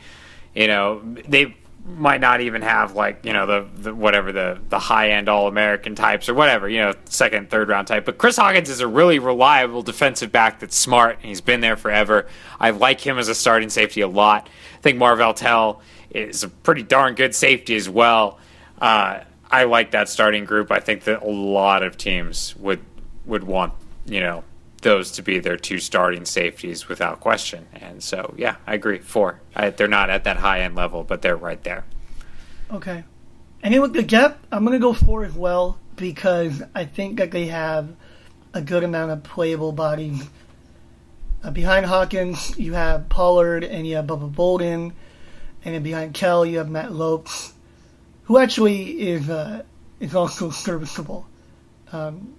[0.54, 1.56] You know they
[1.98, 5.48] might not even have like you know the, the whatever the the high end All
[5.48, 8.06] American types or whatever you know second third round type.
[8.06, 11.76] But Chris Hawkins is a really reliable defensive back that's smart and he's been there
[11.76, 12.28] forever.
[12.60, 14.50] I like him as a starting safety a lot.
[14.78, 18.40] I think Marvell Tell is a pretty darn good safety as well.
[18.80, 19.22] Uh,
[19.52, 20.72] I like that starting group.
[20.72, 22.82] I think that a lot of teams would
[23.26, 23.74] would want
[24.06, 24.44] you know
[24.82, 27.68] those to be their two starting safeties without question.
[27.74, 29.00] And so yeah, I agree.
[29.00, 29.42] Four.
[29.56, 31.86] I, they're not at that high end level, but they're right there.
[32.72, 33.04] Okay.
[33.62, 37.18] And then with the depth, I'm going to go four as well because I think
[37.18, 37.94] that they have
[38.54, 40.28] a good amount of playable bodies.
[41.44, 44.94] Uh, behind Hawkins, you have Pollard and you have Bubba Bolden.
[45.66, 47.54] And then behind Kell, you have Matt Lopes,
[48.24, 49.64] who actually is uh,
[50.00, 51.28] is also serviceable.
[51.92, 52.36] Um,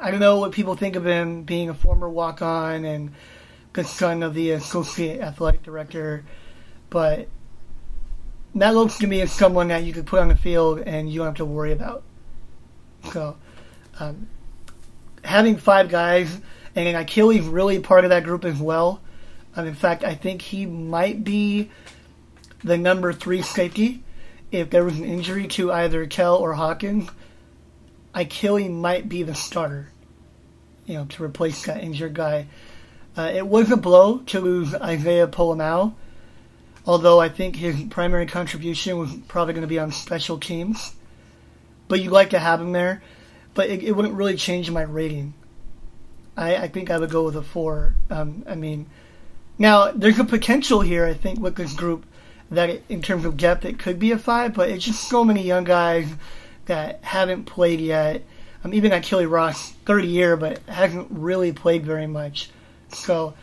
[0.00, 3.12] I don't know what people think of him being a former walk on and
[3.72, 6.24] the son of the associate athletic director,
[6.90, 7.28] but
[8.54, 11.18] that looks to me as someone that you could put on the field and you
[11.18, 12.02] don't have to worry about.
[13.12, 13.36] So,
[13.98, 14.28] um,
[15.22, 16.40] having five guys,
[16.74, 19.00] and Achilles really part of that group as well.
[19.54, 21.70] Um, in fact, I think he might be
[22.62, 24.02] the number three safety.
[24.50, 27.10] If there was an injury to either Kell or Hawkins,
[28.16, 29.90] Achilles might be the starter,
[30.86, 32.46] you know, to replace that injured guy.
[33.16, 35.94] Uh, it was a blow to lose Isaiah Pola-Mao,
[36.86, 40.94] although I think his primary contribution was probably going to be on special teams.
[41.88, 43.02] but you'd like to have him there.
[43.54, 45.34] But it, it wouldn't really change my rating.
[46.36, 47.94] I, I think I would go with a four.
[48.10, 48.86] Um, I mean,
[49.58, 51.06] now there's a potential here.
[51.06, 52.04] I think with this group
[52.50, 55.24] that it, in terms of depth it could be a five, but it's just so
[55.24, 56.08] many young guys
[56.66, 58.22] that haven't played yet.
[58.64, 62.50] Um, even at Ykili Ross, third year, but hasn't really played very much.
[62.88, 63.34] So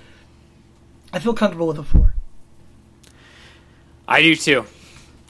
[1.13, 2.15] I feel comfortable with a four.
[4.07, 4.65] I do too.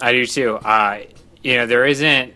[0.01, 0.55] I do too.
[0.55, 1.01] Uh,
[1.43, 2.33] you know, there isn't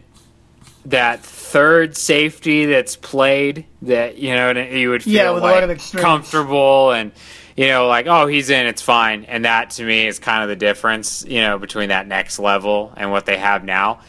[0.86, 7.12] that third safety that's played that you know you would feel Yeah, like comfortable and
[7.58, 10.50] you know like oh he's in it's fine and that to me is kind of
[10.50, 14.00] the difference you know between that next level and what they have now.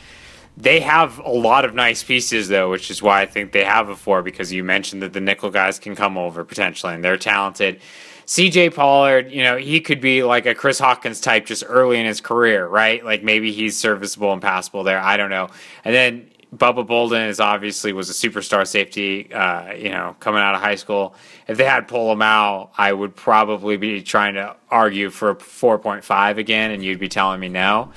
[0.61, 3.89] They have a lot of nice pieces though, which is why I think they have
[3.91, 7.17] a four because you mentioned that the nickel guys can come over potentially and they're
[7.17, 7.81] talented.
[8.27, 12.07] CJ Pollard, you know, he could be like a Chris Hawkins type just early in
[12.07, 13.05] his career, right?
[13.05, 14.99] Like maybe he's serviceable and passable there.
[14.99, 15.49] I don't know.
[15.85, 20.57] And then Bubba Bolden is obviously was a superstar safety, uh, you know, coming out
[20.57, 21.15] of high school.
[21.47, 26.73] If they had Pola-Mao, I would probably be trying to argue for a 4.5 again,
[26.73, 27.93] and you'd be telling me no.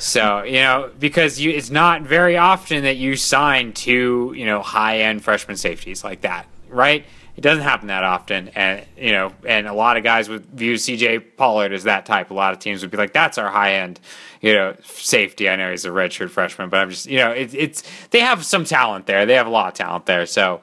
[0.00, 4.62] So you know, because you, it's not very often that you sign two, you know,
[4.62, 7.04] high end freshman safeties like that, right?
[7.36, 10.74] It doesn't happen that often, and you know, and a lot of guys would view
[10.74, 12.30] CJ Pollard as that type.
[12.30, 14.00] A lot of teams would be like, "That's our high end,
[14.40, 17.54] you know, safety." I know he's a redshirt freshman, but I'm just, you know, it,
[17.54, 19.26] it's they have some talent there.
[19.26, 20.24] They have a lot of talent there.
[20.24, 20.62] So,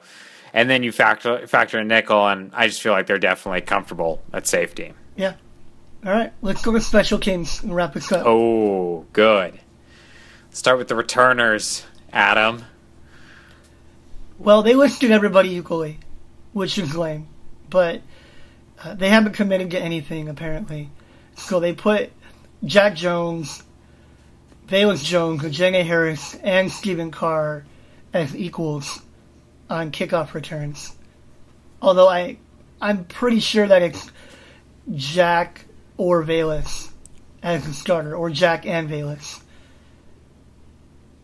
[0.52, 4.20] and then you factor factor in nickel, and I just feel like they're definitely comfortable
[4.32, 4.94] at safety.
[5.16, 5.34] Yeah.
[6.06, 8.24] All right, let's go to special teams and wrap this up.
[8.24, 9.58] Oh, good.
[10.50, 12.64] Start with the returners, Adam.
[14.38, 15.98] Well, they listed everybody equally,
[16.52, 17.26] which is lame,
[17.68, 18.00] but
[18.82, 20.90] uh, they haven't committed to anything apparently.
[21.36, 22.12] So they put
[22.64, 23.64] Jack Jones,
[24.68, 27.64] Velus Jones, Jenny Harris, and Stephen Carr
[28.12, 29.02] as equals
[29.68, 30.96] on kickoff returns.
[31.82, 32.38] Although I,
[32.80, 34.10] I'm pretty sure that it's
[34.94, 35.64] Jack
[35.98, 36.90] or Velus
[37.42, 39.42] as a starter, or Jack and Velus.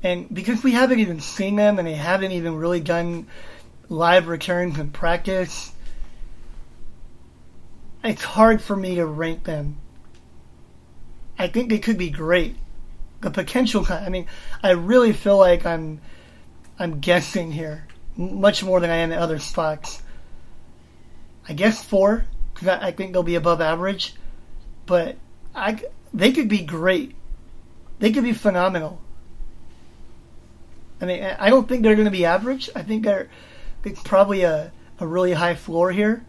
[0.02, 3.26] And because we haven't even seen them and they haven't even really done
[3.88, 5.72] live returns in practice,
[8.05, 9.78] it's hard for me to rank them.
[11.38, 12.56] I think they could be great.
[13.22, 14.26] The potential, I mean,
[14.62, 16.01] I really feel like I'm,
[16.78, 17.86] I'm guessing here
[18.16, 20.02] much more than I am at other spots.
[21.48, 24.14] I guess four, because I, I think they'll be above average,
[24.86, 25.16] but
[25.55, 25.81] I,
[26.12, 27.15] they could be great.
[27.98, 29.01] They could be phenomenal.
[31.01, 32.70] I mean, I don't think they're going to be average.
[32.74, 33.28] I think they're,
[33.82, 36.24] they're probably a, a really high floor here.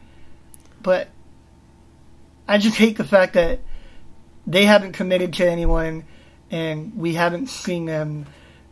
[0.82, 1.08] But
[2.48, 3.60] I just hate the fact that
[4.46, 6.06] they haven't committed to anyone
[6.52, 8.28] and we haven't seen them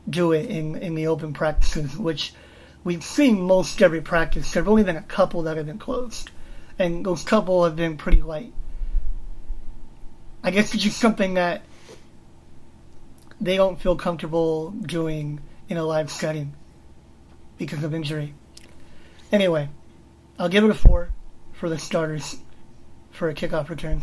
[0.10, 2.34] do it in, in the open practices, which
[2.84, 4.52] we've seen most every practice.
[4.52, 6.30] There have only been a couple that have been closed.
[6.78, 8.54] And those couple have been pretty light.
[10.44, 11.61] I guess it's just something that
[13.40, 15.40] they don't feel comfortable doing
[15.70, 16.53] in a live setting
[17.57, 18.34] because of injury.
[19.32, 19.70] Anyway,
[20.38, 21.10] I'll give it a four
[21.53, 22.38] for the starters
[23.11, 24.02] for a kickoff return.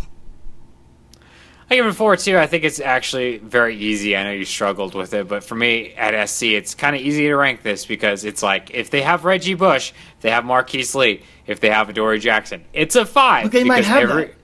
[1.72, 2.36] I give it a four too.
[2.36, 4.16] I think it's actually very easy.
[4.16, 7.28] I know you struggled with it, but for me at SC, it's kind of easy
[7.28, 10.96] to rank this because it's like if they have Reggie Bush, if they have Marquise
[10.96, 13.44] Lee, if they have Adoree Jackson, it's a five.
[13.44, 14.34] But they might have every, that.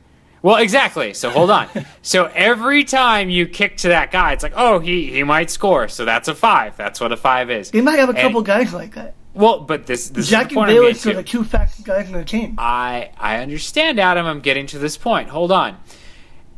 [0.42, 1.14] Well, exactly.
[1.14, 1.68] So hold on.
[2.02, 5.88] so every time you kick to that guy, it's like, oh, he he might score.
[5.88, 6.76] So that's a five.
[6.76, 7.70] That's what a five is.
[7.70, 9.14] They might have a And- couple guys like that.
[9.34, 11.86] Well, but this this Jack is the and point getting Velus are the two fastest
[11.86, 12.54] guys in the team.
[12.58, 14.24] I I understand, Adam.
[14.24, 15.28] I'm getting to this point.
[15.28, 15.76] Hold on.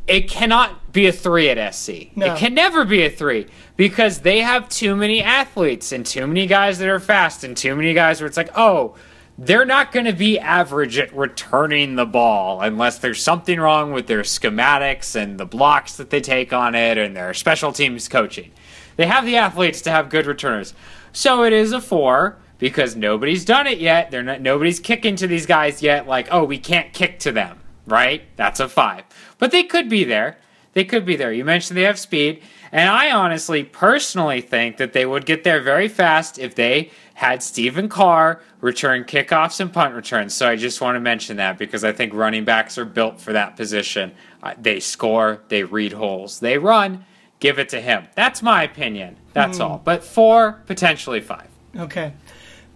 [0.07, 2.15] It cannot be a three at SC.
[2.15, 2.33] No.
[2.33, 3.47] It can never be a three
[3.77, 7.75] because they have too many athletes and too many guys that are fast and too
[7.75, 8.95] many guys where it's like, oh,
[9.41, 14.07] they're not going to be average at returning the ball unless there's something wrong with
[14.07, 18.51] their schematics and the blocks that they take on it and their special teams coaching.
[18.97, 20.73] They have the athletes to have good returners.
[21.13, 24.11] So it is a four because nobody's done it yet.
[24.11, 27.59] They're not nobody's kicking to these guys yet like, "Oh, we can't kick to them."
[27.87, 28.23] Right?
[28.35, 29.03] That's a 5.
[29.37, 30.37] But they could be there.
[30.73, 31.31] They could be there.
[31.31, 35.61] You mentioned they have speed, and I honestly personally think that they would get there
[35.61, 40.33] very fast if they had Stephen Carr return kickoffs and punt returns.
[40.33, 43.33] So I just want to mention that because I think running backs are built for
[43.33, 44.13] that position.
[44.41, 47.03] Uh, they score, they read holes, they run.
[47.41, 48.07] Give it to him.
[48.15, 49.17] That's my opinion.
[49.33, 49.81] That's all.
[49.83, 51.47] But four, potentially five.
[51.75, 52.13] Okay.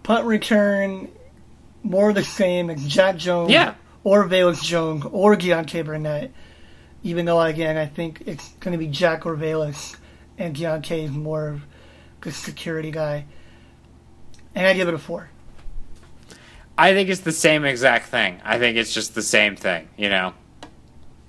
[0.02, 1.10] Punt return,
[1.82, 3.72] more the same as Jack Jones Yeah.
[4.02, 6.30] or Velus Jones or Deontay Burnett.
[7.02, 9.96] Even though, again, I think it's going to be Jack or Velus,
[10.36, 11.62] and Deontay is more of
[12.20, 13.24] the security guy.
[14.54, 15.28] And I give it a four.
[16.76, 18.40] I think it's the same exact thing.
[18.44, 19.88] I think it's just the same thing.
[19.96, 20.34] You know,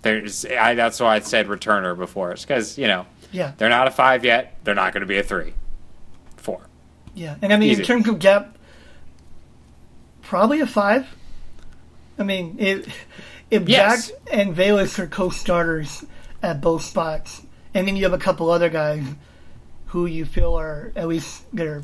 [0.01, 0.45] there's.
[0.45, 2.31] I, that's why I said returner before.
[2.31, 4.57] It's because you know Yeah, they're not a five yet.
[4.63, 5.53] They're not going to be a three,
[6.37, 6.61] four.
[7.13, 7.81] yeah, and I mean Easy.
[7.81, 8.57] in terms of gap,
[10.23, 11.07] probably a five.
[12.17, 12.87] I mean, if
[13.51, 14.07] if Yes.
[14.09, 16.05] Jack and Velus are co-starters
[16.41, 17.43] at both spots,
[17.73, 19.03] and then you have a couple other guys
[19.87, 21.83] who you feel are at least their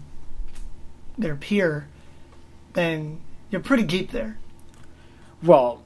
[1.21, 1.87] their peer,
[2.73, 3.19] then
[3.49, 4.37] you're pretty deep there.
[5.43, 5.81] Well,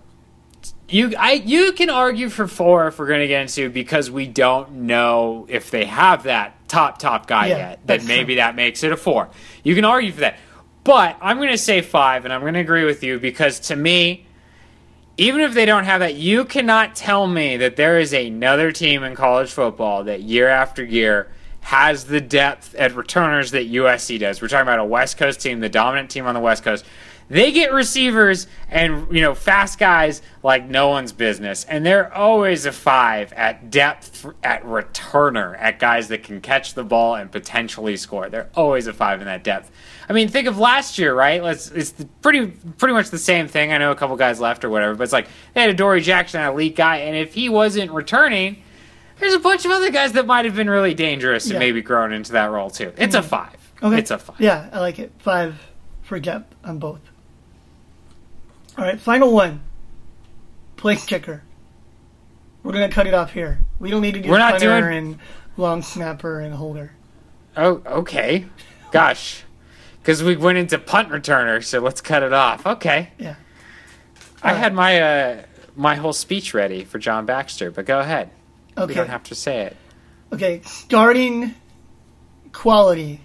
[0.89, 4.27] you I you can argue for four if we're going to get into because we
[4.27, 7.79] don't know if they have that top top guy Yeah, yet.
[7.85, 8.41] Then maybe true.
[8.41, 9.29] that makes it a four.
[9.63, 10.37] You can argue for that,
[10.83, 13.75] but I'm going to say five, and I'm going to agree with you because to
[13.75, 14.25] me,
[15.17, 19.03] even if they don't have that, you cannot tell me that there is another team
[19.03, 21.29] in college football that year after year
[21.65, 24.39] has the depth at returners that USC does.
[24.39, 26.85] We're talking about a West Coast team, the dominant team on the West Coast.
[27.27, 32.67] They get receivers and you know fast guys like no one's business, and they're always
[32.67, 37.97] a five at depth at returner at guys that can catch the ball and potentially
[37.97, 38.29] score.
[38.29, 39.71] They're always a five in that depth.
[40.07, 41.41] I mean, think of last year, right?
[41.41, 42.45] Let's it's pretty
[42.77, 43.73] pretty much the same thing.
[43.73, 46.41] I know a couple guys left or whatever, but it's like they had Adoree Jackson,
[46.41, 48.61] an elite guy, and if he wasn't returning,
[49.19, 51.53] there's a bunch of other guys that might have been really dangerous Yeah.
[51.53, 52.93] and maybe grown into that role too.
[52.97, 53.55] It's a five.
[53.83, 53.97] Okay.
[53.99, 54.39] It's a five.
[54.39, 55.11] Yeah, I like it.
[55.19, 55.55] Five
[56.03, 57.01] for depth on both.
[58.77, 59.61] All right, final one.
[60.77, 61.43] Place kicker.
[62.63, 63.59] We're gonna cut it off here.
[63.79, 65.19] We don't need to do We're not punter doing- and
[65.57, 66.91] long snapper and holder.
[67.55, 68.45] Oh, okay.
[68.91, 69.43] Gosh.
[70.01, 72.65] Because we went into punt returner, so let's cut it off.
[72.65, 73.11] Okay.
[73.17, 73.35] Yeah.
[74.43, 75.43] I had my uh,
[75.75, 78.29] my whole speech ready for John Baxter, but go ahead.
[78.77, 78.93] We Okay.
[78.93, 79.77] don't have to say it.
[80.33, 80.61] Okay.
[80.65, 81.55] Starting
[82.51, 83.21] quality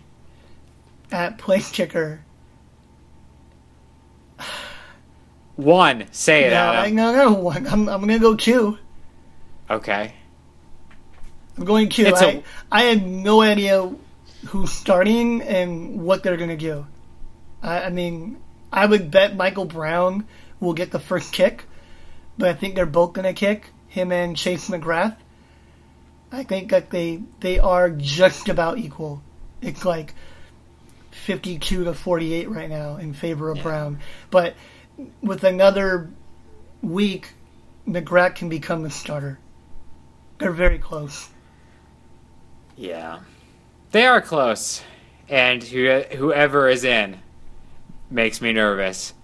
[1.11, 2.21] at place kicker.
[5.57, 6.07] One.
[6.13, 6.95] Say it, I Adam.
[6.95, 7.67] no no one.
[7.67, 8.79] I'm I'm gonna go two.
[9.69, 10.15] Okay.
[11.59, 12.07] I'm going two.
[12.07, 13.93] It's a- I I had no idea
[14.47, 16.87] who's starting and what they're gonna do.
[17.63, 18.39] I, I mean,
[18.73, 20.27] I would bet Michael Brown
[20.61, 21.65] will get the first kick,
[22.39, 25.17] but I think they're both gonna kick him and Chase McGrath.
[26.33, 29.23] I think that they they are just about equal.
[29.61, 30.15] It's like
[31.11, 33.99] 52 to 48 right now in favor of Brown,
[34.31, 34.55] but
[35.23, 36.11] with another
[36.83, 37.35] week,
[37.87, 39.39] McGrath can become the starter.
[40.39, 41.29] They're very close.
[42.77, 43.21] Yeah.
[43.91, 44.83] They are close.
[45.29, 47.19] And who, whoever is in
[48.11, 49.15] makes me nervous.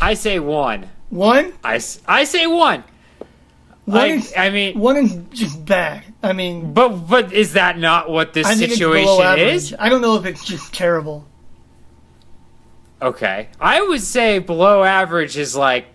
[0.00, 0.88] I say one.
[1.10, 2.84] One, I, I say one.
[3.84, 6.04] one I, is I mean, one is just bad.
[6.22, 9.74] I mean, but but is that not what this I think it's below situation is?
[9.78, 11.26] I don't know if it's just terrible.
[13.00, 13.48] Okay.
[13.60, 15.86] I would say below average is like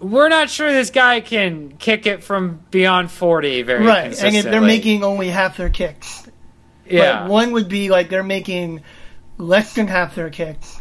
[0.00, 4.44] we're not sure this guy can kick it from beyond 40 very Right, and if
[4.44, 6.28] they're making only half their kicks.
[6.86, 7.22] yeah.
[7.22, 8.82] But one would be like they're making
[9.38, 10.77] less than half their kicks.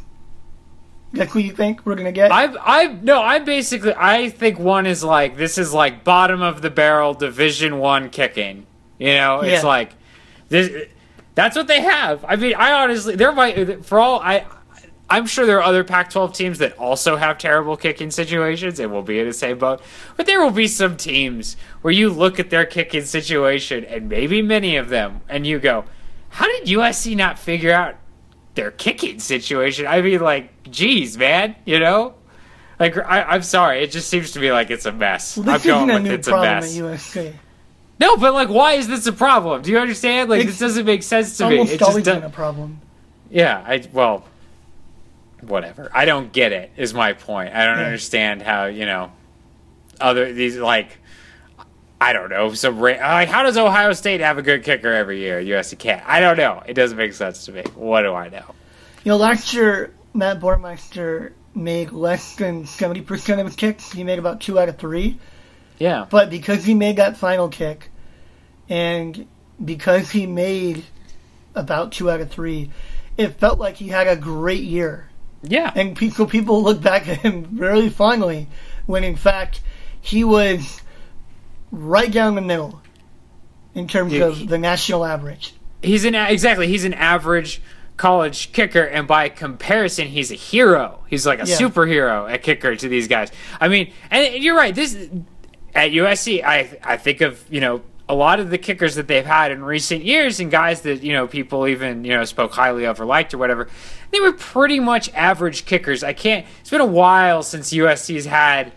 [1.13, 2.31] That's what you think we're gonna get?
[2.31, 6.61] I I no, I basically I think one is like this is like bottom of
[6.61, 8.65] the barrel division 1 kicking.
[8.99, 9.67] You know, it's Yeah.
[9.67, 9.91] like
[10.49, 10.87] this
[11.35, 12.25] that's what they have.
[12.27, 14.45] I mean, I honestly there might for all I
[15.09, 19.03] I'm sure there are other Pac-12 teams that also have terrible kicking situations, and will
[19.03, 19.81] be in the same boat.
[20.17, 24.41] But there will be some teams where you look at their kicking situation, and maybe
[24.41, 25.85] many of them, and you go,
[26.31, 27.95] "How did USC not figure out
[28.57, 32.15] their kicking situation?" I mean, like, geez, man, you know.
[32.79, 35.35] Like I, I'm sorry, it just seems to me like it's a mess.
[35.37, 37.15] well, I'm going isn't a with new it's a mess.
[37.99, 39.63] No, but like, why is this a problem?
[39.63, 40.29] Do you understand?
[40.29, 41.57] Like, It's this doesn't make sense to me.
[41.57, 42.79] almost It just always been a problem.
[43.31, 44.25] yeah, I well,
[45.41, 45.89] whatever.
[45.93, 46.71] I don't get it.
[46.77, 47.55] Is my point.
[47.55, 47.85] I don't Yeah.
[47.85, 49.11] understand how you know
[49.99, 50.99] other these like
[51.99, 54.91] I don't know some ra- uh, like how does Ohio State have a good kicker
[54.93, 55.41] every year?
[55.41, 56.03] USC can't.
[56.07, 56.61] I don't know.
[56.65, 57.63] It doesn't make sense to me.
[57.75, 58.45] What do I know?
[59.03, 63.91] You know, last year Matt Boermeester made less than seventy percent of his kicks.
[63.91, 65.17] He made about two out of three.
[65.79, 67.89] Yeah, But because he made that final kick,
[68.67, 69.27] and
[69.63, 70.83] because he made
[71.53, 72.71] about two out of three,
[73.15, 75.07] it felt like he had a great year.
[75.43, 78.47] yeah, And people people look back at him very fondly,
[78.87, 79.61] when in fact
[80.01, 80.81] he was
[81.71, 82.81] right down the middle
[83.73, 85.53] in terms Yeah, of he- the national average.
[85.81, 86.67] he's an exactly.
[86.67, 87.61] He's an average
[87.97, 90.99] college kicker, and by comparison, he's a hero.
[91.07, 91.57] He's like a Yeah.
[91.57, 93.31] superhero at kicker to these guys.
[93.59, 94.73] I mean, and you're right.
[94.73, 94.95] This
[95.75, 99.25] at USC, I I think of you know a lot of the kickers that they've
[99.25, 102.85] had in recent years and guys that, you know, people even, you know, spoke highly
[102.85, 103.67] of or liked or whatever,
[104.11, 106.05] they were pretty much average kickers.
[106.05, 108.71] I can't, it's been a while since USC's had,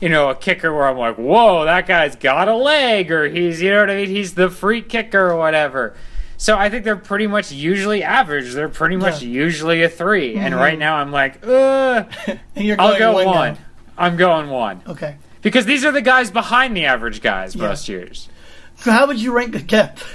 [0.00, 3.60] you know, a kicker where I'm like, whoa, that guy's got a leg or he's,
[3.60, 4.08] you know what I mean?
[4.08, 5.94] He's the free kicker or whatever.
[6.36, 8.52] So I think they're pretty much usually average.
[8.52, 9.28] They're pretty much Yeah.
[9.28, 10.58] usually a 3 And Mhm.
[10.60, 13.26] right now I'm like, uh, And you're I'll going go one.
[13.26, 13.58] one.
[13.96, 14.82] I'm going one.
[14.88, 15.16] Okay.
[15.42, 17.66] Because these are the guys behind the average guys Yeah.
[17.66, 18.28] most years.
[18.76, 20.06] So how would you rank the depth?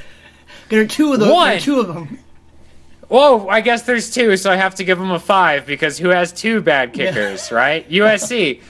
[0.69, 1.27] There are two of those.
[1.27, 1.51] There One.
[1.57, 2.19] are two of them.
[3.09, 6.09] Whoa, I guess there's two, so I have to give them a five because who
[6.09, 7.87] has two bad kickers, right?
[7.91, 8.61] USC.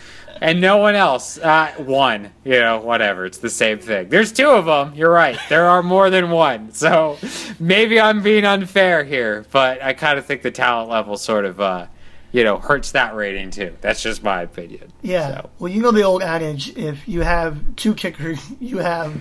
[0.41, 1.37] And no one else.
[1.37, 2.31] Uh, one.
[2.43, 3.25] You know, whatever.
[3.25, 4.09] It's the same thing.
[4.09, 4.93] There's two of them.
[4.95, 5.37] You're right.
[5.49, 6.73] There are more than one.
[6.73, 7.17] So
[7.59, 11.59] maybe I'm being unfair here, but I kind of think the talent level sort of,
[11.61, 11.87] uh,
[12.31, 13.75] you know, hurts that rating too.
[13.81, 14.91] That's just my opinion.
[15.01, 15.41] Yeah.
[15.41, 15.49] So.
[15.59, 19.15] Well, you know the old adage: if you have two kickers, you have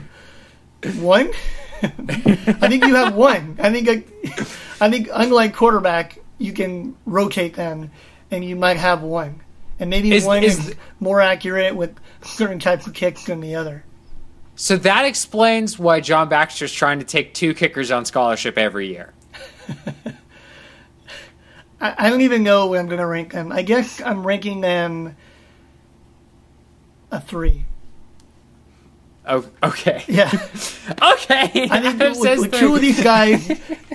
[0.99, 1.31] one.
[1.83, 3.59] I think you have one.
[3.61, 4.09] I think.
[4.81, 7.91] I think unlike quarterback, you can rotate them,
[8.31, 9.41] and you might have one,
[9.79, 13.55] and maybe Is- one is- is more accurate with certain types of kicks than the
[13.55, 13.85] other.
[14.55, 19.13] So that explains why John Baxter's trying to take two kickers on scholarship every year.
[21.81, 23.51] I, I don't even know where I'm going to rank them.
[23.51, 25.17] I guess I'm ranking them
[27.11, 27.65] a three.
[29.27, 30.05] Oh, okay.
[30.09, 30.31] Yeah.
[31.03, 31.69] Okay.
[31.71, 33.51] I think with, with two of these guys,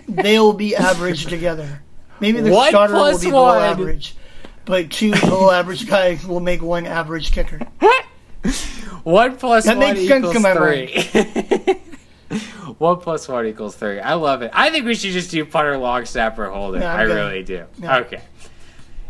[0.07, 1.81] they'll be average together.
[2.19, 4.15] Maybe the One starter will be below average,
[4.67, 7.59] but two below average guys will make one average kicker.
[9.03, 11.79] One plus That one equals three.
[12.77, 13.99] one plus one equals three.
[14.01, 14.51] I love it.
[14.53, 16.79] I think we should just do punter, long snapper, holder.
[16.79, 17.15] Yeah, I'm good.
[17.15, 17.65] really do.
[17.79, 17.99] Yeah.
[17.99, 18.21] Okay.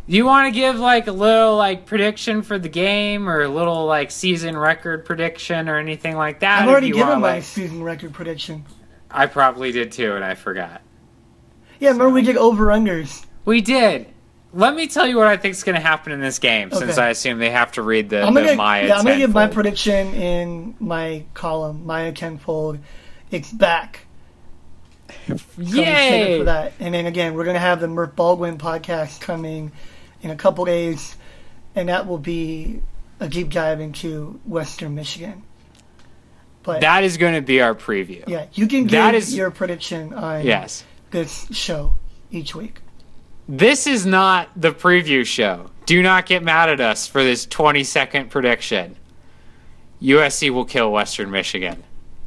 [0.07, 3.47] Do you want to give like a little like prediction for the game or a
[3.49, 6.61] little like season record prediction or anything like that?
[6.61, 8.65] I've already given want, my like- season record prediction.
[9.09, 10.83] I probably did too, and I forgot.
[11.79, 13.25] Yeah, remember we did over unders.
[13.45, 14.05] We did.
[14.53, 16.97] Let me tell you what I think is going to happen in this game, since
[16.97, 18.87] I assume they have to read the, I'm gonna, Maya.
[18.87, 22.79] yeah, I'm gonna give my prediction in my column, Maya tenfold.
[23.29, 24.05] It's back.
[25.27, 26.37] So I'm excited Yay!
[26.39, 26.73] for that.
[26.79, 29.71] And then again, we're gonna have the Murph Baldwin podcast coming
[30.21, 31.15] in a couple days,
[31.75, 32.81] and that will be
[33.19, 35.43] a deep dive into Western Michigan.
[36.63, 38.23] But That is going to be our preview.
[38.27, 40.83] yeah, you can give that is- your prediction on Yes.
[41.11, 41.93] this show
[42.31, 42.79] each week.
[43.47, 45.69] This is not the preview show.
[45.85, 48.97] Do not get mad at us for this 20 second prediction.
[50.01, 51.83] USC will kill Western Michigan.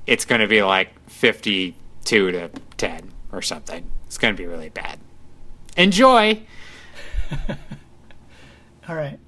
[0.06, 3.90] It's going to be like 52 to 10 or something.
[4.06, 4.98] It's going to be really bad.
[5.76, 6.40] Enjoy.
[8.88, 9.18] All right.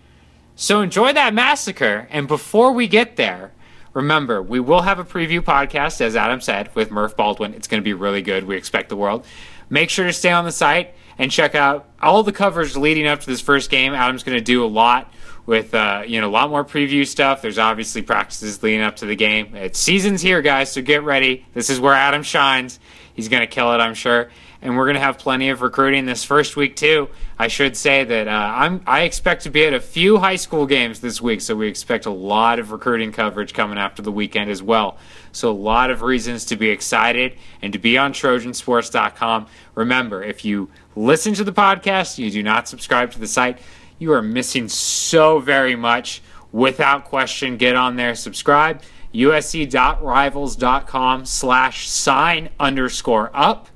[0.56, 2.08] So enjoy that massacre.
[2.10, 3.52] And before we get there,
[3.92, 7.52] remember, we will have a preview podcast, as Adam said, with Murph Baldwin.
[7.52, 8.44] It's going to be really good.
[8.44, 9.26] We expect the world.
[9.68, 13.20] Make sure to stay on the site and check out all the coverage leading up
[13.20, 13.94] to this first game.
[13.94, 15.12] Adam's going to do a lot
[15.46, 17.42] with, uh, you know, a lot more preview stuff.
[17.42, 19.54] There's obviously practices leading up to the game.
[19.54, 21.44] It's season's here, guys, so get ready.
[21.54, 22.78] This is where Adam shines.
[23.14, 24.30] He's going to kill it, I'm sure.
[24.62, 27.08] And we're going to have plenty of recruiting this first week too.
[27.36, 30.66] I should say that uh, I'm I expect to be at a few high school
[30.66, 34.50] games this week, so we expect a lot of recruiting coverage coming after the weekend
[34.50, 34.98] as well.
[35.32, 39.48] So a lot of reasons to be excited and to be on TrojanSports.com.
[39.74, 43.58] Remember, if you listen to the podcast, you do not subscribe to the site,
[43.98, 46.22] you are missing so very much.
[46.52, 48.82] Without question, get on there, subscribe.
[49.14, 53.68] USC.rivals.com slash sign underscore up.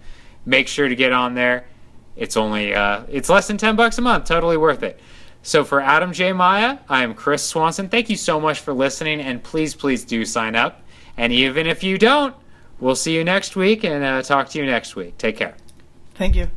[0.46, 1.66] Make sure to get on there.
[2.16, 4.24] It's only uh, it's less than ten bucks a month.
[4.24, 4.98] Totally worth it.
[5.42, 6.32] So for Adam J.
[6.32, 7.88] Maya, I am Chris Swanson.
[7.88, 10.82] Thank you so much for listening, and please, please do sign up.
[11.16, 12.34] And even if you don't,
[12.80, 15.16] we'll see you next week and uh, talk to you next week.
[15.18, 15.54] Take care.
[16.14, 16.48] Thank you.